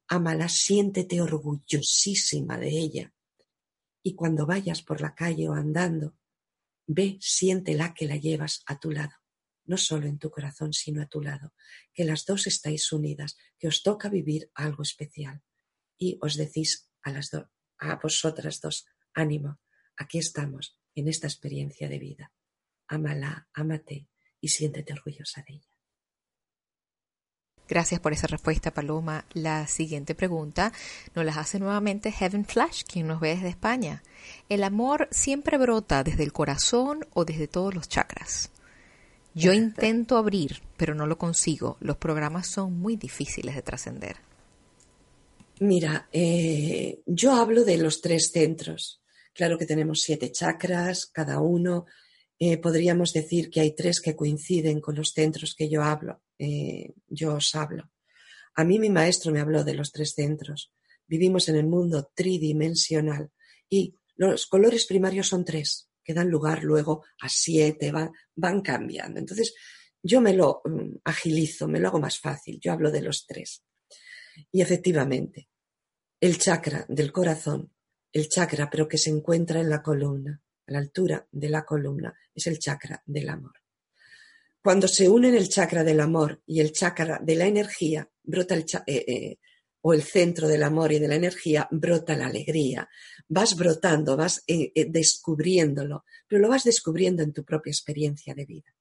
Amala, 0.07 0.49
siéntete 0.49 1.20
orgullosísima 1.20 2.57
de 2.57 2.70
ella. 2.70 3.12
Y 4.09 4.14
cuando 4.14 4.46
vayas 4.46 4.80
por 4.80 5.02
la 5.02 5.14
calle 5.14 5.50
o 5.50 5.52
andando, 5.52 6.16
ve, 6.86 7.18
siéntela 7.20 7.92
que 7.92 8.06
la 8.06 8.16
llevas 8.16 8.62
a 8.64 8.80
tu 8.80 8.90
lado, 8.90 9.12
no 9.66 9.76
solo 9.76 10.06
en 10.06 10.18
tu 10.18 10.30
corazón, 10.30 10.72
sino 10.72 11.02
a 11.02 11.09
tu 11.09 11.20
lado, 11.20 11.52
que 11.92 12.06
las 12.06 12.24
dos 12.24 12.46
estáis 12.46 12.90
unidas, 12.90 13.36
que 13.59 13.68
os 13.68 13.82
toca 13.82 14.09
vivir 14.09 14.50
algo 14.54 14.82
especial 14.82 15.42
y 15.98 16.16
os 16.22 16.36
decís 16.36 16.88
a 17.02 17.12
las 17.12 17.30
dos, 17.30 17.48
a 17.76 17.96
vosotras 17.96 18.62
dos, 18.62 18.86
ánimo, 19.12 19.61
aquí 19.94 20.16
estamos 20.16 20.80
en 20.94 21.09
esta 21.09 21.26
experiencia 21.26 21.86
de 21.90 21.98
vida. 21.98 22.32
Ámala, 22.86 23.50
ámate 23.52 24.09
y 24.40 24.48
siéntete 24.48 24.94
orgullosa 24.94 25.44
de 25.46 25.56
ella. 25.56 25.68
Gracias 27.69 28.01
por 28.01 28.12
esa 28.12 28.27
respuesta, 28.27 28.73
Paloma. 28.73 29.27
La 29.35 29.66
siguiente 29.66 30.14
pregunta 30.14 30.73
nos 31.14 31.25
la 31.25 31.33
hace 31.33 31.59
nuevamente 31.59 32.11
Heaven 32.11 32.47
Flash, 32.47 32.83
quien 32.91 33.07
nos 33.07 33.21
ve 33.21 33.35
desde 33.35 33.49
España. 33.49 34.03
¿El 34.49 34.64
amor 34.64 35.09
siempre 35.11 35.59
brota 35.59 36.03
desde 36.03 36.25
el 36.25 36.33
corazón 36.33 37.07
o 37.12 37.25
desde 37.27 37.47
todos 37.47 37.75
los 37.75 37.89
chakras? 37.89 38.51
Yo 39.35 39.53
intento 39.53 40.16
abrir, 40.16 40.62
pero 40.77 40.95
no 40.95 41.07
lo 41.07 41.19
consigo. 41.19 41.77
Los 41.81 41.99
programas 41.99 42.49
son 42.49 42.79
muy 42.79 42.97
difíciles 42.97 43.55
de 43.55 43.62
trascender. 43.62 44.16
Mira, 45.61 46.09
eh, 46.12 47.01
yo 47.07 47.33
hablo 47.33 47.64
de 47.64 47.79
los 47.79 48.01
tres 48.01 48.31
centros. 48.33 49.03
Claro 49.35 49.59
que 49.59 49.66
tenemos 49.66 50.01
siete 50.01 50.33
chakras, 50.33 51.07
cada 51.07 51.41
uno. 51.41 51.87
Eh, 52.39 52.57
podríamos 52.59 53.12
decir 53.12 53.51
que 53.51 53.61
hay 53.61 53.75
tres 53.75 54.01
que 54.01 54.16
coinciden 54.16 54.81
con 54.81 54.95
los 54.95 55.11
centros 55.11 55.55
que 55.57 55.69
yo 55.69 55.83
hablo, 55.83 56.21
eh, 56.39 56.95
yo 57.09 57.34
os 57.34 57.55
hablo. 57.55 57.91
A 58.55 58.64
mí 58.64 58.78
mi 58.78 58.91
maestro 58.91 59.32
me 59.32 59.41
habló 59.41 59.64
de 59.64 59.74
los 59.74 59.93
tres 59.93 60.12
centros. 60.14 60.72
Vivimos 61.07 61.49
en 61.49 61.57
el 61.57 61.66
mundo 61.66 62.11
tridimensional 62.14 63.30
y 63.68 63.97
los 64.16 64.47
colores 64.47 64.86
primarios 64.86 65.28
son 65.28 65.45
tres, 65.45 65.89
que 66.03 66.14
dan 66.14 66.28
lugar 66.28 66.64
luego 66.64 67.05
a 67.20 67.28
siete, 67.28 67.93
van, 67.93 68.11
van 68.34 68.62
cambiando. 68.62 69.20
Entonces, 69.20 69.55
yo 70.03 70.20
me 70.20 70.34
lo 70.34 70.61
mm, 70.64 70.97
agilizo, 71.05 71.68
me 71.68 71.80
lo 71.80 71.89
hago 71.89 72.01
más 72.01 72.18
fácil. 72.18 72.59
Yo 72.61 72.72
hablo 72.72 72.91
de 72.91 73.03
los 73.03 73.26
tres. 73.26 73.62
Y 74.51 74.61
efectivamente, 74.61 75.49
el 76.20 76.39
chakra 76.39 76.84
del 76.89 77.12
corazón, 77.12 77.72
el 78.12 78.28
chakra 78.28 78.68
pero 78.70 78.89
que 78.89 78.99
se 78.99 79.11
encuentra 79.11 79.61
en 79.61 79.70
la 79.70 79.82
columna, 79.82 80.43
a 80.66 80.72
la 80.72 80.78
altura 80.78 81.26
de 81.30 81.49
la 81.49 81.64
columna, 81.64 82.12
es 82.34 82.47
el 82.47 82.59
chakra 82.59 83.03
del 83.07 83.28
amor. 83.28 83.53
Cuando 84.69 84.87
se 84.87 85.09
unen 85.09 85.35
el 85.35 85.49
chakra 85.49 85.83
del 85.83 85.99
amor 85.99 86.43
y 86.45 86.61
el 86.61 86.73
chakra 86.73 87.19
de 87.23 87.37
la 87.37 87.47
energía, 87.47 88.07
brota 88.23 88.55
el 88.55 88.66
eh, 88.87 89.05
eh, 89.09 89.39
o 89.81 89.95
el 89.95 90.03
centro 90.03 90.47
del 90.47 90.62
amor 90.62 90.93
y 90.93 90.99
de 90.99 91.09
la 91.09 91.14
energía, 91.14 91.66
brota 91.71 92.14
la 92.14 92.27
alegría. 92.27 92.87
Vas 93.29 93.57
brotando, 93.57 94.14
vas 94.14 94.45
eh, 94.47 94.71
descubriéndolo, 94.91 96.05
pero 96.29 96.43
lo 96.43 96.51
vas 96.51 96.64
descubriendo 96.64 97.23
en 97.23 97.33
tu 97.33 97.47
propia 97.47 97.71
experiencia 97.71 98.35
de 98.35 98.45
vida. 98.45 98.77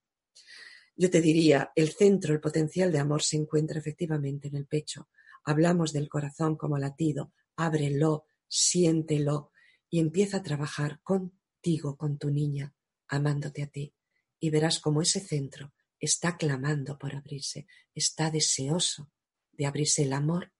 Yo 0.94 1.08
te 1.08 1.22
diría, 1.22 1.72
el 1.74 1.88
centro, 1.88 2.34
el 2.34 2.40
potencial 2.40 2.92
de 2.92 2.98
amor 2.98 3.22
se 3.22 3.38
encuentra 3.38 3.78
efectivamente 3.78 4.48
en 4.48 4.56
el 4.56 4.66
pecho. 4.66 5.08
Hablamos 5.44 5.94
del 5.94 6.10
corazón 6.10 6.56
como 6.56 6.76
latido, 6.76 7.32
ábrelo, 7.56 8.26
siéntelo 8.46 9.52
y 9.88 10.00
empieza 10.00 10.36
a 10.36 10.42
trabajar 10.42 11.00
contigo, 11.02 11.96
con 11.96 12.18
tu 12.18 12.28
niña, 12.28 12.74
amándote 13.06 13.62
a 13.62 13.68
ti. 13.68 13.94
Y 14.38 14.50
verás 14.50 14.80
como 14.80 15.00
ese 15.00 15.20
centro 15.20 15.72
está 16.00 16.36
clamando 16.36 16.98
por 16.98 17.14
abrirse, 17.14 17.66
está 17.94 18.30
deseoso 18.30 19.10
de 19.52 19.66
abrirse 19.66 20.02
el 20.02 20.12
amor, 20.12 20.52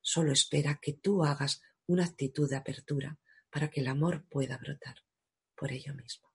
solo 0.00 0.32
espera 0.32 0.78
que 0.80 0.94
tú 0.94 1.24
hagas 1.24 1.62
una 1.86 2.04
actitud 2.04 2.48
de 2.48 2.56
apertura 2.56 3.18
para 3.50 3.70
que 3.70 3.80
el 3.80 3.88
amor 3.88 4.26
pueda 4.28 4.58
brotar 4.58 4.96
por 5.54 5.72
ello 5.72 5.94
mismo. 5.94 6.26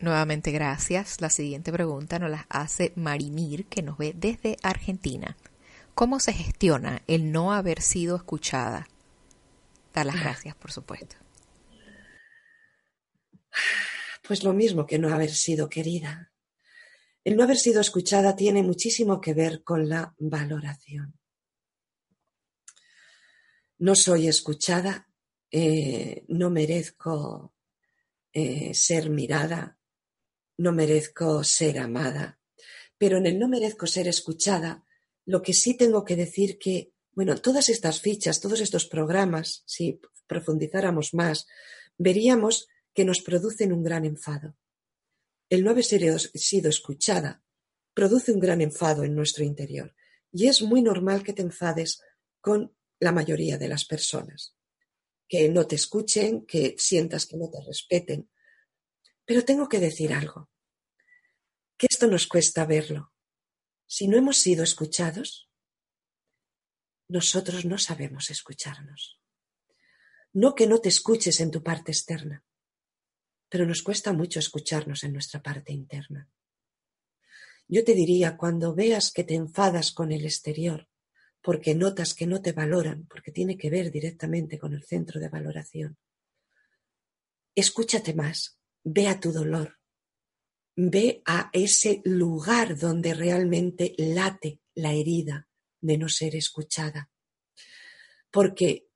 Nuevamente 0.00 0.50
gracias. 0.50 1.20
La 1.20 1.28
siguiente 1.28 1.72
pregunta 1.72 2.18
nos 2.18 2.30
la 2.30 2.46
hace 2.48 2.92
Marimir, 2.96 3.66
que 3.66 3.82
nos 3.82 3.98
ve 3.98 4.14
desde 4.16 4.56
Argentina. 4.62 5.36
¿Cómo 5.94 6.20
se 6.20 6.32
gestiona 6.32 7.02
el 7.06 7.32
no 7.32 7.52
haber 7.52 7.82
sido 7.82 8.16
escuchada? 8.16 8.88
Dar 9.92 10.06
las 10.06 10.18
gracias, 10.20 10.54
por 10.54 10.72
supuesto. 10.72 11.16
Pues 14.26 14.44
lo 14.44 14.52
mismo 14.52 14.86
que 14.86 14.98
no 14.98 15.12
haber 15.12 15.30
sido 15.30 15.68
querida. 15.68 16.29
El 17.22 17.36
no 17.36 17.44
haber 17.44 17.58
sido 17.58 17.80
escuchada 17.80 18.34
tiene 18.34 18.62
muchísimo 18.62 19.20
que 19.20 19.34
ver 19.34 19.62
con 19.62 19.88
la 19.88 20.14
valoración. 20.18 21.18
No 23.78 23.94
soy 23.94 24.28
escuchada, 24.28 25.08
eh, 25.50 26.24
no 26.28 26.50
merezco 26.50 27.54
eh, 28.32 28.72
ser 28.74 29.10
mirada, 29.10 29.78
no 30.58 30.72
merezco 30.72 31.42
ser 31.44 31.78
amada, 31.78 32.38
pero 32.96 33.18
en 33.18 33.26
el 33.26 33.38
no 33.38 33.48
merezco 33.48 33.86
ser 33.86 34.08
escuchada, 34.08 34.84
lo 35.26 35.42
que 35.42 35.54
sí 35.54 35.76
tengo 35.76 36.04
que 36.04 36.16
decir 36.16 36.58
que, 36.58 36.92
bueno, 37.12 37.36
todas 37.36 37.68
estas 37.68 38.00
fichas, 38.00 38.40
todos 38.40 38.60
estos 38.60 38.86
programas, 38.86 39.62
si 39.66 40.00
profundizáramos 40.26 41.14
más, 41.14 41.46
veríamos 41.98 42.68
que 42.94 43.04
nos 43.04 43.20
producen 43.20 43.72
un 43.72 43.82
gran 43.82 44.04
enfado. 44.04 44.56
El 45.50 45.64
no 45.64 45.72
haber 45.72 45.84
sido 45.84 46.68
escuchada 46.70 47.42
produce 47.92 48.30
un 48.30 48.38
gran 48.38 48.60
enfado 48.60 49.02
en 49.02 49.16
nuestro 49.16 49.44
interior 49.44 49.94
y 50.32 50.46
es 50.46 50.62
muy 50.62 50.80
normal 50.80 51.24
que 51.24 51.32
te 51.32 51.42
enfades 51.42 52.00
con 52.40 52.74
la 53.00 53.10
mayoría 53.10 53.58
de 53.58 53.66
las 53.66 53.84
personas, 53.84 54.56
que 55.28 55.48
no 55.48 55.66
te 55.66 55.74
escuchen, 55.74 56.46
que 56.46 56.76
sientas 56.78 57.26
que 57.26 57.36
no 57.36 57.50
te 57.50 57.60
respeten, 57.66 58.30
pero 59.24 59.44
tengo 59.44 59.68
que 59.68 59.80
decir 59.80 60.12
algo, 60.12 60.50
que 61.76 61.88
esto 61.90 62.06
nos 62.06 62.28
cuesta 62.28 62.64
verlo. 62.64 63.12
Si 63.86 64.06
no 64.06 64.16
hemos 64.16 64.38
sido 64.38 64.62
escuchados, 64.62 65.50
nosotros 67.08 67.64
no 67.64 67.76
sabemos 67.76 68.30
escucharnos. 68.30 69.20
No 70.32 70.54
que 70.54 70.68
no 70.68 70.78
te 70.78 70.90
escuches 70.90 71.40
en 71.40 71.50
tu 71.50 71.60
parte 71.64 71.90
externa, 71.90 72.44
pero 73.50 73.66
nos 73.66 73.82
cuesta 73.82 74.14
mucho 74.14 74.38
escucharnos 74.38 75.04
en 75.04 75.12
nuestra 75.12 75.42
parte 75.42 75.72
interna. 75.72 76.30
Yo 77.68 77.84
te 77.84 77.94
diría, 77.94 78.38
cuando 78.38 78.74
veas 78.74 79.12
que 79.12 79.24
te 79.24 79.34
enfadas 79.34 79.92
con 79.92 80.12
el 80.12 80.24
exterior, 80.24 80.88
porque 81.42 81.74
notas 81.74 82.14
que 82.14 82.26
no 82.26 82.40
te 82.40 82.52
valoran, 82.52 83.06
porque 83.06 83.32
tiene 83.32 83.58
que 83.58 83.68
ver 83.68 83.90
directamente 83.90 84.58
con 84.58 84.72
el 84.72 84.84
centro 84.84 85.20
de 85.20 85.28
valoración, 85.28 85.98
escúchate 87.54 88.14
más, 88.14 88.60
Ve 88.82 89.08
a 89.08 89.20
tu 89.20 89.32
dolor. 89.32 89.78
Ve 90.76 91.22
a 91.26 91.50
ese 91.52 92.00
lugar 92.04 92.78
donde 92.78 93.12
realmente 93.12 93.94
late 93.98 94.60
la 94.74 94.92
herida 94.94 95.48
de 95.80 95.98
no 95.98 96.08
ser 96.08 96.34
escuchada. 96.34 97.10
Porque 98.30 98.88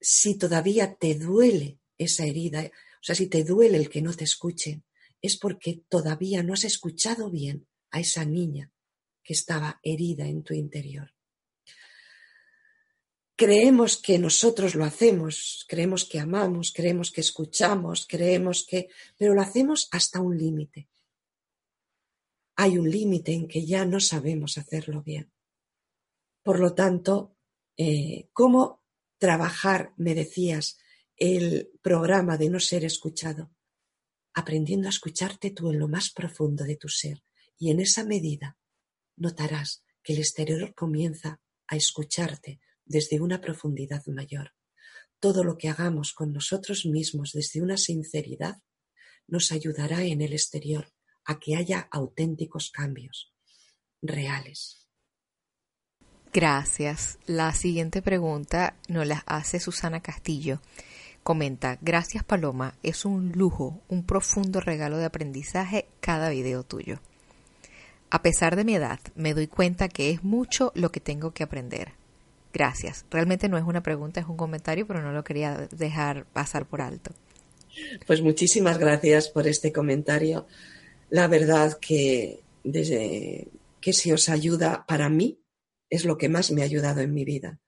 si 0.00 0.36
todavía 0.36 0.96
te 0.96 1.14
duele 1.14 1.78
esa 1.96 2.24
herida, 2.26 2.68
sea, 3.04 3.14
si 3.14 3.26
te 3.28 3.44
duele 3.44 3.78
el 3.78 3.88
que 3.88 4.02
no 4.02 4.14
te 4.14 4.24
escuchen, 4.24 4.84
es 5.20 5.36
porque 5.36 5.82
todavía 5.88 6.42
no 6.42 6.54
has 6.54 6.64
escuchado 6.64 7.30
bien 7.30 7.66
a 7.90 8.00
esa 8.00 8.24
niña 8.24 8.72
que 9.22 9.34
estaba 9.34 9.80
herida 9.82 10.26
en 10.26 10.42
tu 10.42 10.54
interior 10.54 11.14
creemos 13.36 13.96
que 13.96 14.18
nosotros 14.18 14.74
lo 14.74 14.84
hacemos, 14.84 15.64
creemos 15.68 16.04
que 16.04 16.20
amamos, 16.20 16.72
creemos 16.72 17.10
que 17.10 17.20
escuchamos, 17.20 18.06
creemos 18.06 18.64
que, 18.66 18.88
pero 19.16 19.34
lo 19.34 19.42
hacemos 19.42 19.88
hasta 19.90 20.20
un 20.20 20.38
límite. 20.38 20.88
Hay 22.56 22.78
un 22.78 22.88
límite 22.88 23.32
en 23.32 23.48
que 23.48 23.66
ya 23.66 23.84
no 23.84 23.98
sabemos 23.98 24.58
hacerlo 24.58 25.02
bien. 25.02 25.32
Por 26.42 26.60
lo 26.60 26.74
tanto, 26.74 27.36
eh, 27.76 28.28
¿cómo 28.32 28.82
trabajar, 29.18 29.92
me 29.96 30.14
decías, 30.14 30.78
el 31.16 31.70
programa 31.82 32.36
de 32.36 32.50
no 32.50 32.60
ser 32.60 32.84
escuchado? 32.84 33.52
Aprendiendo 34.34 34.88
a 34.88 34.90
escucharte 34.90 35.50
tú 35.50 35.70
en 35.70 35.78
lo 35.78 35.88
más 35.88 36.10
profundo 36.10 36.64
de 36.64 36.76
tu 36.76 36.88
ser 36.88 37.22
y 37.58 37.70
en 37.70 37.80
esa 37.80 38.04
medida 38.04 38.58
notarás 39.16 39.84
que 40.02 40.14
el 40.14 40.18
exterior 40.18 40.74
comienza 40.74 41.40
a 41.66 41.76
escucharte 41.76 42.60
desde 42.84 43.20
una 43.20 43.40
profundidad 43.40 44.04
mayor. 44.06 44.52
Todo 45.18 45.44
lo 45.44 45.56
que 45.56 45.68
hagamos 45.68 46.12
con 46.12 46.32
nosotros 46.32 46.84
mismos 46.84 47.32
desde 47.32 47.62
una 47.62 47.76
sinceridad 47.76 48.56
nos 49.26 49.52
ayudará 49.52 50.02
en 50.04 50.20
el 50.20 50.32
exterior 50.32 50.92
a 51.24 51.38
que 51.38 51.56
haya 51.56 51.88
auténticos 51.90 52.70
cambios 52.70 53.32
reales. 54.02 54.84
Gracias. 56.32 57.18
La 57.26 57.54
siguiente 57.54 58.02
pregunta 58.02 58.76
nos 58.88 59.06
la 59.06 59.22
hace 59.26 59.60
Susana 59.60 60.02
Castillo. 60.02 60.60
Comenta, 61.24 61.78
gracias 61.80 62.22
Paloma, 62.22 62.74
es 62.82 63.06
un 63.06 63.32
lujo, 63.32 63.80
un 63.88 64.04
profundo 64.04 64.60
regalo 64.60 64.98
de 64.98 65.06
aprendizaje 65.06 65.86
cada 66.00 66.28
video 66.28 66.64
tuyo. 66.64 67.00
A 68.10 68.20
pesar 68.20 68.56
de 68.56 68.64
mi 68.64 68.74
edad, 68.74 69.00
me 69.14 69.32
doy 69.32 69.46
cuenta 69.46 69.88
que 69.88 70.10
es 70.10 70.22
mucho 70.22 70.70
lo 70.74 70.92
que 70.92 71.00
tengo 71.00 71.32
que 71.32 71.42
aprender. 71.42 71.92
Gracias. 72.52 73.06
Realmente 73.10 73.48
no 73.48 73.56
es 73.56 73.64
una 73.64 73.82
pregunta, 73.82 74.20
es 74.20 74.26
un 74.26 74.36
comentario, 74.36 74.86
pero 74.86 75.00
no 75.00 75.12
lo 75.12 75.24
quería 75.24 75.66
dejar 75.72 76.26
pasar 76.26 76.66
por 76.66 76.82
alto. 76.82 77.12
Pues 78.06 78.20
muchísimas 78.20 78.76
gracias 78.76 79.30
por 79.30 79.48
este 79.48 79.72
comentario. 79.72 80.46
La 81.08 81.26
verdad 81.26 81.78
que 81.80 82.42
desde 82.62 83.48
que 83.80 83.94
si 83.94 84.12
os 84.12 84.28
ayuda 84.28 84.84
para 84.86 85.08
mí 85.08 85.40
es 85.88 86.04
lo 86.04 86.18
que 86.18 86.28
más 86.28 86.50
me 86.50 86.60
ha 86.60 86.66
ayudado 86.66 87.00
en 87.00 87.14
mi 87.14 87.24
vida. 87.24 87.58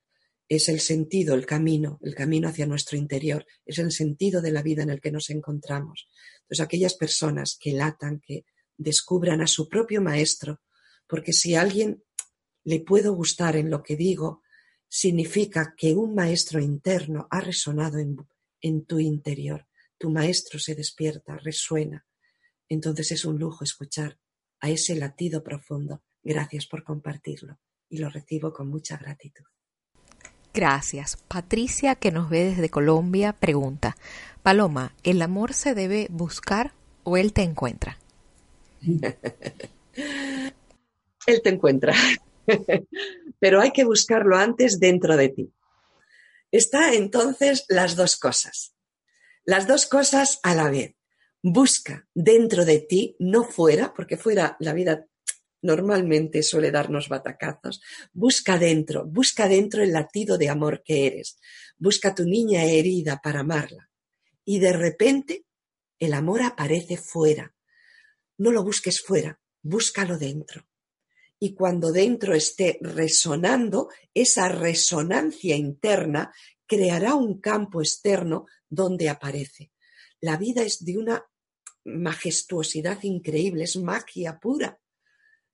Es 0.48 0.68
el 0.68 0.80
sentido, 0.80 1.34
el 1.34 1.44
camino, 1.44 1.98
el 2.02 2.14
camino 2.14 2.48
hacia 2.48 2.66
nuestro 2.66 2.96
interior, 2.96 3.44
es 3.64 3.78
el 3.78 3.90
sentido 3.90 4.40
de 4.40 4.52
la 4.52 4.62
vida 4.62 4.82
en 4.82 4.90
el 4.90 5.00
que 5.00 5.10
nos 5.10 5.30
encontramos. 5.30 6.08
Entonces, 6.42 6.64
aquellas 6.64 6.94
personas 6.94 7.56
que 7.60 7.72
latan, 7.72 8.20
que 8.24 8.44
descubran 8.76 9.40
a 9.40 9.46
su 9.46 9.68
propio 9.68 10.00
maestro, 10.00 10.60
porque 11.08 11.32
si 11.32 11.54
a 11.54 11.62
alguien 11.62 12.02
le 12.64 12.80
puedo 12.80 13.14
gustar 13.14 13.56
en 13.56 13.70
lo 13.70 13.82
que 13.82 13.96
digo, 13.96 14.42
significa 14.88 15.74
que 15.76 15.94
un 15.94 16.14
maestro 16.14 16.60
interno 16.60 17.26
ha 17.30 17.40
resonado 17.40 17.98
en, 17.98 18.84
tu 18.86 18.98
interior. 18.98 19.66
Tu 19.98 20.10
maestro 20.10 20.58
se 20.58 20.74
despierta, 20.74 21.36
resuena. 21.36 22.06
Entonces 22.68 23.12
es 23.12 23.24
un 23.24 23.38
lujo 23.38 23.64
escuchar 23.64 24.18
a 24.60 24.70
ese 24.70 24.96
latido 24.96 25.42
profundo. 25.42 26.02
Gracias 26.22 26.66
por 26.66 26.82
compartirlo 26.82 27.60
y 27.88 27.98
lo 27.98 28.10
recibo 28.10 28.52
con 28.52 28.68
mucha 28.68 28.96
gratitud. 28.96 29.44
Gracias. 30.56 31.18
Patricia, 31.28 31.96
que 31.96 32.10
nos 32.10 32.30
ve 32.30 32.44
desde 32.44 32.70
Colombia, 32.70 33.34
pregunta, 33.34 33.94
Paloma, 34.42 34.94
¿el 35.02 35.20
amor 35.20 35.52
se 35.52 35.74
debe 35.74 36.06
buscar 36.08 36.72
o 37.04 37.18
él 37.18 37.34
te 37.34 37.42
encuentra? 37.42 37.98
él 38.80 39.02
te 41.44 41.50
encuentra. 41.50 41.94
pero 43.38 43.60
hay 43.60 43.70
que 43.70 43.84
buscarlo 43.84 44.38
antes 44.38 44.80
dentro 44.80 45.18
de 45.18 45.28
ti. 45.28 45.52
Está 46.50 46.94
entonces 46.94 47.66
las 47.68 47.94
dos 47.94 48.16
cosas. 48.16 48.72
Las 49.44 49.66
dos 49.66 49.84
cosas 49.84 50.40
a 50.42 50.54
la 50.54 50.70
vez. 50.70 50.94
Busca 51.42 52.08
dentro 52.14 52.64
de 52.64 52.78
ti, 52.78 53.14
no 53.18 53.44
fuera, 53.44 53.92
porque 53.92 54.16
fuera 54.16 54.56
la 54.60 54.72
vida 54.72 55.04
normalmente 55.66 56.42
suele 56.42 56.70
darnos 56.70 57.08
batacazos. 57.08 57.82
Busca 58.12 58.58
dentro, 58.58 59.04
busca 59.04 59.48
dentro 59.48 59.82
el 59.82 59.92
latido 59.92 60.38
de 60.38 60.48
amor 60.48 60.82
que 60.82 61.06
eres. 61.06 61.38
Busca 61.76 62.14
tu 62.14 62.24
niña 62.24 62.64
herida 62.64 63.20
para 63.22 63.40
amarla. 63.40 63.90
Y 64.44 64.60
de 64.60 64.72
repente 64.72 65.44
el 65.98 66.14
amor 66.14 66.42
aparece 66.42 66.96
fuera. 66.96 67.54
No 68.38 68.52
lo 68.52 68.62
busques 68.62 69.02
fuera, 69.02 69.40
búscalo 69.62 70.16
dentro 70.16 70.66
y 71.38 71.54
cuando 71.54 71.92
dentro 71.92 72.34
esté 72.34 72.78
resonando, 72.80 73.88
esa 74.14 74.48
resonancia 74.48 75.56
interna 75.56 76.32
creará 76.66 77.14
un 77.14 77.40
campo 77.40 77.80
externo 77.80 78.46
donde 78.68 79.08
aparece. 79.08 79.70
La 80.20 80.36
vida 80.36 80.62
es 80.62 80.84
de 80.84 80.96
una 80.96 81.24
majestuosidad 81.84 83.02
increíble, 83.02 83.64
es 83.64 83.76
magia 83.76 84.38
pura. 84.40 84.80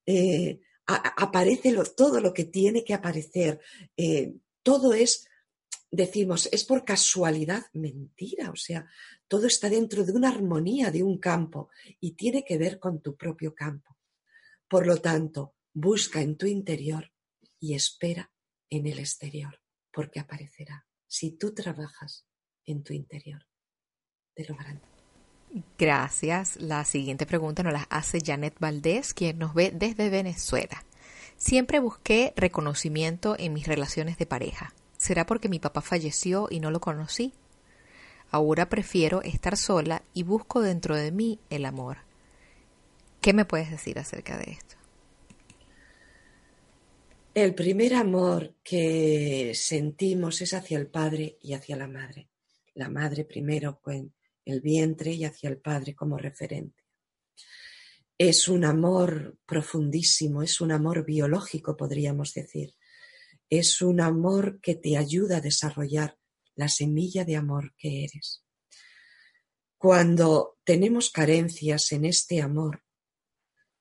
Eh, 0.06 0.60
aparece 0.86 1.74
todo 1.96 2.20
lo 2.20 2.32
que 2.32 2.44
tiene 2.44 2.84
que 2.84 2.94
aparecer. 2.94 3.60
Eh, 3.96 4.34
todo 4.62 4.94
es, 4.94 5.26
decimos, 5.90 6.48
es 6.52 6.64
por 6.64 6.84
casualidad, 6.84 7.64
mentira. 7.72 8.50
O 8.50 8.56
sea, 8.56 8.86
todo 9.28 9.46
está 9.46 9.68
dentro 9.68 10.04
de 10.04 10.12
una 10.12 10.28
armonía 10.28 10.90
de 10.90 11.02
un 11.02 11.18
campo 11.18 11.70
y 12.00 12.12
tiene 12.12 12.44
que 12.44 12.58
ver 12.58 12.78
con 12.78 13.00
tu 13.00 13.16
propio 13.16 13.54
campo. 13.54 13.96
Por 14.68 14.86
lo 14.86 14.96
tanto, 14.98 15.54
busca 15.72 16.20
en 16.20 16.36
tu 16.36 16.46
interior 16.46 17.12
y 17.60 17.74
espera 17.74 18.32
en 18.68 18.86
el 18.86 18.98
exterior, 18.98 19.60
porque 19.92 20.20
aparecerá. 20.20 20.86
Si 21.06 21.32
tú 21.32 21.54
trabajas 21.54 22.26
en 22.64 22.82
tu 22.82 22.94
interior, 22.94 23.46
te 24.34 24.44
lo 24.46 24.56
garantizo. 24.56 24.91
Gracias. 25.78 26.56
La 26.60 26.84
siguiente 26.84 27.26
pregunta 27.26 27.62
nos 27.62 27.72
la 27.72 27.86
hace 27.90 28.20
Janet 28.24 28.54
Valdés, 28.58 29.12
quien 29.12 29.38
nos 29.38 29.54
ve 29.54 29.70
desde 29.74 30.08
Venezuela. 30.08 30.84
Siempre 31.36 31.80
busqué 31.80 32.32
reconocimiento 32.36 33.36
en 33.38 33.52
mis 33.52 33.66
relaciones 33.66 34.16
de 34.16 34.26
pareja. 34.26 34.72
¿Será 34.96 35.26
porque 35.26 35.48
mi 35.48 35.58
papá 35.58 35.80
falleció 35.82 36.48
y 36.50 36.60
no 36.60 36.70
lo 36.70 36.80
conocí? 36.80 37.32
Ahora 38.30 38.68
prefiero 38.68 39.20
estar 39.22 39.56
sola 39.56 40.02
y 40.14 40.22
busco 40.22 40.62
dentro 40.62 40.96
de 40.96 41.12
mí 41.12 41.38
el 41.50 41.66
amor. 41.66 41.98
¿Qué 43.20 43.34
me 43.34 43.44
puedes 43.44 43.70
decir 43.70 43.98
acerca 43.98 44.38
de 44.38 44.52
esto? 44.52 44.76
El 47.34 47.54
primer 47.54 47.94
amor 47.94 48.54
que 48.62 49.52
sentimos 49.54 50.40
es 50.40 50.54
hacia 50.54 50.78
el 50.78 50.86
padre 50.86 51.36
y 51.42 51.54
hacia 51.54 51.76
la 51.76 51.88
madre. 51.88 52.28
La 52.74 52.88
madre 52.88 53.24
primero 53.24 53.80
con 53.80 54.12
el 54.44 54.60
vientre 54.60 55.12
y 55.12 55.24
hacia 55.24 55.48
el 55.48 55.58
padre 55.58 55.94
como 55.94 56.18
referente. 56.18 56.82
Es 58.18 58.48
un 58.48 58.64
amor 58.64 59.38
profundísimo, 59.46 60.42
es 60.42 60.60
un 60.60 60.72
amor 60.72 61.04
biológico, 61.04 61.76
podríamos 61.76 62.34
decir. 62.34 62.74
Es 63.50 63.82
un 63.82 64.00
amor 64.00 64.60
que 64.60 64.74
te 64.74 64.96
ayuda 64.96 65.38
a 65.38 65.40
desarrollar 65.40 66.18
la 66.54 66.68
semilla 66.68 67.24
de 67.24 67.36
amor 67.36 67.74
que 67.76 68.04
eres. 68.04 68.44
Cuando 69.76 70.58
tenemos 70.64 71.10
carencias 71.10 71.90
en 71.92 72.04
este 72.04 72.40
amor, 72.40 72.84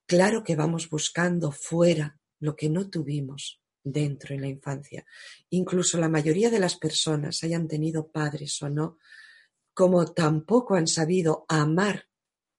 claro 0.08 0.44
que 0.44 0.56
vamos 0.56 0.90
buscando 0.90 1.52
fuera 1.52 2.20
lo 2.40 2.56
que 2.56 2.70
no 2.70 2.90
tuvimos 2.90 3.62
dentro 3.84 4.34
en 4.34 4.42
la 4.42 4.48
infancia. 4.48 5.06
Incluso 5.50 6.00
la 6.00 6.10
mayoría 6.10 6.50
de 6.50 6.60
las 6.60 6.76
personas, 6.76 7.44
hayan 7.44 7.68
tenido 7.68 8.12
padres 8.12 8.62
o 8.62 8.70
no, 8.70 8.98
como 9.82 10.06
tampoco 10.14 10.76
han 10.76 10.86
sabido 10.86 11.44
amar 11.48 12.08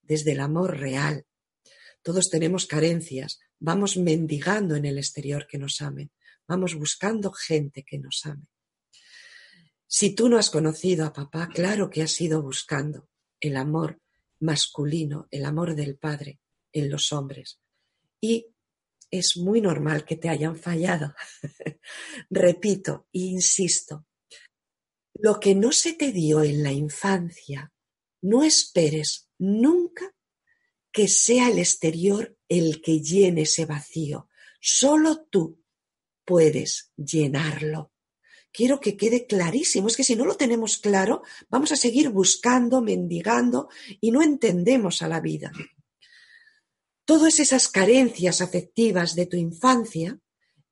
desde 0.03 0.33
el 0.33 0.41
amor 0.41 0.81
real. 0.81 1.25
Todos 2.03 2.29
tenemos 2.29 2.67
carencias, 2.67 3.39
vamos 3.61 3.97
mendigando 3.97 4.75
en 4.75 4.87
el 4.87 4.99
exterior 4.99 5.47
que 5.49 5.57
nos 5.57 5.81
amen, 5.83 6.11
vamos 6.49 6.75
buscando 6.75 7.31
gente 7.31 7.85
que 7.85 8.01
nos 8.01 8.27
ame. 8.27 8.49
Si 9.87 10.17
tú 10.17 10.29
no 10.29 10.37
has 10.37 10.51
conocido 10.51 11.07
a 11.07 11.13
papá, 11.13 11.49
claro 11.49 11.91
que 11.91 12.03
has 12.03 12.21
ido 12.21 12.43
buscando 12.43 13.09
el 13.39 13.57
amor 13.57 14.01
masculino, 14.41 15.29
el 15.31 15.45
amor 15.45 15.77
del 15.77 15.97
padre 15.99 16.41
en 16.73 16.91
los 16.91 17.13
hombres. 17.13 17.61
Y 18.21 18.49
es 19.13 19.37
muy 19.37 19.61
normal 19.61 20.05
que 20.05 20.17
te 20.17 20.29
hayan 20.29 20.57
fallado. 20.57 21.15
Repito 22.31 23.07
insisto, 23.13 24.07
lo 25.23 25.39
que 25.39 25.55
no 25.55 25.71
se 25.71 25.93
te 25.93 26.11
dio 26.11 26.43
en 26.43 26.65
la 26.65 26.73
infancia, 26.73 27.73
no 28.23 28.43
esperes 28.43 29.29
nunca 29.39 30.13
que 30.91 31.07
sea 31.07 31.49
el 31.49 31.61
exterior 31.61 32.37
el 32.49 32.83
que 32.83 33.01
llene 33.01 33.43
ese 33.43 33.65
vacío. 33.65 34.29
Solo 34.61 35.25
tú 35.31 35.63
puedes 36.25 36.91
llenarlo. 36.97 37.93
Quiero 38.51 38.81
que 38.81 38.97
quede 38.97 39.29
clarísimo. 39.29 39.87
Es 39.87 39.97
que 39.97 40.03
si 40.03 40.17
no 40.17 40.25
lo 40.25 40.37
tenemos 40.37 40.79
claro, 40.79 41.23
vamos 41.49 41.71
a 41.71 41.77
seguir 41.77 42.09
buscando, 42.11 42.83
mendigando 42.83 43.69
y 44.01 44.11
no 44.11 44.23
entendemos 44.23 45.03
a 45.03 45.09
la 45.09 45.21
vida. 45.21 45.53
Todas 47.05 47.39
esas 47.39 47.69
carencias 47.69 48.41
afectivas 48.41 49.15
de 49.15 49.27
tu 49.27 49.37
infancia 49.37 50.19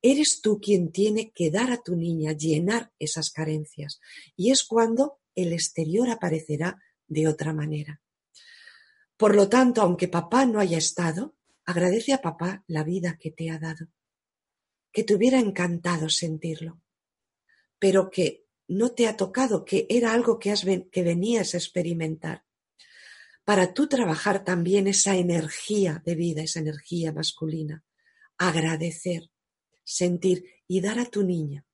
eres 0.01 0.41
tú 0.41 0.59
quien 0.59 0.91
tiene 0.91 1.31
que 1.31 1.51
dar 1.51 1.71
a 1.71 1.81
tu 1.81 1.95
niña, 1.95 2.33
llenar 2.33 2.91
esas 2.99 3.31
carencias. 3.31 3.99
Y 4.35 4.51
es 4.51 4.63
cuando 4.63 5.19
el 5.35 5.53
exterior 5.53 6.09
aparecerá 6.09 6.81
de 7.07 7.27
otra 7.27 7.53
manera. 7.53 8.01
Por 9.17 9.35
lo 9.35 9.49
tanto, 9.49 9.81
aunque 9.81 10.07
papá 10.07 10.45
no 10.45 10.59
haya 10.59 10.77
estado, 10.77 11.35
agradece 11.65 12.13
a 12.13 12.21
papá 12.21 12.63
la 12.67 12.83
vida 12.83 13.17
que 13.19 13.31
te 13.31 13.49
ha 13.49 13.59
dado, 13.59 13.87
que 14.91 15.03
te 15.03 15.13
hubiera 15.13 15.39
encantado 15.39 16.09
sentirlo, 16.09 16.81
pero 17.77 18.09
que 18.09 18.45
no 18.67 18.91
te 18.91 19.07
ha 19.07 19.17
tocado, 19.17 19.65
que 19.65 19.85
era 19.89 20.13
algo 20.13 20.39
que, 20.39 20.51
has 20.51 20.65
que 20.91 21.03
venías 21.03 21.53
a 21.53 21.57
experimentar. 21.57 22.45
Para 23.43 23.73
tú 23.73 23.87
trabajar 23.87 24.43
también 24.43 24.87
esa 24.87 25.15
energía 25.15 26.01
de 26.05 26.15
vida, 26.15 26.41
esa 26.43 26.59
energía 26.59 27.11
masculina, 27.11 27.83
agradecer, 28.37 29.30
sentir 29.83 30.45
y 30.67 30.81
dar 30.81 30.99
a 30.99 31.05
tu 31.05 31.23
niña 31.23 31.65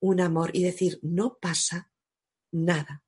un 0.00 0.20
amor 0.20 0.50
y 0.54 0.62
decir, 0.62 0.98
no 1.02 1.38
pasa 1.40 1.90
nada, 2.52 3.04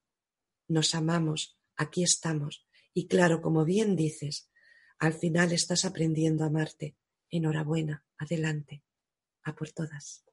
nos 0.68 0.94
amamos, 0.94 1.58
aquí 1.76 2.02
estamos. 2.02 2.66
Y 2.94 3.06
claro, 3.06 3.40
como 3.40 3.64
bien 3.64 3.94
dices, 3.96 4.50
al 4.98 5.14
final 5.14 5.52
estás 5.52 5.84
aprendiendo 5.84 6.44
a 6.44 6.48
amarte. 6.48 6.96
Enhorabuena, 7.30 8.04
adelante, 8.16 8.82
a 9.44 9.54
por 9.54 9.70
todas. 9.70 10.24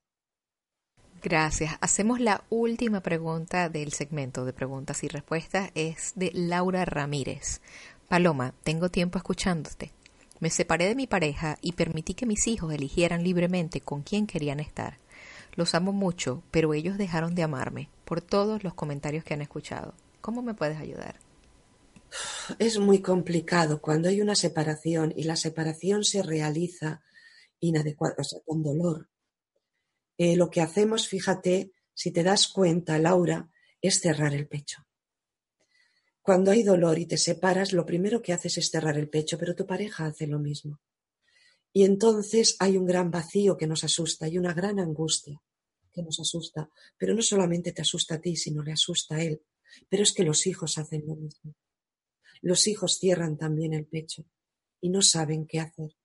Gracias. 1.22 1.78
Hacemos 1.82 2.20
la 2.20 2.43
última 2.49 3.01
pregunta 3.01 3.70
del 3.70 3.91
segmento 3.93 4.45
de 4.45 4.53
preguntas 4.53 5.03
y 5.03 5.07
respuestas. 5.07 5.72
Es 5.76 6.13
de 6.16 6.32
Laura 6.34 6.86
Ramírez. 6.86 7.61
Paloma, 8.07 8.53
tengo 8.63 8.89
tiempo 8.89 9.18
escuchándote. 9.18 9.91
Me 10.39 10.49
separé 10.49 10.88
de 10.88 10.95
mi 10.95 11.07
pareja 11.07 11.57
y 11.61 11.73
permití 11.73 12.13
que 12.13 12.25
mis 12.25 12.47
hijos 12.47 12.73
eligieran 12.73 13.23
libremente 13.23 13.81
con 13.81 14.01
quién 14.01 14.27
querían 14.27 14.59
estar. 14.59 14.97
Los 15.55 15.73
amo 15.75 15.93
mucho, 15.93 16.43
pero 16.51 16.73
ellos 16.73 16.97
dejaron 16.97 17.36
de 17.36 17.43
amarme 17.43 17.89
por 18.03 18.21
todos 18.21 18.63
los 18.63 18.73
comentarios 18.73 19.23
que 19.23 19.33
han 19.33 19.41
escuchado. 19.41 19.93
¿Cómo 20.19 20.41
me 20.41 20.53
puedes 20.53 20.77
ayudar? 20.77 21.19
Es 22.59 22.77
muy 22.79 23.01
complicado 23.01 23.81
cuando 23.81 24.09
hay 24.09 24.21
una 24.21 24.36
separación 24.36 25.13
y 25.15 25.23
la 25.23 25.36
separación 25.36 26.03
se 26.03 26.21
realiza 26.21 27.03
inadecuada, 27.59 28.15
o 28.19 28.23
sea, 28.23 28.39
con 28.45 28.61
dolor. 28.63 29.09
Eh, 30.17 30.36
lo 30.36 30.49
que 30.49 30.61
hacemos, 30.61 31.07
fíjate, 31.07 31.71
si 31.93 32.11
te 32.11 32.23
das 32.23 32.47
cuenta, 32.47 32.99
Laura, 32.99 33.49
es 33.81 33.99
cerrar 33.99 34.33
el 34.33 34.47
pecho. 34.47 34.84
Cuando 36.26 36.49
hay 36.49 36.63
dolor 36.63 36.97
y 36.97 37.05
te 37.05 37.17
separas, 37.17 37.71
lo 37.71 37.86
primero 37.86 38.23
que 38.23 38.34
haces 38.34 38.57
es 38.57 38.71
cerrar 38.71 38.97
el 38.97 39.09
pecho, 39.09 39.38
pero 39.38 39.53
tu 39.53 39.67
pareja 39.67 40.07
hace 40.07 40.26
lo 40.26 40.39
mismo. 40.39 40.80
Y 41.71 41.84
entonces 41.84 42.55
hay 42.57 42.78
un 42.78 42.88
gran 42.88 43.11
vacío 43.11 43.55
que 43.55 43.67
nos 43.67 43.84
asusta 43.84 44.28
y 44.28 44.39
una 44.39 44.51
gran 44.55 44.80
angustia 44.80 45.39
que 45.93 46.01
nos 46.01 46.19
asusta. 46.19 46.67
Pero 46.97 47.13
no 47.13 47.21
solamente 47.21 47.73
te 47.73 47.84
asusta 47.84 48.15
a 48.15 48.21
ti, 48.21 48.36
sino 48.38 48.63
le 48.63 48.71
asusta 48.71 49.17
a 49.17 49.21
él. 49.21 49.43
Pero 49.88 50.01
es 50.01 50.13
que 50.13 50.23
los 50.23 50.47
hijos 50.47 50.80
hacen 50.80 51.05
lo 51.05 51.15
mismo. 51.15 51.53
Los 52.41 52.65
hijos 52.65 52.97
cierran 52.97 53.38
también 53.38 53.76
el 53.76 53.86
pecho 53.86 54.26
y 54.82 54.89
no 54.89 55.03
saben 55.03 55.45
qué 55.45 55.59
hacer. 55.59 55.95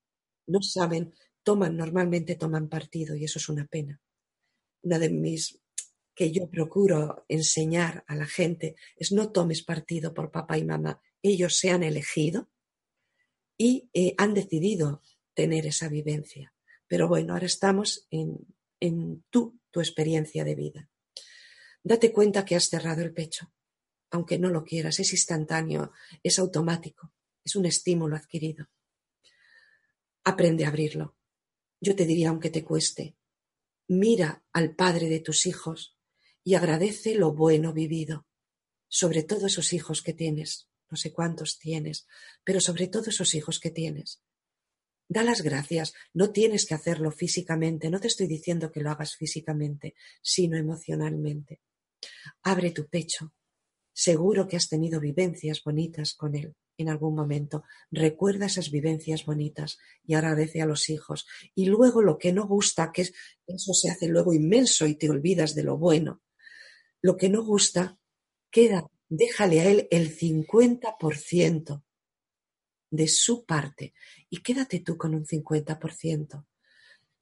No 0.46 0.60
saben, 0.60 1.14
toman, 1.42 1.78
normalmente 1.78 2.34
toman 2.34 2.68
partido 2.68 3.16
y 3.16 3.24
eso 3.24 3.38
es 3.38 3.48
una 3.48 3.66
pena. 3.66 4.02
Una 4.82 4.98
de 4.98 5.08
mis 5.08 5.59
que 6.20 6.32
yo 6.32 6.50
procuro 6.50 7.24
enseñar 7.28 8.04
a 8.06 8.14
la 8.14 8.26
gente 8.26 8.76
es 8.94 9.10
no 9.10 9.32
tomes 9.32 9.62
partido 9.62 10.12
por 10.12 10.30
papá 10.30 10.58
y 10.58 10.64
mamá. 10.64 11.00
Ellos 11.22 11.56
se 11.56 11.70
han 11.70 11.82
elegido 11.82 12.50
y 13.56 13.88
eh, 13.94 14.14
han 14.18 14.34
decidido 14.34 15.00
tener 15.32 15.64
esa 15.64 15.88
vivencia. 15.88 16.52
Pero 16.86 17.08
bueno, 17.08 17.32
ahora 17.32 17.46
estamos 17.46 18.06
en, 18.10 18.36
en 18.80 19.24
tú, 19.30 19.58
tu 19.70 19.80
experiencia 19.80 20.44
de 20.44 20.54
vida. 20.54 20.90
Date 21.82 22.12
cuenta 22.12 22.44
que 22.44 22.54
has 22.54 22.68
cerrado 22.68 23.00
el 23.00 23.14
pecho, 23.14 23.50
aunque 24.10 24.38
no 24.38 24.50
lo 24.50 24.62
quieras, 24.62 25.00
es 25.00 25.12
instantáneo, 25.12 25.90
es 26.22 26.38
automático, 26.38 27.14
es 27.42 27.56
un 27.56 27.64
estímulo 27.64 28.14
adquirido. 28.14 28.68
Aprende 30.24 30.66
a 30.66 30.68
abrirlo. 30.68 31.16
Yo 31.80 31.96
te 31.96 32.04
diría, 32.04 32.28
aunque 32.28 32.50
te 32.50 32.62
cueste, 32.62 33.16
mira 33.88 34.44
al 34.52 34.76
padre 34.76 35.08
de 35.08 35.20
tus 35.20 35.46
hijos 35.46 35.96
y 36.44 36.54
agradece 36.54 37.14
lo 37.14 37.32
bueno 37.32 37.72
vivido, 37.72 38.26
sobre 38.88 39.22
todo 39.22 39.46
esos 39.46 39.72
hijos 39.72 40.02
que 40.02 40.12
tienes, 40.12 40.68
no 40.90 40.96
sé 40.96 41.12
cuántos 41.12 41.58
tienes, 41.58 42.06
pero 42.44 42.60
sobre 42.60 42.88
todo 42.88 43.10
esos 43.10 43.34
hijos 43.34 43.60
que 43.60 43.70
tienes. 43.70 44.22
Da 45.08 45.24
las 45.24 45.42
gracias, 45.42 45.92
no 46.14 46.30
tienes 46.30 46.66
que 46.66 46.74
hacerlo 46.74 47.10
físicamente, 47.10 47.90
no 47.90 48.00
te 48.00 48.06
estoy 48.06 48.26
diciendo 48.26 48.70
que 48.70 48.80
lo 48.80 48.90
hagas 48.90 49.16
físicamente, 49.16 49.94
sino 50.22 50.56
emocionalmente. 50.56 51.60
Abre 52.42 52.70
tu 52.70 52.88
pecho, 52.88 53.32
seguro 53.92 54.46
que 54.46 54.56
has 54.56 54.68
tenido 54.68 55.00
vivencias 55.00 55.62
bonitas 55.64 56.14
con 56.14 56.36
él 56.36 56.54
en 56.80 56.88
algún 56.88 57.14
momento. 57.14 57.64
Recuerda 57.90 58.46
esas 58.46 58.70
vivencias 58.70 59.26
bonitas 59.26 59.78
y 60.04 60.14
agradece 60.14 60.62
a 60.62 60.66
los 60.66 60.88
hijos. 60.88 61.26
Y 61.54 61.66
luego 61.66 62.02
lo 62.02 62.16
que 62.16 62.32
no 62.32 62.46
gusta, 62.46 62.90
que 62.92 63.02
eso 63.02 63.74
se 63.74 63.90
hace 63.90 64.08
luego 64.08 64.32
inmenso 64.32 64.86
y 64.86 64.94
te 64.94 65.10
olvidas 65.10 65.54
de 65.54 65.64
lo 65.64 65.76
bueno. 65.76 66.22
Lo 67.02 67.16
que 67.16 67.28
no 67.28 67.44
gusta, 67.44 67.98
queda, 68.50 68.90
déjale 69.08 69.60
a 69.60 69.70
él 69.70 69.88
el 69.90 70.16
50% 70.16 71.82
de 72.90 73.08
su 73.08 73.44
parte 73.44 73.94
y 74.28 74.42
quédate 74.42 74.80
tú 74.80 74.96
con 74.96 75.14
un 75.14 75.24
50%. 75.24 76.46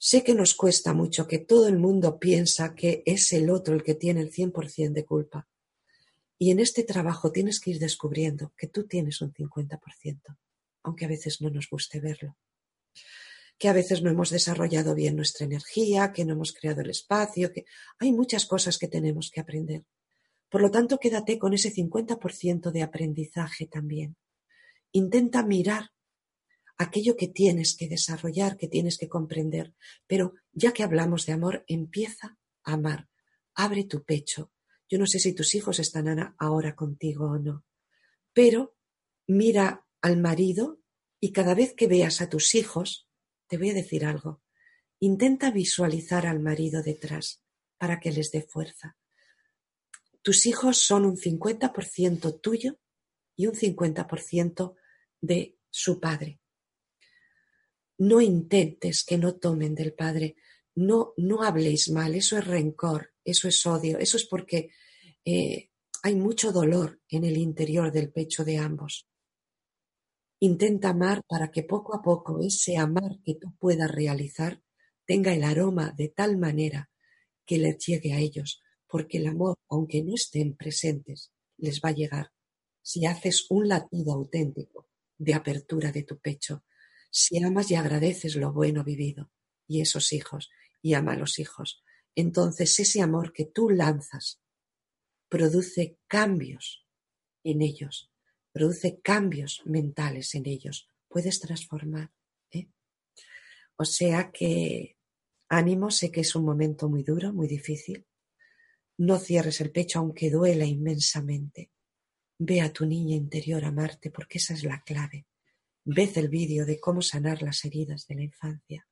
Sé 0.00 0.22
que 0.22 0.34
nos 0.34 0.54
cuesta 0.54 0.94
mucho, 0.94 1.26
que 1.26 1.38
todo 1.38 1.68
el 1.68 1.78
mundo 1.78 2.18
piensa 2.18 2.74
que 2.74 3.02
es 3.04 3.32
el 3.32 3.50
otro 3.50 3.74
el 3.74 3.82
que 3.82 3.94
tiene 3.94 4.20
el 4.20 4.32
100% 4.32 4.92
de 4.92 5.04
culpa. 5.04 5.48
Y 6.38 6.52
en 6.52 6.60
este 6.60 6.84
trabajo 6.84 7.32
tienes 7.32 7.58
que 7.58 7.72
ir 7.72 7.80
descubriendo 7.80 8.52
que 8.56 8.68
tú 8.68 8.86
tienes 8.86 9.20
un 9.20 9.32
50%, 9.32 10.38
aunque 10.84 11.04
a 11.04 11.08
veces 11.08 11.40
no 11.40 11.50
nos 11.50 11.68
guste 11.68 11.98
verlo. 11.98 12.36
Que 13.58 13.68
a 13.68 13.72
veces 13.72 14.02
no 14.02 14.10
hemos 14.10 14.30
desarrollado 14.30 14.94
bien 14.94 15.16
nuestra 15.16 15.44
energía, 15.44 16.12
que 16.12 16.24
no 16.24 16.34
hemos 16.34 16.52
creado 16.52 16.80
el 16.80 16.90
espacio, 16.90 17.52
que 17.52 17.64
hay 17.98 18.12
muchas 18.12 18.46
cosas 18.46 18.78
que 18.78 18.88
tenemos 18.88 19.30
que 19.30 19.40
aprender. 19.40 19.84
Por 20.48 20.62
lo 20.62 20.70
tanto, 20.70 20.98
quédate 20.98 21.38
con 21.38 21.52
ese 21.52 21.72
50% 21.74 22.70
de 22.70 22.82
aprendizaje 22.82 23.66
también. 23.66 24.16
Intenta 24.92 25.42
mirar 25.42 25.90
aquello 26.78 27.16
que 27.16 27.28
tienes 27.28 27.76
que 27.76 27.88
desarrollar, 27.88 28.56
que 28.56 28.68
tienes 28.68 28.96
que 28.96 29.08
comprender. 29.08 29.74
Pero 30.06 30.34
ya 30.52 30.72
que 30.72 30.84
hablamos 30.84 31.26
de 31.26 31.32
amor, 31.32 31.64
empieza 31.66 32.38
a 32.62 32.72
amar. 32.74 33.08
Abre 33.54 33.84
tu 33.84 34.04
pecho. 34.04 34.52
Yo 34.88 34.98
no 34.98 35.06
sé 35.06 35.18
si 35.18 35.34
tus 35.34 35.54
hijos 35.54 35.78
están 35.80 36.34
ahora 36.38 36.74
contigo 36.74 37.30
o 37.32 37.38
no, 37.38 37.64
pero 38.32 38.74
mira 39.26 39.86
al 40.00 40.16
marido 40.16 40.80
y 41.20 41.32
cada 41.32 41.54
vez 41.54 41.74
que 41.74 41.88
veas 41.88 42.22
a 42.22 42.30
tus 42.30 42.54
hijos, 42.54 43.07
te 43.48 43.58
voy 43.58 43.70
a 43.70 43.74
decir 43.74 44.04
algo. 44.04 44.42
Intenta 45.00 45.50
visualizar 45.50 46.26
al 46.26 46.40
marido 46.40 46.82
detrás 46.82 47.42
para 47.78 48.00
que 48.00 48.12
les 48.12 48.30
dé 48.30 48.42
fuerza. 48.42 48.96
Tus 50.22 50.46
hijos 50.46 50.78
son 50.78 51.06
un 51.06 51.16
50% 51.16 52.40
tuyo 52.40 52.78
y 53.36 53.46
un 53.46 53.54
50% 53.54 54.74
de 55.20 55.56
su 55.70 56.00
padre. 56.00 56.40
No 57.98 58.20
intentes 58.20 59.04
que 59.04 59.16
no 59.18 59.36
tomen 59.36 59.74
del 59.74 59.92
Padre, 59.92 60.36
no, 60.74 61.14
no 61.16 61.42
habléis 61.42 61.90
mal, 61.90 62.14
eso 62.14 62.38
es 62.38 62.46
rencor, 62.46 63.12
eso 63.24 63.48
es 63.48 63.66
odio, 63.66 63.98
eso 63.98 64.16
es 64.16 64.24
porque 64.24 64.70
eh, 65.24 65.70
hay 66.02 66.14
mucho 66.14 66.52
dolor 66.52 67.00
en 67.08 67.24
el 67.24 67.36
interior 67.36 67.90
del 67.90 68.12
pecho 68.12 68.44
de 68.44 68.58
ambos. 68.58 69.08
Intenta 70.40 70.90
amar 70.90 71.22
para 71.26 71.50
que 71.50 71.64
poco 71.64 71.96
a 71.96 72.02
poco 72.02 72.40
ese 72.40 72.76
amar 72.76 73.20
que 73.24 73.34
tú 73.34 73.56
puedas 73.58 73.90
realizar 73.90 74.62
tenga 75.04 75.34
el 75.34 75.42
aroma 75.42 75.92
de 75.96 76.08
tal 76.08 76.36
manera 76.36 76.90
que 77.44 77.58
les 77.58 77.78
llegue 77.78 78.12
a 78.12 78.18
ellos, 78.18 78.62
porque 78.86 79.18
el 79.18 79.26
amor, 79.26 79.56
aunque 79.68 80.02
no 80.02 80.14
estén 80.14 80.54
presentes, 80.54 81.32
les 81.56 81.80
va 81.80 81.88
a 81.88 81.94
llegar. 81.94 82.32
Si 82.82 83.04
haces 83.06 83.46
un 83.50 83.68
latido 83.68 84.12
auténtico 84.12 84.88
de 85.16 85.34
apertura 85.34 85.90
de 85.90 86.04
tu 86.04 86.18
pecho, 86.18 86.64
si 87.10 87.42
amas 87.42 87.70
y 87.70 87.74
agradeces 87.74 88.36
lo 88.36 88.52
bueno 88.52 88.84
vivido 88.84 89.30
y 89.66 89.80
esos 89.80 90.12
hijos 90.12 90.50
y 90.82 90.94
ama 90.94 91.14
a 91.14 91.16
los 91.16 91.38
hijos, 91.38 91.82
entonces 92.14 92.78
ese 92.78 93.00
amor 93.00 93.32
que 93.32 93.44
tú 93.44 93.70
lanzas 93.70 94.40
produce 95.28 95.98
cambios 96.06 96.86
en 97.44 97.62
ellos, 97.62 98.10
produce 98.58 99.00
cambios 99.00 99.62
mentales 99.66 100.34
en 100.34 100.46
ellos, 100.46 100.88
puedes 101.06 101.38
transformar. 101.38 102.10
¿eh? 102.50 102.66
O 103.76 103.84
sea 103.84 104.32
que 104.32 104.96
ánimo, 105.48 105.92
sé 105.92 106.10
que 106.10 106.22
es 106.22 106.34
un 106.34 106.44
momento 106.44 106.88
muy 106.88 107.04
duro, 107.04 107.32
muy 107.32 107.46
difícil. 107.46 108.04
No 108.98 109.18
cierres 109.18 109.60
el 109.60 109.70
pecho 109.70 110.00
aunque 110.00 110.28
duela 110.28 110.64
inmensamente. 110.64 111.70
Ve 112.36 112.60
a 112.60 112.72
tu 112.72 112.84
niña 112.84 113.14
interior 113.14 113.64
amarte 113.64 114.10
porque 114.10 114.38
esa 114.38 114.54
es 114.54 114.64
la 114.64 114.82
clave. 114.82 115.26
Ved 115.84 116.18
el 116.18 116.28
vídeo 116.28 116.66
de 116.66 116.80
cómo 116.80 117.00
sanar 117.00 117.42
las 117.42 117.64
heridas 117.64 118.08
de 118.08 118.14
la 118.16 118.22
infancia 118.22 118.88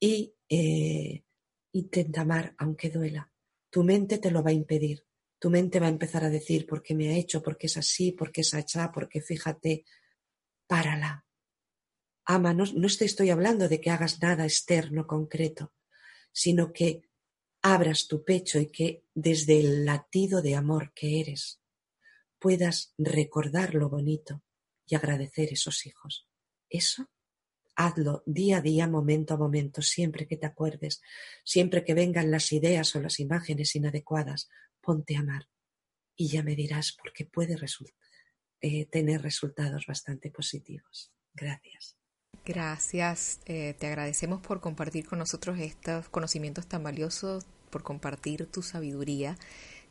y 0.00 0.34
eh, 0.48 1.24
intenta 1.72 2.22
amar 2.22 2.54
aunque 2.56 2.88
duela. 2.88 3.30
Tu 3.68 3.84
mente 3.84 4.16
te 4.16 4.30
lo 4.30 4.42
va 4.42 4.48
a 4.48 4.54
impedir. 4.54 5.04
Tu 5.38 5.50
mente 5.50 5.80
va 5.80 5.86
a 5.86 5.90
empezar 5.90 6.24
a 6.24 6.30
decir 6.30 6.66
por 6.66 6.82
qué 6.82 6.94
me 6.94 7.08
ha 7.08 7.16
hecho, 7.16 7.42
por 7.42 7.56
qué 7.56 7.66
es 7.66 7.76
así, 7.76 8.12
por 8.12 8.32
qué 8.32 8.40
es 8.40 8.54
achá, 8.54 8.90
por 8.92 9.08
qué 9.08 9.20
fíjate. 9.20 9.84
Párala. 10.66 11.24
Ama, 12.24 12.54
no, 12.54 12.64
no 12.64 12.88
te 12.88 13.04
estoy 13.04 13.30
hablando 13.30 13.68
de 13.68 13.80
que 13.80 13.90
hagas 13.90 14.20
nada 14.20 14.44
externo, 14.44 15.06
concreto, 15.06 15.74
sino 16.32 16.72
que 16.72 17.02
abras 17.62 18.08
tu 18.08 18.24
pecho 18.24 18.58
y 18.58 18.66
que 18.66 19.04
desde 19.14 19.60
el 19.60 19.84
latido 19.84 20.42
de 20.42 20.56
amor 20.56 20.92
que 20.94 21.20
eres 21.20 21.60
puedas 22.38 22.94
recordar 22.98 23.74
lo 23.74 23.88
bonito 23.88 24.42
y 24.86 24.94
agradecer 24.94 25.52
esos 25.52 25.86
hijos. 25.86 26.28
Eso 26.68 27.08
hazlo 27.76 28.22
día 28.26 28.58
a 28.58 28.60
día, 28.62 28.88
momento 28.88 29.34
a 29.34 29.36
momento, 29.36 29.82
siempre 29.82 30.26
que 30.26 30.36
te 30.36 30.46
acuerdes, 30.46 31.02
siempre 31.44 31.84
que 31.84 31.94
vengan 31.94 32.30
las 32.30 32.50
ideas 32.52 32.96
o 32.96 33.00
las 33.00 33.20
imágenes 33.20 33.76
inadecuadas, 33.76 34.48
ponte 34.86 35.16
a 35.16 35.20
amar 35.20 35.48
y 36.16 36.28
ya 36.28 36.42
me 36.42 36.54
dirás 36.54 36.96
porque 36.96 37.26
puede 37.26 37.58
eh, 38.60 38.86
tener 38.86 39.20
resultados 39.20 39.84
bastante 39.86 40.30
positivos. 40.30 41.12
Gracias. 41.34 41.96
Gracias, 42.44 43.40
eh, 43.46 43.74
te 43.78 43.88
agradecemos 43.88 44.40
por 44.40 44.60
compartir 44.60 45.06
con 45.06 45.18
nosotros 45.18 45.58
estos 45.58 46.08
conocimientos 46.08 46.68
tan 46.68 46.82
valiosos, 46.84 47.44
por 47.70 47.82
compartir 47.82 48.46
tu 48.46 48.62
sabiduría 48.62 49.36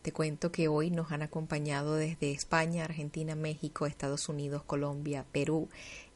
te 0.05 0.11
cuento 0.11 0.51
que 0.51 0.67
hoy 0.67 0.91
nos 0.91 1.11
han 1.11 1.23
acompañado 1.23 1.95
desde 1.95 2.29
España, 2.29 2.83
Argentina, 2.83 3.33
México, 3.33 3.87
Estados 3.87 4.29
Unidos, 4.29 4.61
Colombia, 4.61 5.25
Perú, 5.31 5.67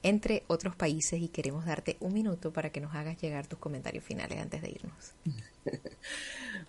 entre 0.04 0.44
otros 0.46 0.76
países 0.76 1.20
y 1.20 1.30
queremos 1.30 1.66
darte 1.66 1.98
un 2.00 2.14
minuto 2.14 2.54
para 2.54 2.72
que 2.72 2.82
nos 2.82 2.94
hagas 2.94 3.20
llegar 3.20 3.48
tus 3.48 3.58
comentarios 3.58 4.04
finales 4.04 4.38
antes 4.40 4.62
de 4.62 4.70
irnos. 4.70 5.14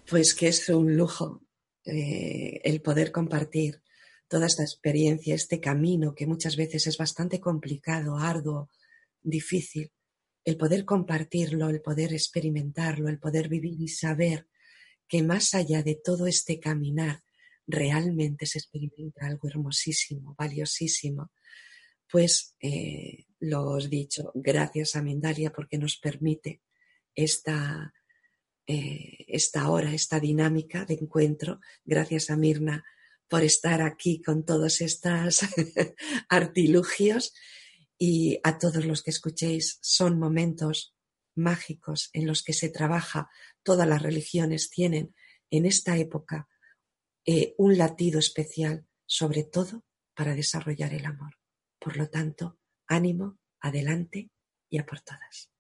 Pues 0.09 0.35
que 0.35 0.49
es 0.49 0.67
un 0.71 0.97
lujo 0.97 1.43
eh, 1.85 2.61
el 2.65 2.83
poder 2.83 3.13
compartir 3.13 3.83
toda 4.29 4.47
esta 4.47 4.63
experiencia, 4.63 5.35
este 5.35 5.61
camino 5.61 6.15
que 6.15 6.27
muchas 6.27 6.57
veces 6.57 6.87
es 6.87 6.97
bastante 6.97 7.41
complicado, 7.41 8.17
arduo, 8.17 8.71
difícil, 9.23 9.93
el 10.45 10.57
poder 10.57 10.85
compartirlo, 10.85 11.69
el 11.69 11.81
poder 11.81 12.13
experimentarlo, 12.13 13.09
el 13.09 13.19
poder 13.19 13.49
vivir 13.49 13.81
y 13.81 13.89
saber 13.89 14.47
que 15.09 15.23
más 15.23 15.55
allá 15.55 15.83
de 15.83 15.97
todo 15.97 16.27
este 16.27 16.61
caminar 16.61 17.23
realmente 17.67 18.47
se 18.47 18.59
experimenta 18.59 19.27
algo 19.27 19.49
hermosísimo, 19.49 20.35
valiosísimo. 20.39 21.33
Pues 22.11 22.57
eh, 22.61 23.27
lo 23.41 23.69
os 23.69 23.91
dicho, 23.91 24.33
gracias 24.35 24.97
a 24.97 25.03
Mindalia 25.03 25.51
porque 25.51 25.79
nos 25.79 25.97
permite 25.99 26.63
esta, 27.15 27.93
eh, 28.73 29.25
esta 29.27 29.69
hora, 29.69 29.93
esta 29.93 30.21
dinámica 30.21 30.85
de 30.85 30.95
encuentro. 30.95 31.61
Gracias 31.85 32.31
a 32.31 32.37
Mirna 32.37 32.85
por 33.29 33.43
estar 33.43 33.83
aquí 33.83 34.23
con 34.23 34.45
todos 34.45 34.81
estos 34.81 35.41
artilugios 36.29 37.35
y 37.99 38.39
a 38.45 38.59
todos 38.59 38.85
los 38.85 39.03
que 39.03 39.11
escuchéis, 39.11 39.81
son 39.83 40.21
momentos 40.21 40.95
mágicos 41.35 42.11
en 42.13 42.29
los 42.29 42.45
que 42.45 42.53
se 42.53 42.69
trabaja, 42.69 43.29
todas 43.65 43.89
las 43.89 44.03
religiones 44.03 44.71
tienen 44.71 45.17
en 45.51 45.67
esta 45.67 45.97
época 45.97 46.49
eh, 47.27 47.55
un 47.59 47.77
latido 47.77 48.21
especial, 48.21 48.87
sobre 49.05 49.43
todo 49.43 49.85
para 50.15 50.37
desarrollar 50.37 50.95
el 50.95 51.07
amor. 51.07 51.35
Por 51.81 51.97
lo 51.97 52.09
tanto, 52.09 52.61
ánimo, 52.87 53.41
adelante 53.61 54.31
y 54.69 54.79
a 54.79 54.87
por 54.87 55.01
todas. 55.01 55.51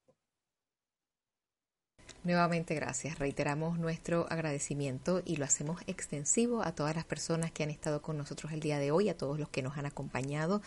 Nuevamente 2.22 2.74
gracias. 2.74 3.18
Reiteramos 3.18 3.78
nuestro 3.78 4.26
agradecimiento 4.28 5.22
y 5.24 5.36
lo 5.36 5.46
hacemos 5.46 5.80
extensivo 5.86 6.62
a 6.62 6.74
todas 6.74 6.94
las 6.94 7.06
personas 7.06 7.50
que 7.50 7.62
han 7.62 7.70
estado 7.70 8.02
con 8.02 8.18
nosotros 8.18 8.52
el 8.52 8.60
día 8.60 8.78
de 8.78 8.90
hoy, 8.90 9.08
a 9.08 9.16
todos 9.16 9.38
los 9.38 9.48
que 9.48 9.62
nos 9.62 9.78
han 9.78 9.86
acompañado 9.86 10.60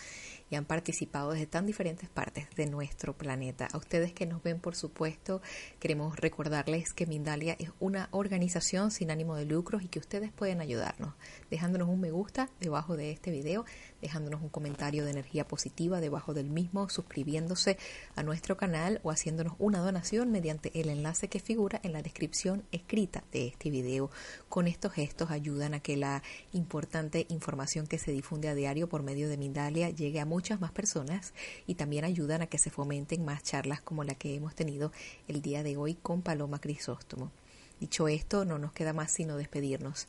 y 0.50 0.56
han 0.56 0.64
participado 0.64 1.30
desde 1.30 1.46
tan 1.46 1.64
diferentes 1.64 2.08
partes 2.08 2.48
de 2.56 2.66
nuestro 2.66 3.16
planeta. 3.16 3.68
A 3.72 3.78
ustedes 3.78 4.12
que 4.12 4.26
nos 4.26 4.42
ven, 4.42 4.58
por 4.58 4.74
supuesto, 4.74 5.42
queremos 5.78 6.16
recordarles 6.16 6.92
que 6.92 7.06
Mindalia 7.06 7.54
es 7.60 7.70
una 7.78 8.08
organización 8.10 8.90
sin 8.90 9.12
ánimo 9.12 9.36
de 9.36 9.44
lucros 9.44 9.84
y 9.84 9.88
que 9.88 10.00
ustedes 10.00 10.32
pueden 10.32 10.60
ayudarnos 10.60 11.14
dejándonos 11.50 11.88
un 11.88 12.00
me 12.00 12.10
gusta 12.10 12.50
debajo 12.58 12.96
de 12.96 13.12
este 13.12 13.30
video 13.30 13.64
dejándonos 14.04 14.42
un 14.42 14.50
comentario 14.50 15.06
de 15.06 15.12
energía 15.12 15.48
positiva 15.48 15.98
debajo 15.98 16.34
del 16.34 16.50
mismo, 16.50 16.90
suscribiéndose 16.90 17.78
a 18.14 18.22
nuestro 18.22 18.58
canal 18.58 19.00
o 19.02 19.10
haciéndonos 19.10 19.54
una 19.58 19.80
donación 19.80 20.30
mediante 20.30 20.78
el 20.78 20.90
enlace 20.90 21.28
que 21.28 21.40
figura 21.40 21.80
en 21.82 21.94
la 21.94 22.02
descripción 22.02 22.64
escrita 22.70 23.24
de 23.32 23.46
este 23.46 23.70
video. 23.70 24.10
Con 24.50 24.68
estos 24.68 24.92
gestos 24.92 25.30
ayudan 25.30 25.72
a 25.72 25.80
que 25.80 25.96
la 25.96 26.22
importante 26.52 27.24
información 27.30 27.86
que 27.86 27.98
se 27.98 28.12
difunde 28.12 28.48
a 28.48 28.54
diario 28.54 28.90
por 28.90 29.02
medio 29.02 29.26
de 29.26 29.38
Mindalia 29.38 29.88
llegue 29.88 30.20
a 30.20 30.26
muchas 30.26 30.60
más 30.60 30.70
personas 30.70 31.32
y 31.66 31.76
también 31.76 32.04
ayudan 32.04 32.42
a 32.42 32.46
que 32.46 32.58
se 32.58 32.68
fomenten 32.68 33.24
más 33.24 33.42
charlas 33.42 33.80
como 33.80 34.04
la 34.04 34.16
que 34.16 34.34
hemos 34.34 34.54
tenido 34.54 34.92
el 35.28 35.40
día 35.40 35.62
de 35.62 35.78
hoy 35.78 35.94
con 35.94 36.20
Paloma 36.20 36.60
Crisóstomo. 36.60 37.32
Dicho 37.80 38.06
esto, 38.06 38.44
no 38.44 38.58
nos 38.58 38.72
queda 38.72 38.92
más 38.92 39.10
sino 39.12 39.38
despedirnos. 39.38 40.08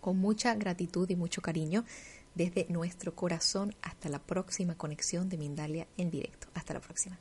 Con 0.00 0.18
mucha 0.18 0.54
gratitud 0.54 1.10
y 1.10 1.16
mucho 1.16 1.42
cariño 1.42 1.84
desde 2.34 2.66
nuestro 2.68 3.14
corazón 3.14 3.74
hasta 3.82 4.08
la 4.08 4.18
próxima 4.18 4.76
conexión 4.76 5.28
de 5.28 5.38
Mindalia 5.38 5.86
en 5.96 6.10
directo. 6.10 6.48
Hasta 6.54 6.74
la 6.74 6.80
próxima. 6.80 7.18